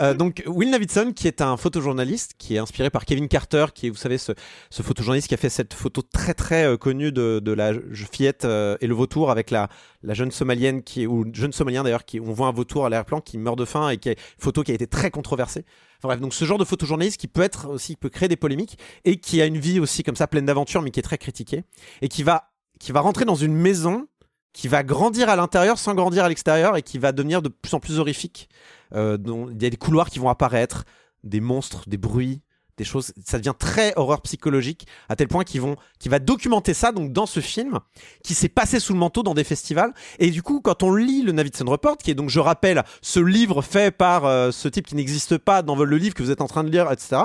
[0.00, 3.86] Euh, donc Will Navidson, qui est un photojournaliste, qui est inspiré par Kevin Carter, qui
[3.86, 4.32] est, vous savez, ce,
[4.70, 7.72] ce photojournaliste qui a fait cette photo très très connue de, de la
[8.12, 9.68] fillette et le vautour avec la,
[10.02, 13.20] la jeune somalienne qui ou jeune somalien d'ailleurs qui on voit un vautour à l'air-plan
[13.20, 15.64] qui meurt de faim et qui est une photo qui a été très controversée.
[15.98, 18.78] Enfin bref, donc ce genre de photojournaliste qui peut être aussi peut créer des polémiques
[19.04, 21.64] et qui a une vie aussi comme ça pleine d'aventures mais qui est très critiquée
[22.02, 24.06] et qui va qui va rentrer dans une maison
[24.52, 27.74] qui va grandir à l'intérieur sans grandir à l'extérieur et qui va devenir de plus
[27.74, 28.48] en plus horrifique.
[28.94, 29.18] Euh,
[29.50, 30.84] il y a des couloirs qui vont apparaître,
[31.24, 32.40] des monstres, des bruits,
[32.76, 36.74] des choses, ça devient très horreur psychologique à tel point qu'il vont, qu'il va documenter
[36.74, 37.80] ça donc dans ce film
[38.22, 39.92] qui s'est passé sous le manteau dans des festivals.
[40.18, 43.20] Et du coup, quand on lit le Navidson Report, qui est donc, je rappelle, ce
[43.20, 46.40] livre fait par euh, ce type qui n'existe pas dans le livre que vous êtes
[46.40, 47.22] en train de lire, etc.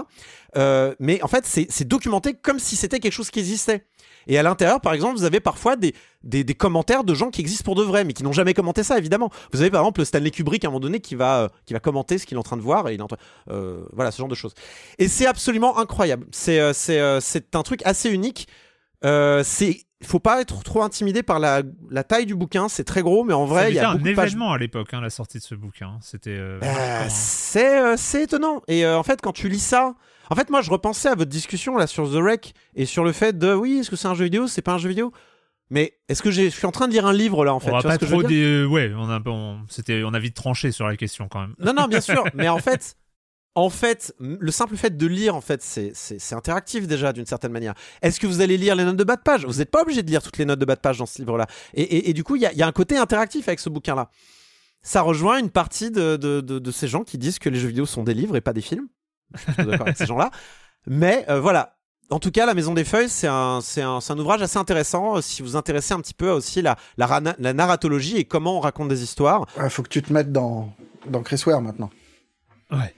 [0.58, 3.86] Euh, mais en fait, c'est documenté comme si c'était quelque chose qui existait.
[4.28, 7.64] Et à l'intérieur, par exemple, vous avez parfois des, des, commentaires de gens qui existent
[7.64, 9.30] pour de vrai, mais qui n'ont jamais commenté ça, évidemment.
[9.52, 11.80] Vous avez par exemple Stanley Kubrick à un moment donné qui va, euh, qui va
[11.80, 13.04] commenter ce qu'il est en train de voir, et il
[13.50, 14.54] euh, voilà, ce genre de choses.
[15.00, 16.28] Et c'est absolument incroyable.
[16.32, 18.48] C'est euh, c'est un truc assez unique.
[19.04, 21.62] c'est faut pas être trop intimidé par la,
[21.92, 24.52] la taille du bouquin, c'est très gros, mais en vrai, il y a un événement
[24.52, 26.00] à l'époque, hein, la sortie de ce bouquin.
[26.02, 26.40] C'était.
[26.60, 28.62] Bah, c'est étonnant.
[28.68, 29.94] Et en fait, quand tu lis ça,
[30.32, 33.12] en fait, moi, je repensais à votre discussion là sur The Wreck et sur le
[33.12, 35.12] fait de oui, est-ce que c'est un jeu vidéo C'est pas un jeu vidéo?
[35.72, 37.80] Mais est-ce que je suis en train de lire un livre là en fait On
[37.80, 38.64] va pas trop des...
[38.66, 39.20] ouais, on a
[39.70, 41.56] c'était on a vite tranché sur la question quand même.
[41.60, 42.98] Non non, bien sûr, mais en fait
[43.56, 47.74] en fait, le simple fait de lire, en fait, c'est interactif déjà d'une certaine manière.
[48.02, 49.46] Est-ce que vous allez lire les notes de bas de page?
[49.46, 51.18] Vous n'êtes pas obligé de lire toutes les notes de bas de page dans ce
[51.20, 51.48] livre-là.
[51.74, 54.10] Et, du coup, il y a, un côté interactif avec ce bouquin-là.
[54.84, 58.04] Ça rejoint une partie de, de, ces gens qui disent que les jeux vidéo sont
[58.04, 58.88] des livres et pas des films.
[59.36, 60.32] Je suis d'accord avec ces gens-là.
[60.88, 61.78] Mais euh, voilà,
[62.12, 65.22] en tout cas, La Maison des Feuilles, c'est un, un, un, ouvrage assez intéressant euh,
[65.22, 68.90] si vous intéressez un petit peu aussi la, la, la narratologie et comment on raconte
[68.90, 69.46] des histoires.
[69.64, 70.74] Il faut que tu te mettes dans,
[71.10, 71.90] dans Chris Ware maintenant.
[72.72, 72.94] Ouais.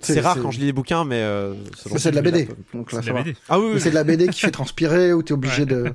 [0.00, 1.54] C'est rare quand je lis des bouquins, mais euh,
[1.96, 2.48] c'est de la BD.
[2.74, 3.00] Donc là,
[3.48, 5.92] Ah oui, c'est de la BD qui fait transpirer où tu es obligé de,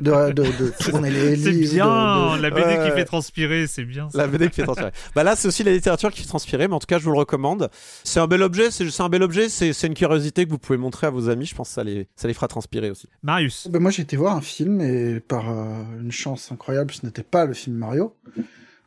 [0.00, 1.68] de, de, tourner les livres.
[1.68, 4.08] C'est bien, la BD qui fait transpirer, c'est bien.
[4.14, 4.92] La BD qui fait transpirer.
[5.14, 7.12] bah là, c'est aussi la littérature qui fait transpirer, mais en tout cas, je vous
[7.12, 7.70] le recommande.
[8.04, 11.06] C'est un bel objet, c'est un bel objet, c'est une curiosité que vous pouvez montrer
[11.06, 11.46] à vos amis.
[11.46, 13.08] Je pense que ça les, ça les fera transpirer aussi.
[13.22, 13.68] Marius.
[13.70, 17.22] Ben moi, j'ai été voir un film et par euh, une chance incroyable, ce n'était
[17.22, 18.14] pas le film Mario.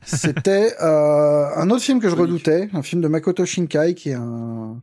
[0.03, 4.15] C'était euh, un autre film que je redoutais, un film de Makoto Shinkai, qui est
[4.15, 4.81] un,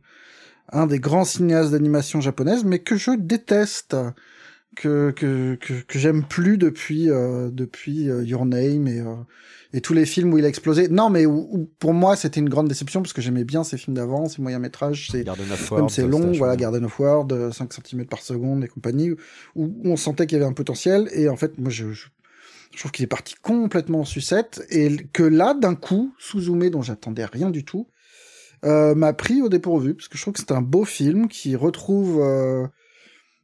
[0.71, 3.95] un des grands cinéastes d'animation japonaise, mais que je déteste,
[4.75, 9.15] que que que, que j'aime plus depuis euh, depuis euh, Your Name et euh,
[9.73, 10.87] et tous les films où il a explosé.
[10.87, 13.95] Non, mais où, pour moi c'était une grande déception parce que j'aimais bien ces films
[13.95, 18.21] d'avant, ces moyens métrages, c'est même c'est long, voilà, Garden of World, 5 cm par
[18.21, 19.11] seconde et compagnie,
[19.55, 21.09] où, on sentait qu'il y avait un potentiel.
[21.13, 22.07] Et en fait moi je, je
[22.73, 26.81] je trouve qu'il est parti complètement en sucette et que là, d'un coup, sous-zoomé, dont
[26.81, 27.87] j'attendais rien du tout,
[28.65, 31.55] euh, m'a pris au dépourvu parce que je trouve que c'est un beau film qui
[31.55, 32.67] retrouve euh,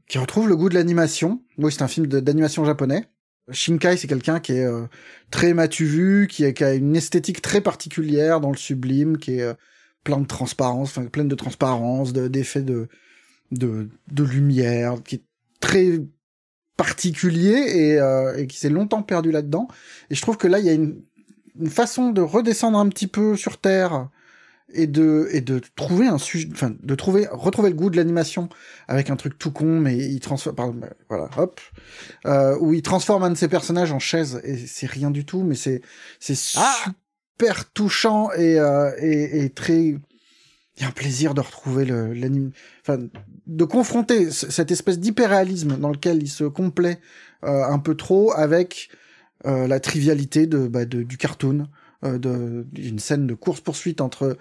[0.07, 1.41] qui retrouve le goût de l'animation.
[1.57, 3.05] Oui, c'est un film d'animation japonais.
[3.51, 4.87] Shinkai, c'est quelqu'un qui est euh,
[5.31, 9.55] très matu vu, qui, qui, a une esthétique très particulière dans le sublime, qui est
[10.03, 12.87] plein de transparence, enfin pleine de transparence, d'effets de,
[13.51, 15.23] de, de lumière, qui est
[15.59, 15.99] très
[16.77, 19.67] particulier et, euh, et qui s'est longtemps perdu là-dedans.
[20.09, 21.01] Et je trouve que là, il y a une,
[21.59, 24.09] une, façon de redescendre un petit peu sur Terre
[24.73, 28.49] et de et de trouver un sujet enfin de trouver retrouver le goût de l'animation
[28.87, 31.61] avec un truc tout con mais il transforme pardon, voilà hop
[32.25, 35.43] euh, où il transforme un de ses personnages en chaise et c'est rien du tout
[35.43, 35.81] mais c'est
[36.19, 36.85] c'est ah
[37.35, 39.97] super touchant et, euh, et, et très
[40.77, 42.99] il y a un plaisir de retrouver le l'anime enfin
[43.47, 46.99] de confronter cette espèce d'hyperréalisme dans lequel il se complaît
[47.43, 48.89] euh, un peu trop avec
[49.45, 51.67] euh, la trivialité de, bah, de du cartoon
[52.03, 54.37] euh, de d'une scène de course poursuite entre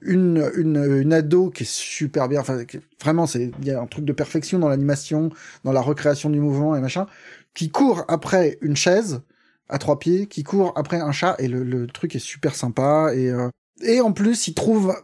[0.00, 2.40] une, une, une ado qui est super bien.
[2.40, 2.64] Enfin,
[3.02, 5.30] vraiment, c'est il y a un truc de perfection dans l'animation,
[5.64, 7.06] dans la recréation du mouvement et machin,
[7.54, 9.22] qui court après une chaise
[9.68, 13.10] à trois pieds, qui court après un chat et le, le truc est super sympa
[13.14, 13.48] et euh,
[13.82, 14.94] et en plus il trouve,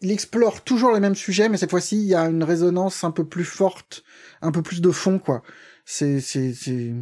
[0.00, 3.10] il, explore toujours les mêmes sujets, mais cette fois-ci il y a une résonance un
[3.10, 4.04] peu plus forte,
[4.40, 5.42] un peu plus de fond quoi.
[5.84, 6.92] C'est c'est c'est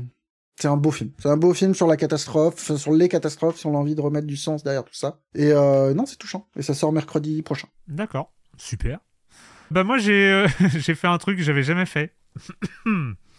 [0.56, 1.10] c'est un beau film.
[1.18, 4.36] C'est un beau film sur la catastrophe, sur les catastrophes, sur l'envie de remettre du
[4.36, 5.20] sens derrière tout ça.
[5.34, 6.48] Et euh, non, c'est touchant.
[6.56, 7.68] Et ça sort mercredi prochain.
[7.88, 9.00] D'accord, super.
[9.70, 10.48] Bah moi j'ai euh,
[10.78, 12.14] j'ai fait un truc que j'avais jamais fait.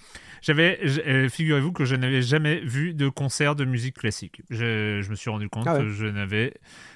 [0.41, 4.41] j'avais euh, figurez-vous que je n'avais jamais vu de concert de musique classique.
[4.49, 6.53] Je, je me suis rendu compte ah que je n'avais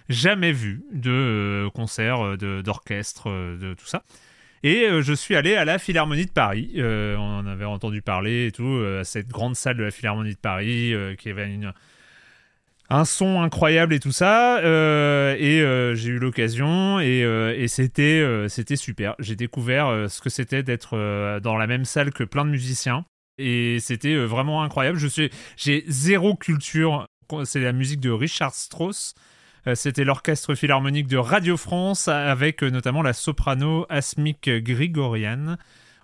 [0.10, 4.04] jamais vu de concert d'orchestre de tout ça.
[4.66, 6.74] Et euh, je suis allé à la Philharmonie de Paris.
[6.78, 9.92] Euh, on en avait entendu parler et tout, euh, à cette grande salle de la
[9.92, 11.48] Philharmonie de Paris qui avait
[12.90, 14.60] un son incroyable et tout ça.
[14.64, 19.14] et j'ai eu l'occasion et, c'était, c'était super.
[19.20, 20.98] J'ai découvert ce que c'était d'être
[21.44, 23.06] dans la même salle que plein de musiciens.
[23.38, 24.98] Et c'était vraiment incroyable.
[24.98, 27.08] Je suis, j'ai zéro culture.
[27.44, 29.16] C'est la musique de Richard Strauss.
[29.68, 35.58] Euh, c'était l'orchestre philharmonique de Radio France avec euh, notamment la soprano Asmik Grigorian.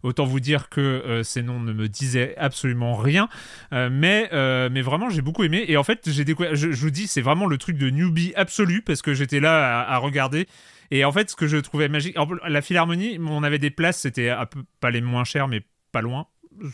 [0.03, 3.29] Autant vous dire que euh, ces noms ne me disaient absolument rien,
[3.71, 5.63] mais, mais vraiment j'ai beaucoup aimé.
[5.67, 8.81] Et en fait, j'ai découvert, je, vous dis, c'est vraiment le truc de newbie absolu
[8.81, 10.47] parce que j'étais là à, regarder.
[10.89, 14.33] Et en fait, ce que je trouvais magique, la Philharmonie, on avait des places, c'était
[14.79, 15.61] pas les moins chères, mais
[15.91, 16.25] pas loin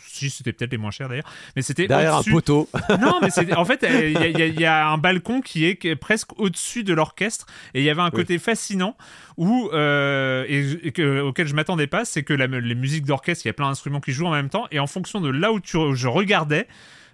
[0.06, 2.68] si c'était peut-être les moins chers d'ailleurs, mais c'était derrière un poteau.
[3.00, 7.46] non, mais en fait il y, a un balcon qui est presque au-dessus de l'orchestre.
[7.74, 8.96] Et il y avait un côté fascinant
[9.36, 13.54] où euh, et, auquel je m'attendais pas, c'est que les musiques d'orchestre, il y a
[13.54, 14.66] plein d'instruments qui jouent en même temps.
[14.70, 16.66] Et en fonction de là où tu, je regardais,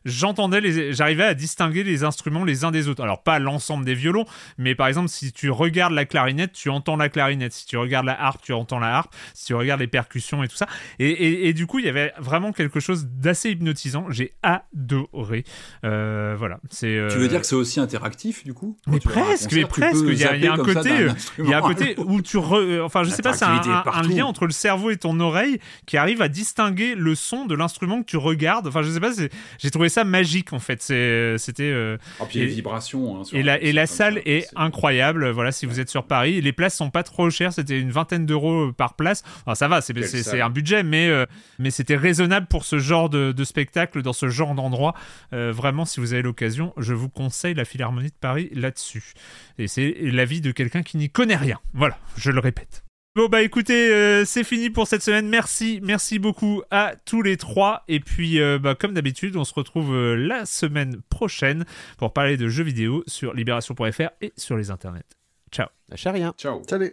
[0.04, 3.02] j'entendais les, j'arrivais à distinguer les instruments les uns des autres.
[3.02, 4.24] Alors pas l'ensemble des violons,
[4.58, 7.52] mais par exemple si tu regardes la clarinette, tu entends la clarinette.
[7.52, 9.14] Si tu regardes la harpe, tu entends la harpe.
[9.34, 10.66] Si tu regardes les percussions et tout ça.
[10.98, 14.06] Et, du coup, il y avait vraiment quelque chose d'assez hypnotisant.
[14.10, 15.44] J'ai adoré.
[15.84, 16.58] Euh, voilà.
[16.70, 17.06] C'est.
[17.10, 18.76] Tu veux dire que c'est aussi interactif du coup?
[18.86, 20.04] Mais presque, mais presque.
[20.06, 21.08] Il y, a, un côté,
[21.38, 23.60] il y a un côté où tu, enfin je sais pas, c'est un,
[23.92, 27.54] un, lien entre le cerveau et ton oreille qui arrive à distinguer le son de
[27.54, 28.66] l'instrument que tu regardes.
[28.66, 29.10] Enfin je sais pas,
[29.58, 30.82] j'ai trouvé ça magique en fait.
[30.82, 31.62] C'était.
[31.62, 33.20] Euh, oh, puis les vibrations.
[33.20, 35.30] Hein, et la, et la salle est incroyable.
[35.30, 37.52] Voilà, si vous êtes sur Paris, les places sont pas trop chères.
[37.52, 39.22] C'était une vingtaine d'euros par place.
[39.46, 41.26] Alors, ça va, c'est un budget, mais euh,
[41.58, 44.94] mais c'était raisonnable pour ce genre de, de, spectacle dans ce genre d'endroit.
[45.32, 49.14] Euh, vraiment, si vous avez l'occasion, je vous conseille la Philharmonie de Paris là-dessus.
[49.58, 51.60] Et c'est l'avis de quelqu'un qui n'y connaît rien.
[51.72, 52.83] Voilà, je le répète.
[53.16, 55.28] Bon bah écoutez, euh, c'est fini pour cette semaine.
[55.28, 57.84] Merci, merci beaucoup à tous les trois.
[57.86, 61.64] Et puis euh, bah, comme d'habitude, on se retrouve euh, la semaine prochaine
[61.96, 65.04] pour parler de jeux vidéo sur libération.fr et sur les internets.
[65.52, 65.68] Ciao.
[65.90, 66.34] Lâchez rien.
[66.36, 66.60] Ciao.
[66.68, 66.92] Salut.